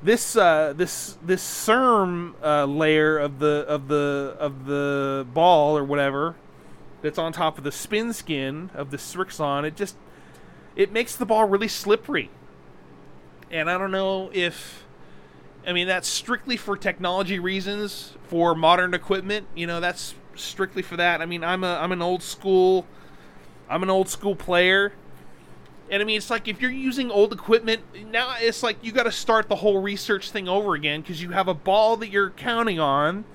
this 0.02 0.36
uh, 0.36 0.74
this 0.76 1.18
this 1.24 1.44
SeRM 1.44 2.34
uh, 2.44 2.66
layer 2.66 3.18
of 3.18 3.40
the 3.40 3.66
of 3.68 3.88
the 3.88 4.36
of 4.40 4.66
the 4.66 5.26
ball 5.34 5.78
or 5.78 5.84
whatever 5.84 6.36
that's 7.02 7.18
on 7.18 7.32
top 7.32 7.58
of 7.58 7.64
the 7.64 7.72
spin 7.72 8.14
skin 8.14 8.70
of 8.74 8.92
the 8.92 8.98
Srixon, 8.98 9.64
it 9.64 9.76
just 9.76 9.96
it 10.76 10.92
makes 10.92 11.16
the 11.16 11.26
ball 11.26 11.46
really 11.46 11.68
slippery. 11.68 12.30
And 13.50 13.70
I 13.70 13.78
don't 13.78 13.92
know 13.92 14.30
if 14.34 14.87
I 15.68 15.74
mean 15.74 15.88
that's 15.88 16.08
strictly 16.08 16.58
for 16.58 16.78
technology 16.78 17.38
reasons, 17.38 18.14
for 18.24 18.56
modern 18.56 18.94
equipment, 18.94 19.48
you 19.54 19.68
know, 19.68 19.80
that's 19.80 20.16
strictly 20.36 20.82
for 20.82 20.96
that. 20.98 21.22
I 21.22 21.26
mean, 21.26 21.44
I'm 21.44 21.64
a 21.64 21.76
I'm 21.76 21.92
an 21.92 22.02
old 22.02 22.24
school 22.24 22.88
I'm 23.70 23.84
an 23.84 23.90
old 23.90 24.08
school 24.08 24.36
player. 24.36 24.94
And 25.90 26.02
I 26.02 26.06
mean, 26.06 26.18
it's 26.18 26.30
like 26.30 26.48
if 26.48 26.62
you're 26.62 26.72
using 26.72 27.12
old 27.12 27.32
equipment, 27.32 27.82
now 28.12 28.36
it's 28.40 28.64
like 28.64 28.78
you 28.82 28.92
got 28.92 29.04
to 29.04 29.12
start 29.12 29.48
the 29.48 29.58
whole 29.58 29.82
research 29.82 30.32
thing 30.32 30.48
over 30.48 30.74
again 30.74 31.02
because 31.02 31.22
you 31.22 31.32
have 31.32 31.48
a 31.48 31.54
ball 31.54 31.98
that 31.98 32.10
you're 32.10 32.32
counting 32.32 32.80
on 32.80 33.26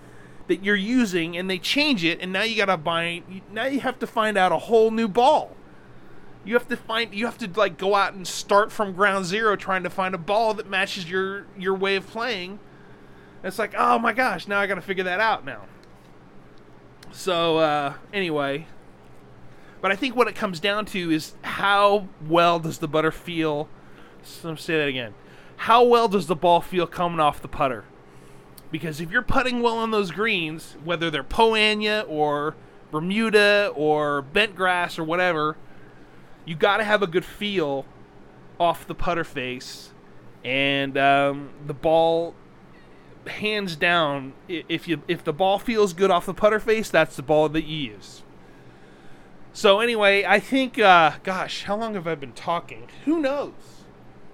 that 0.48 0.64
you're 0.64 0.74
using 0.76 1.36
and 1.36 1.48
they 1.48 1.58
change 1.58 2.04
it 2.04 2.20
and 2.20 2.32
now 2.32 2.42
you 2.42 2.56
gotta 2.56 2.76
buy 2.76 3.22
now 3.52 3.64
you 3.64 3.80
have 3.80 3.98
to 3.98 4.06
find 4.06 4.36
out 4.36 4.52
a 4.52 4.58
whole 4.58 4.90
new 4.90 5.08
ball 5.08 5.56
you 6.44 6.54
have 6.54 6.68
to 6.68 6.76
find 6.76 7.14
you 7.14 7.26
have 7.26 7.38
to 7.38 7.50
like 7.54 7.78
go 7.78 7.94
out 7.94 8.14
and 8.14 8.26
start 8.26 8.72
from 8.72 8.92
ground 8.92 9.26
zero 9.26 9.56
trying 9.56 9.82
to 9.82 9.90
find 9.90 10.14
a 10.14 10.18
ball 10.18 10.54
that 10.54 10.68
matches 10.68 11.08
your 11.08 11.46
your 11.56 11.74
way 11.74 11.96
of 11.96 12.06
playing. 12.06 12.58
It's 13.44 13.58
like 13.58 13.74
oh 13.76 13.98
my 13.98 14.12
gosh 14.12 14.46
now 14.46 14.60
i 14.60 14.66
gotta 14.66 14.80
figure 14.80 15.04
that 15.04 15.20
out 15.20 15.44
now. 15.44 15.62
So 17.10 17.58
uh 17.58 17.94
anyway. 18.12 18.66
But 19.80 19.92
i 19.92 19.96
think 19.96 20.16
what 20.16 20.28
it 20.28 20.34
comes 20.34 20.60
down 20.60 20.86
to 20.86 21.10
is 21.10 21.34
how 21.42 22.08
well 22.26 22.58
does 22.58 22.78
the 22.78 22.88
butter 22.88 23.12
feel 23.12 23.68
let 24.44 24.52
me 24.52 24.56
say 24.56 24.78
that 24.78 24.88
again. 24.88 25.14
How 25.56 25.84
well 25.84 26.08
does 26.08 26.26
the 26.26 26.36
ball 26.36 26.60
feel 26.60 26.86
coming 26.86 27.20
off 27.20 27.42
the 27.42 27.48
putter? 27.48 27.84
Because 28.70 29.00
if 29.00 29.10
you're 29.10 29.22
putting 29.22 29.62
well 29.62 29.76
on 29.76 29.90
those 29.90 30.10
greens, 30.10 30.76
whether 30.82 31.10
they're 31.10 31.22
Poa 31.22 31.58
annua 31.58 32.04
or 32.08 32.54
Bermuda 32.90 33.72
or 33.74 34.22
bent 34.22 34.56
grass 34.56 34.98
or 34.98 35.04
whatever, 35.04 35.56
you 36.44 36.54
got 36.54 36.78
to 36.78 36.84
have 36.84 37.02
a 37.02 37.06
good 37.06 37.24
feel 37.24 37.84
off 38.58 38.86
the 38.86 38.94
putter 38.94 39.24
face, 39.24 39.90
and 40.44 40.96
um, 40.98 41.50
the 41.66 41.74
ball, 41.74 42.34
hands 43.26 43.76
down, 43.76 44.32
if 44.48 44.86
you 44.88 45.02
if 45.08 45.24
the 45.24 45.32
ball 45.32 45.58
feels 45.58 45.92
good 45.92 46.10
off 46.10 46.26
the 46.26 46.34
putter 46.34 46.60
face, 46.60 46.90
that's 46.90 47.16
the 47.16 47.22
ball 47.22 47.48
that 47.48 47.64
you 47.64 47.92
use. 47.92 48.22
So 49.54 49.80
anyway, 49.80 50.24
I 50.24 50.40
think, 50.40 50.78
uh, 50.78 51.12
gosh, 51.22 51.64
how 51.64 51.76
long 51.76 51.94
have 51.94 52.06
I 52.06 52.14
been 52.14 52.32
talking? 52.32 52.88
Who 53.04 53.20
knows? 53.20 53.52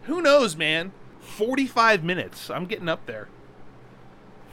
Who 0.04 0.22
knows, 0.22 0.56
man? 0.56 0.92
Forty-five 1.20 2.04
minutes. 2.04 2.50
I'm 2.50 2.66
getting 2.66 2.88
up 2.88 3.06
there. 3.06 3.28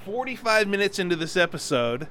45 0.06 0.68
minutes 0.68 1.00
into 1.00 1.16
this 1.16 1.36
episode. 1.36 2.08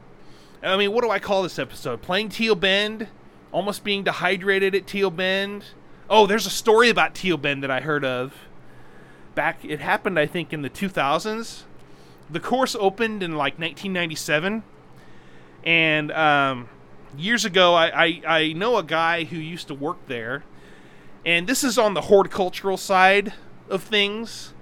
I 0.63 0.77
mean, 0.77 0.93
what 0.93 1.05
do 1.05 1.11
I 1.11 1.21
call 1.21 1.45
this 1.45 1.59
episode? 1.59 2.03
Playing 2.03 2.29
Teal 2.29 2.57
Bend? 2.57 3.07
Almost 3.55 3.85
being 3.85 4.03
dehydrated 4.03 4.75
at 4.75 4.89
Teal 4.89 5.11
Bend? 5.11 5.65
Oh, 6.11 6.27
there's 6.27 6.45
a 6.45 6.51
story 6.51 6.91
about 6.91 7.15
Teal 7.15 7.37
Bend 7.37 7.63
that 7.63 7.71
I 7.71 7.81
heard 7.81 8.05
of. 8.05 8.35
Back, 9.37 9.65
it 9.65 9.79
happened, 9.79 10.19
I 10.19 10.27
think, 10.27 10.53
in 10.53 10.63
the 10.63 10.71
2000s. 10.71 11.63
The 12.29 12.41
course 12.41 12.75
opened 12.75 13.23
in 13.23 13.33
like 13.33 13.59
1997. 13.59 14.65
And 15.63 16.11
um, 16.11 16.69
years 17.17 17.45
ago, 17.45 17.75
I, 17.75 18.07
I, 18.07 18.23
I 18.27 18.53
know 18.55 18.77
a 18.77 18.83
guy 18.83 19.23
who 19.23 19.37
used 19.37 19.69
to 19.69 19.75
work 19.75 19.99
there. 20.09 20.43
And 21.25 21.47
this 21.47 21.63
is 21.63 21.79
on 21.79 21.95
the 21.95 22.03
horticultural 22.03 22.77
side 22.77 23.35
of 23.71 23.85
things 23.85 24.53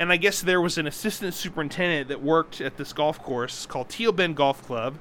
and 0.00 0.10
I 0.10 0.16
guess 0.16 0.40
there 0.40 0.62
was 0.62 0.78
an 0.78 0.86
assistant 0.86 1.34
superintendent 1.34 2.08
that 2.08 2.22
worked 2.22 2.62
at 2.62 2.78
this 2.78 2.94
golf 2.94 3.22
course 3.22 3.66
called 3.66 3.90
Teal 3.90 4.12
Bend 4.12 4.34
Golf 4.34 4.64
Club, 4.64 4.98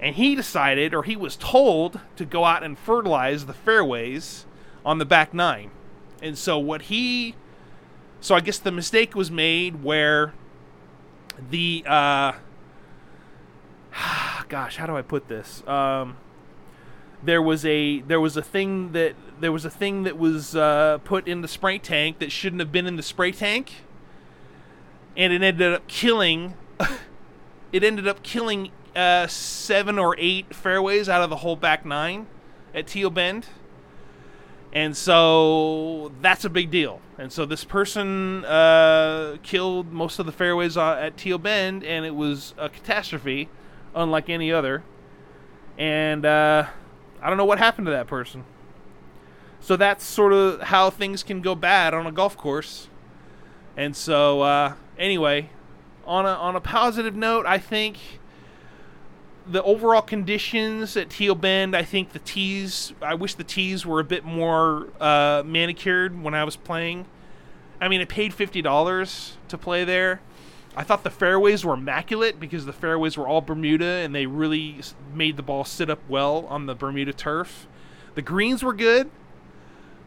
and 0.00 0.16
he 0.16 0.34
decided, 0.34 0.94
or 0.94 1.02
he 1.02 1.16
was 1.16 1.36
told, 1.36 2.00
to 2.16 2.24
go 2.24 2.44
out 2.44 2.62
and 2.62 2.78
fertilize 2.78 3.46
the 3.46 3.54
fairways 3.54 4.46
on 4.84 4.98
the 4.98 5.04
back 5.04 5.32
nine. 5.32 5.70
And 6.22 6.36
so 6.36 6.58
what 6.58 6.82
he, 6.82 7.34
so 8.20 8.34
I 8.34 8.40
guess 8.40 8.58
the 8.58 8.72
mistake 8.72 9.14
was 9.14 9.30
made 9.30 9.82
where 9.82 10.34
the, 11.50 11.84
uh, 11.86 12.32
gosh, 14.48 14.76
how 14.76 14.86
do 14.86 14.96
I 14.96 15.02
put 15.02 15.28
this? 15.28 15.66
Um, 15.66 16.16
there 17.22 17.42
was 17.42 17.64
a 17.64 18.00
there 18.02 18.20
was 18.20 18.36
a 18.36 18.42
thing 18.42 18.92
that 18.92 19.14
there 19.40 19.50
was 19.50 19.64
a 19.64 19.70
thing 19.70 20.04
that 20.04 20.18
was 20.18 20.54
uh, 20.54 20.98
put 21.02 21.26
in 21.26 21.40
the 21.40 21.48
spray 21.48 21.78
tank 21.78 22.18
that 22.18 22.30
shouldn't 22.30 22.60
have 22.60 22.70
been 22.70 22.86
in 22.86 22.96
the 22.96 23.02
spray 23.02 23.32
tank 23.32 23.72
and 25.16 25.32
it 25.32 25.42
ended 25.42 25.72
up 25.72 25.86
killing. 25.88 26.54
it 27.72 27.84
ended 27.84 28.06
up 28.06 28.22
killing 28.22 28.70
uh, 28.94 29.26
seven 29.26 29.98
or 29.98 30.14
eight 30.18 30.54
fairways 30.54 31.08
out 31.08 31.22
of 31.22 31.30
the 31.30 31.36
whole 31.36 31.56
back 31.56 31.84
nine 31.84 32.26
at 32.74 32.86
Teal 32.86 33.10
Bend. 33.10 33.46
And 34.72 34.96
so 34.96 36.12
that's 36.20 36.44
a 36.44 36.50
big 36.50 36.70
deal. 36.70 37.00
And 37.18 37.32
so 37.32 37.46
this 37.46 37.64
person 37.64 38.44
uh, 38.44 39.38
killed 39.42 39.90
most 39.92 40.18
of 40.18 40.26
the 40.26 40.32
fairways 40.32 40.76
uh, 40.76 40.96
at 40.96 41.16
Teal 41.16 41.38
Bend, 41.38 41.82
and 41.82 42.04
it 42.04 42.14
was 42.14 42.52
a 42.58 42.68
catastrophe, 42.68 43.48
unlike 43.94 44.28
any 44.28 44.52
other. 44.52 44.82
And 45.78 46.26
uh, 46.26 46.66
I 47.22 47.28
don't 47.28 47.38
know 47.38 47.44
what 47.46 47.58
happened 47.58 47.86
to 47.86 47.90
that 47.92 48.06
person. 48.06 48.44
So 49.60 49.76
that's 49.76 50.04
sort 50.04 50.32
of 50.32 50.60
how 50.62 50.90
things 50.90 51.22
can 51.22 51.40
go 51.40 51.54
bad 51.54 51.94
on 51.94 52.06
a 52.06 52.12
golf 52.12 52.36
course. 52.36 52.88
And 53.76 53.96
so 53.96 54.42
uh, 54.42 54.74
anyway, 54.98 55.50
on 56.06 56.24
a 56.24 56.30
on 56.30 56.56
a 56.56 56.60
positive 56.60 57.16
note, 57.16 57.46
I 57.46 57.58
think 57.58 57.98
the 59.46 59.62
overall 59.62 60.02
conditions 60.02 60.96
at 60.96 61.10
Teal 61.10 61.34
Bend, 61.34 61.76
I 61.76 61.82
think 61.82 62.12
the 62.12 62.18
tees. 62.18 62.92
I 63.00 63.14
wish 63.14 63.34
the 63.34 63.44
tees 63.44 63.86
were 63.86 64.00
a 64.00 64.04
bit 64.04 64.24
more 64.24 64.88
uh, 65.00 65.42
manicured 65.44 66.22
when 66.22 66.34
I 66.34 66.44
was 66.44 66.56
playing. 66.56 67.06
I 67.80 67.88
mean, 67.88 68.00
I 68.00 68.04
paid 68.04 68.34
fifty 68.34 68.62
dollars 68.62 69.36
to 69.48 69.58
play 69.58 69.84
there. 69.84 70.20
I 70.78 70.84
thought 70.84 71.04
the 71.04 71.10
fairways 71.10 71.64
were 71.64 71.72
immaculate 71.72 72.38
because 72.38 72.66
the 72.66 72.72
fairways 72.72 73.16
were 73.16 73.26
all 73.26 73.40
Bermuda 73.40 73.84
and 73.84 74.14
they 74.14 74.26
really 74.26 74.80
made 75.14 75.38
the 75.38 75.42
ball 75.42 75.64
sit 75.64 75.88
up 75.88 76.00
well 76.06 76.46
on 76.50 76.66
the 76.66 76.74
Bermuda 76.74 77.14
turf. 77.14 77.66
The 78.14 78.20
greens 78.20 78.62
were 78.62 78.74
good. 78.74 79.10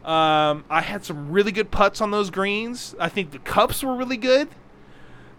Um, 0.04 0.64
I 0.70 0.80
had 0.82 1.04
some 1.04 1.32
really 1.32 1.50
good 1.50 1.72
putts 1.72 2.00
on 2.00 2.12
those 2.12 2.30
greens. 2.30 2.94
I 3.00 3.08
think 3.08 3.32
the 3.32 3.40
cups 3.40 3.82
were 3.82 3.96
really 3.96 4.16
good. 4.16 4.48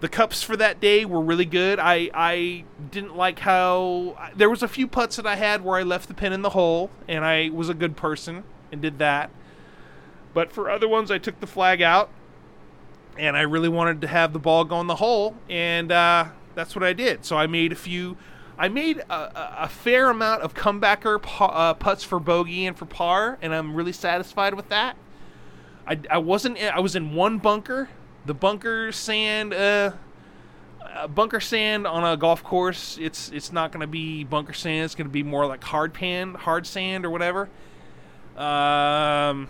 The 0.02 0.10
cups 0.10 0.42
for 0.42 0.58
that 0.58 0.80
day 0.80 1.06
were 1.06 1.22
really 1.22 1.46
good. 1.46 1.80
I 1.80 2.10
I 2.14 2.66
didn't 2.90 3.16
like 3.16 3.40
how 3.40 4.18
there 4.36 4.50
was 4.50 4.64
a 4.64 4.68
few 4.68 4.88
putts 4.88 5.16
that 5.18 5.28
I 5.28 5.36
had 5.36 5.64
where 5.64 5.78
I 5.78 5.84
left 5.84 6.08
the 6.08 6.16
pin 6.16 6.34
in 6.34 6.42
the 6.42 6.50
hole, 6.50 6.90
and 7.08 7.24
I 7.24 7.50
was 7.50 7.70
a 7.70 7.76
good 7.76 7.96
person 7.96 8.44
and 8.72 8.82
did 8.82 8.98
that. 8.98 9.30
But 10.34 10.52
for 10.52 10.72
other 10.72 10.88
ones, 10.88 11.12
I 11.12 11.20
took 11.20 11.40
the 11.40 11.48
flag 11.48 11.84
out, 11.84 12.10
and 13.18 13.38
I 13.38 13.42
really 13.42 13.70
wanted 13.70 14.02
to 14.02 14.08
have 14.08 14.34
the 14.34 14.40
ball 14.40 14.64
go 14.64 14.82
in 14.82 14.88
the 14.88 14.96
hole, 14.96 15.36
and 15.50 15.92
uh, 15.92 16.30
that's 16.56 16.76
what 16.76 16.84
I 16.84 16.94
did. 16.94 17.24
So 17.24 17.38
I 17.38 17.46
made 17.48 17.72
a 17.72 17.76
few. 17.76 18.18
I 18.58 18.70
made 18.70 19.00
a, 19.10 19.64
a, 19.64 19.70
fair 19.70 20.10
amount 20.10 20.44
of 20.44 20.54
comebacker 20.54 21.20
uh, 21.40 21.74
putts 21.74 22.04
for 22.04 22.20
bogey 22.20 22.66
and 22.66 22.78
for 22.78 22.86
par, 22.86 23.38
and 23.42 23.54
I'm 23.54 23.76
really 23.76 23.92
satisfied 23.92 24.54
with 24.54 24.70
that. 24.70 24.98
I, 25.88 26.00
I 26.10 26.18
wasn't. 26.18 26.60
I 26.60 26.80
was 26.80 26.96
in 26.96 27.14
one 27.14 27.38
bunker. 27.38 27.90
The 28.26 28.34
bunker 28.34 28.92
sand. 28.92 29.54
Uh, 29.54 29.92
uh, 30.82 31.08
bunker 31.08 31.40
sand 31.40 31.88
on 31.88 32.04
a 32.04 32.18
golf 32.18 32.44
course. 32.44 32.98
It's 33.00 33.30
it's 33.30 33.52
not 33.52 33.72
going 33.72 33.82
to 33.82 33.88
be 33.88 34.24
bunker 34.24 34.54
sand. 34.54 34.86
It's 34.86 34.96
going 34.96 35.08
to 35.08 35.12
be 35.12 35.24
more 35.24 35.46
like 35.46 35.64
hard 35.64 35.94
pan, 35.94 36.34
hard 36.36 36.68
sand 36.68 37.06
or 37.06 37.10
whatever. 37.10 37.50
Um. 38.36 39.50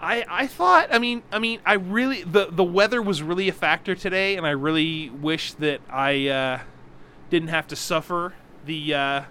I, 0.00 0.24
I 0.28 0.46
thought 0.46 0.88
I 0.92 0.98
mean 1.00 1.22
I 1.32 1.40
mean 1.40 1.60
I 1.66 1.74
really 1.74 2.22
the 2.22 2.46
the 2.50 2.64
weather 2.64 3.02
was 3.02 3.20
really 3.20 3.48
a 3.48 3.52
factor 3.52 3.96
today 3.96 4.36
and 4.36 4.46
I 4.46 4.50
really 4.50 5.10
wish 5.10 5.54
that 5.54 5.80
I 5.90 6.28
uh, 6.28 6.60
didn't 7.30 7.48
have 7.48 7.66
to 7.68 7.76
suffer 7.76 8.34
the 8.64 8.94
uh, 8.94 9.22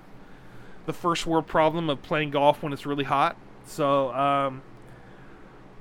the 0.86 0.93
first 0.93 1.26
world 1.26 1.48
problem 1.48 1.89
of 1.89 2.02
playing 2.02 2.32
golf 2.32 2.64
when 2.64 2.74
it's 2.74 2.86
really 2.86 3.06
hot. 3.06 3.38
So 3.66 4.14
um, 4.14 4.62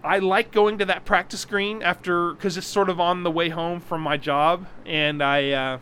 I 0.06 0.20
like 0.20 0.52
going 0.52 0.78
to 0.78 0.84
that 0.84 1.04
practice 1.04 1.44
green 1.44 1.82
after 1.82 2.32
because 2.32 2.56
it's 2.56 2.66
sort 2.66 2.88
of 2.88 3.00
on 3.00 3.24
the 3.24 3.30
way 3.30 3.48
home 3.48 3.80
from 3.80 4.02
my 4.02 4.16
job, 4.16 4.66
and 4.86 5.20
I 5.20 5.50
uh, 5.50 5.78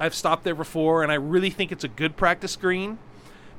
I've 0.00 0.14
stopped 0.14 0.42
there 0.42 0.56
before, 0.56 1.04
and 1.04 1.12
I 1.12 1.14
really 1.14 1.50
think 1.50 1.70
it's 1.70 1.84
a 1.84 1.88
good 1.88 2.16
practice 2.16 2.56
green 2.56 2.98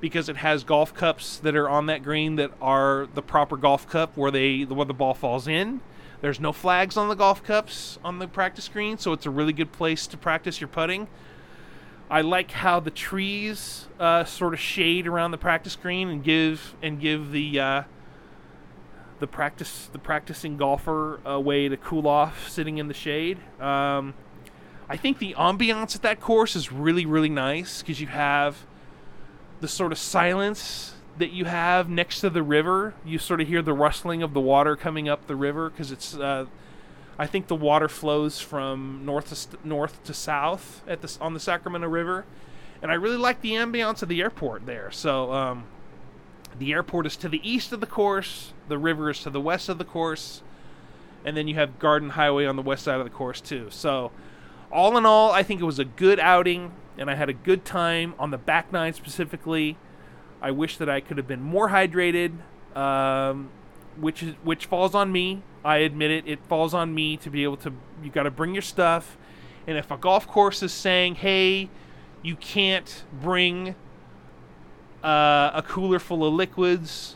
because 0.02 0.28
it 0.28 0.38
has 0.38 0.66
golf 0.66 0.94
cups 0.94 1.38
that 1.38 1.56
are 1.56 1.70
on 1.70 1.86
that 1.86 2.04
green 2.04 2.36
that 2.36 2.52
are 2.62 3.08
the 3.14 3.22
proper 3.22 3.56
golf 3.56 3.88
cup 3.88 4.18
where 4.18 4.32
they 4.32 4.64
where 4.64 4.86
the 4.86 4.94
ball 4.94 5.14
falls 5.14 5.48
in. 5.48 5.80
There's 6.20 6.42
no 6.42 6.52
flags 6.52 6.98
on 6.98 7.08
the 7.08 7.16
golf 7.16 7.42
cups 7.42 8.00
on 8.04 8.20
the 8.20 8.28
practice 8.28 8.68
green, 8.68 8.98
so 8.98 9.14
it's 9.14 9.26
a 9.26 9.30
really 9.30 9.54
good 9.54 9.72
place 9.72 10.08
to 10.08 10.18
practice 10.18 10.60
your 10.60 10.68
putting. 10.68 11.08
I 12.10 12.20
like 12.20 12.52
how 12.52 12.82
the 12.82 12.92
trees 12.92 13.88
uh, 13.98 14.26
sort 14.26 14.54
of 14.54 14.60
shade 14.60 15.08
around 15.08 15.32
the 15.32 15.38
practice 15.38 15.78
green 15.78 16.10
and 16.10 16.22
give 16.22 16.76
and 16.82 17.00
give 17.00 17.32
the 17.32 17.60
uh, 17.60 17.84
the 19.20 19.28
practice 19.28 19.90
the 19.92 20.00
practicing 20.00 20.58
golfer 20.58 21.20
a 21.26 21.40
way 21.40 21.68
to 21.68 21.78
cool 21.78 22.08
off 22.08 22.50
sitting 22.50 22.78
in 22.78 22.88
the 22.88 22.94
shade. 22.94 23.38
Um, 23.60 24.14
I 24.90 24.98
think 24.98 25.20
the 25.20 25.34
ambiance 25.38 25.96
at 25.96 26.02
that 26.02 26.20
course 26.20 26.56
is 26.56 26.72
really 26.72 27.06
really 27.06 27.30
nice 27.30 27.82
because 27.82 28.02
you 28.02 28.08
have 28.08 28.66
the 29.62 29.68
sort 29.68 29.92
of 29.92 29.98
silence 29.98 30.94
that 31.18 31.32
you 31.32 31.46
have 31.46 31.90
next 31.90 32.22
to 32.22 32.30
the 32.30 32.42
river. 32.42 32.94
You 33.06 33.20
sort 33.20 33.42
of 33.42 33.48
hear 33.48 33.62
the 33.62 33.74
rustling 33.74 34.24
of 34.24 34.34
the 34.34 34.40
water 34.40 34.76
coming 34.76 35.08
up 35.08 35.28
the 35.28 35.36
river 35.36 35.70
because 35.70 35.92
it's. 35.92 36.16
Uh, 36.16 36.46
I 37.20 37.28
think 37.28 37.48
the 37.48 37.56
water 37.56 37.90
flows 37.90 38.40
from 38.40 39.02
north 39.04 39.28
to 39.28 39.36
st- 39.36 39.66
north 39.66 40.02
to 40.06 40.14
south 40.14 40.82
at 40.88 41.02
this 41.02 41.18
on 41.20 41.34
the 41.34 41.40
Sacramento 41.40 41.90
River, 41.90 42.26
and 42.82 42.90
I 42.90 42.94
really 42.96 43.18
like 43.18 43.42
the 43.42 43.52
ambiance 43.52 44.02
of 44.02 44.08
the 44.08 44.22
airport 44.22 44.66
there. 44.66 44.90
So 44.90 45.34
um, 45.34 45.66
the 46.58 46.74
airport 46.74 47.06
is 47.06 47.16
to 47.18 47.30
the 47.30 47.42
east 47.50 47.72
of 47.72 47.80
the 47.80 47.88
course, 47.88 48.54
the 48.68 48.78
river 48.78 49.10
is 49.10 49.22
to 49.24 49.30
the 49.30 49.42
west 49.42 49.70
of 49.70 49.78
the 49.78 49.86
course, 49.86 50.42
and 51.24 51.36
then 51.36 51.48
you 51.48 51.56
have 51.56 51.80
Garden 51.80 52.12
Highway 52.12 52.46
on 52.46 52.56
the 52.56 52.62
west 52.62 52.84
side 52.84 53.00
of 53.00 53.04
the 53.04 53.12
course 53.12 53.42
too. 53.42 53.68
So 53.70 54.12
all 54.72 54.98
in 54.98 55.06
all, 55.06 55.32
I 55.32 55.44
think 55.44 55.62
it 55.62 55.66
was 55.66 55.80
a 55.80 55.86
good 55.86 56.20
outing, 56.20 56.72
and 56.98 57.10
I 57.10 57.16
had 57.16 57.30
a 57.30 57.34
good 57.34 57.66
time 57.66 58.14
on 58.20 58.32
the 58.32 58.38
back 58.38 58.72
nine 58.72 58.94
specifically. 58.94 59.78
I 60.42 60.52
wish 60.52 60.78
that 60.78 60.90
I 60.90 61.02
could 61.02 61.18
have 61.18 61.28
been 61.28 61.42
more 61.42 61.70
hydrated, 61.70 62.34
um, 62.76 63.50
which 63.98 64.24
is 64.24 64.36
which 64.44 64.66
falls 64.66 64.96
on 64.96 65.12
me. 65.12 65.44
I 65.64 65.78
admit 65.78 66.12
it. 66.12 66.28
It 66.28 66.46
falls 66.46 66.74
on 66.74 66.94
me 66.94 67.18
to 67.18 67.30
be 67.30 67.44
able 67.44 67.58
to. 67.58 67.74
You 68.04 68.10
got 68.10 68.24
to 68.24 68.32
bring 68.32 68.54
your 68.54 68.62
stuff, 68.62 69.18
and 69.68 69.78
if 69.78 69.92
a 69.92 69.98
golf 69.98 70.28
course 70.28 70.64
is 70.64 70.72
saying, 70.72 71.16
"Hey, 71.16 71.70
you 72.22 72.36
can't 72.36 73.04
bring 73.22 73.76
uh, 75.04 75.52
a 75.54 75.64
cooler 75.68 76.00
full 76.00 76.26
of 76.26 76.34
liquids," 76.34 77.16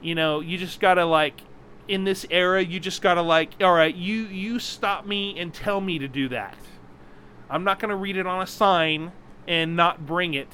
you 0.00 0.14
know, 0.14 0.40
you 0.40 0.58
just 0.58 0.80
gotta 0.80 1.04
like. 1.04 1.42
In 1.86 2.04
this 2.04 2.26
era, 2.30 2.62
you 2.62 2.80
just 2.80 3.00
gotta 3.00 3.22
like, 3.22 3.52
all 3.62 3.72
right, 3.72 3.94
you 3.94 4.24
you 4.24 4.58
stop 4.58 5.06
me 5.06 5.38
and 5.40 5.54
tell 5.54 5.80
me 5.80 5.98
to 5.98 6.06
do 6.06 6.28
that. 6.28 6.54
I'm 7.48 7.64
not 7.64 7.78
gonna 7.78 7.96
read 7.96 8.18
it 8.18 8.26
on 8.26 8.42
a 8.42 8.46
sign 8.46 9.12
and 9.46 9.74
not 9.74 10.04
bring 10.04 10.34
it 10.34 10.50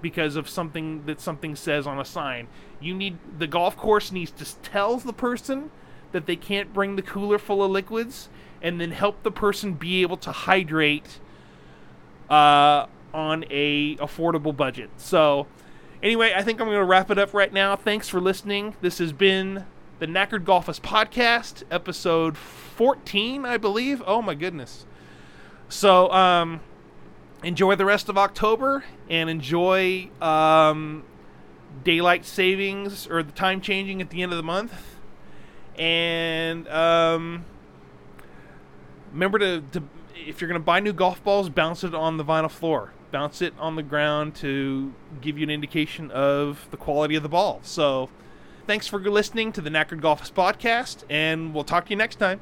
because 0.00 0.34
of 0.34 0.48
something 0.48 1.04
that 1.04 1.20
something 1.20 1.54
says 1.56 1.86
on 1.86 2.00
a 2.00 2.06
sign. 2.06 2.48
You 2.80 2.94
need 2.94 3.18
the 3.38 3.46
golf 3.46 3.76
course 3.76 4.10
needs 4.10 4.30
to 4.30 4.56
tell 4.62 4.96
the 4.96 5.12
person 5.12 5.70
that 6.12 6.24
they 6.24 6.36
can't 6.36 6.72
bring 6.72 6.96
the 6.96 7.02
cooler 7.02 7.38
full 7.38 7.62
of 7.62 7.70
liquids 7.70 8.30
and 8.62 8.80
then 8.80 8.92
help 8.92 9.22
the 9.24 9.30
person 9.30 9.74
be 9.74 10.00
able 10.00 10.16
to 10.16 10.32
hydrate 10.32 11.20
uh, 12.30 12.86
on 13.12 13.44
a 13.50 13.96
affordable 13.96 14.56
budget. 14.56 14.88
So 14.96 15.46
anyway, 16.02 16.32
I 16.34 16.42
think 16.42 16.60
I'm 16.60 16.66
going 16.66 16.78
to 16.78 16.84
wrap 16.84 17.10
it 17.10 17.18
up 17.18 17.34
right 17.34 17.52
now. 17.52 17.76
Thanks 17.76 18.08
for 18.08 18.20
listening. 18.20 18.76
This 18.80 18.98
has 18.98 19.12
been 19.12 19.64
the 19.98 20.06
Knackered 20.06 20.44
Golfist 20.44 20.80
podcast, 20.80 21.64
episode 21.70 22.36
14, 22.36 23.44
I 23.44 23.56
believe. 23.56 24.02
Oh 24.06 24.22
my 24.22 24.34
goodness. 24.34 24.86
So 25.68 26.10
um 26.10 26.60
enjoy 27.42 27.76
the 27.76 27.84
rest 27.84 28.08
of 28.08 28.18
October 28.18 28.84
and 29.08 29.30
enjoy 29.30 30.10
um, 30.20 31.04
daylight 31.84 32.24
savings 32.24 33.06
or 33.06 33.22
the 33.22 33.32
time 33.32 33.60
changing 33.60 34.00
at 34.00 34.10
the 34.10 34.22
end 34.22 34.32
of 34.32 34.36
the 34.36 34.42
month. 34.42 34.74
And 35.76 36.66
um, 36.68 37.44
remember 39.12 39.38
to, 39.38 39.60
to, 39.72 39.82
if 40.14 40.40
you're 40.40 40.48
going 40.48 40.60
to 40.60 40.64
buy 40.64 40.80
new 40.80 40.92
golf 40.92 41.22
balls, 41.22 41.48
bounce 41.48 41.84
it 41.84 41.94
on 41.94 42.16
the 42.16 42.24
vinyl 42.24 42.50
floor. 42.50 42.92
Bounce 43.10 43.40
it 43.40 43.54
on 43.58 43.76
the 43.76 43.82
ground 43.82 44.34
to 44.36 44.92
give 45.20 45.38
you 45.38 45.44
an 45.44 45.50
indication 45.50 46.10
of 46.10 46.68
the 46.70 46.76
quality 46.76 47.14
of 47.14 47.22
the 47.22 47.28
ball. 47.28 47.60
So, 47.62 48.10
thanks 48.66 48.86
for 48.86 48.98
listening 48.98 49.52
to 49.52 49.62
the 49.62 49.70
Knackered 49.70 50.00
Golfist 50.00 50.32
podcast, 50.32 51.04
and 51.08 51.54
we'll 51.54 51.64
talk 51.64 51.86
to 51.86 51.90
you 51.90 51.96
next 51.96 52.16
time. 52.16 52.40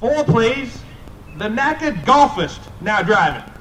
Four, 0.00 0.24
please. 0.24 0.82
The 1.38 1.48
knackered 1.48 2.04
golfist 2.04 2.60
now 2.80 3.02
driving. 3.02 3.53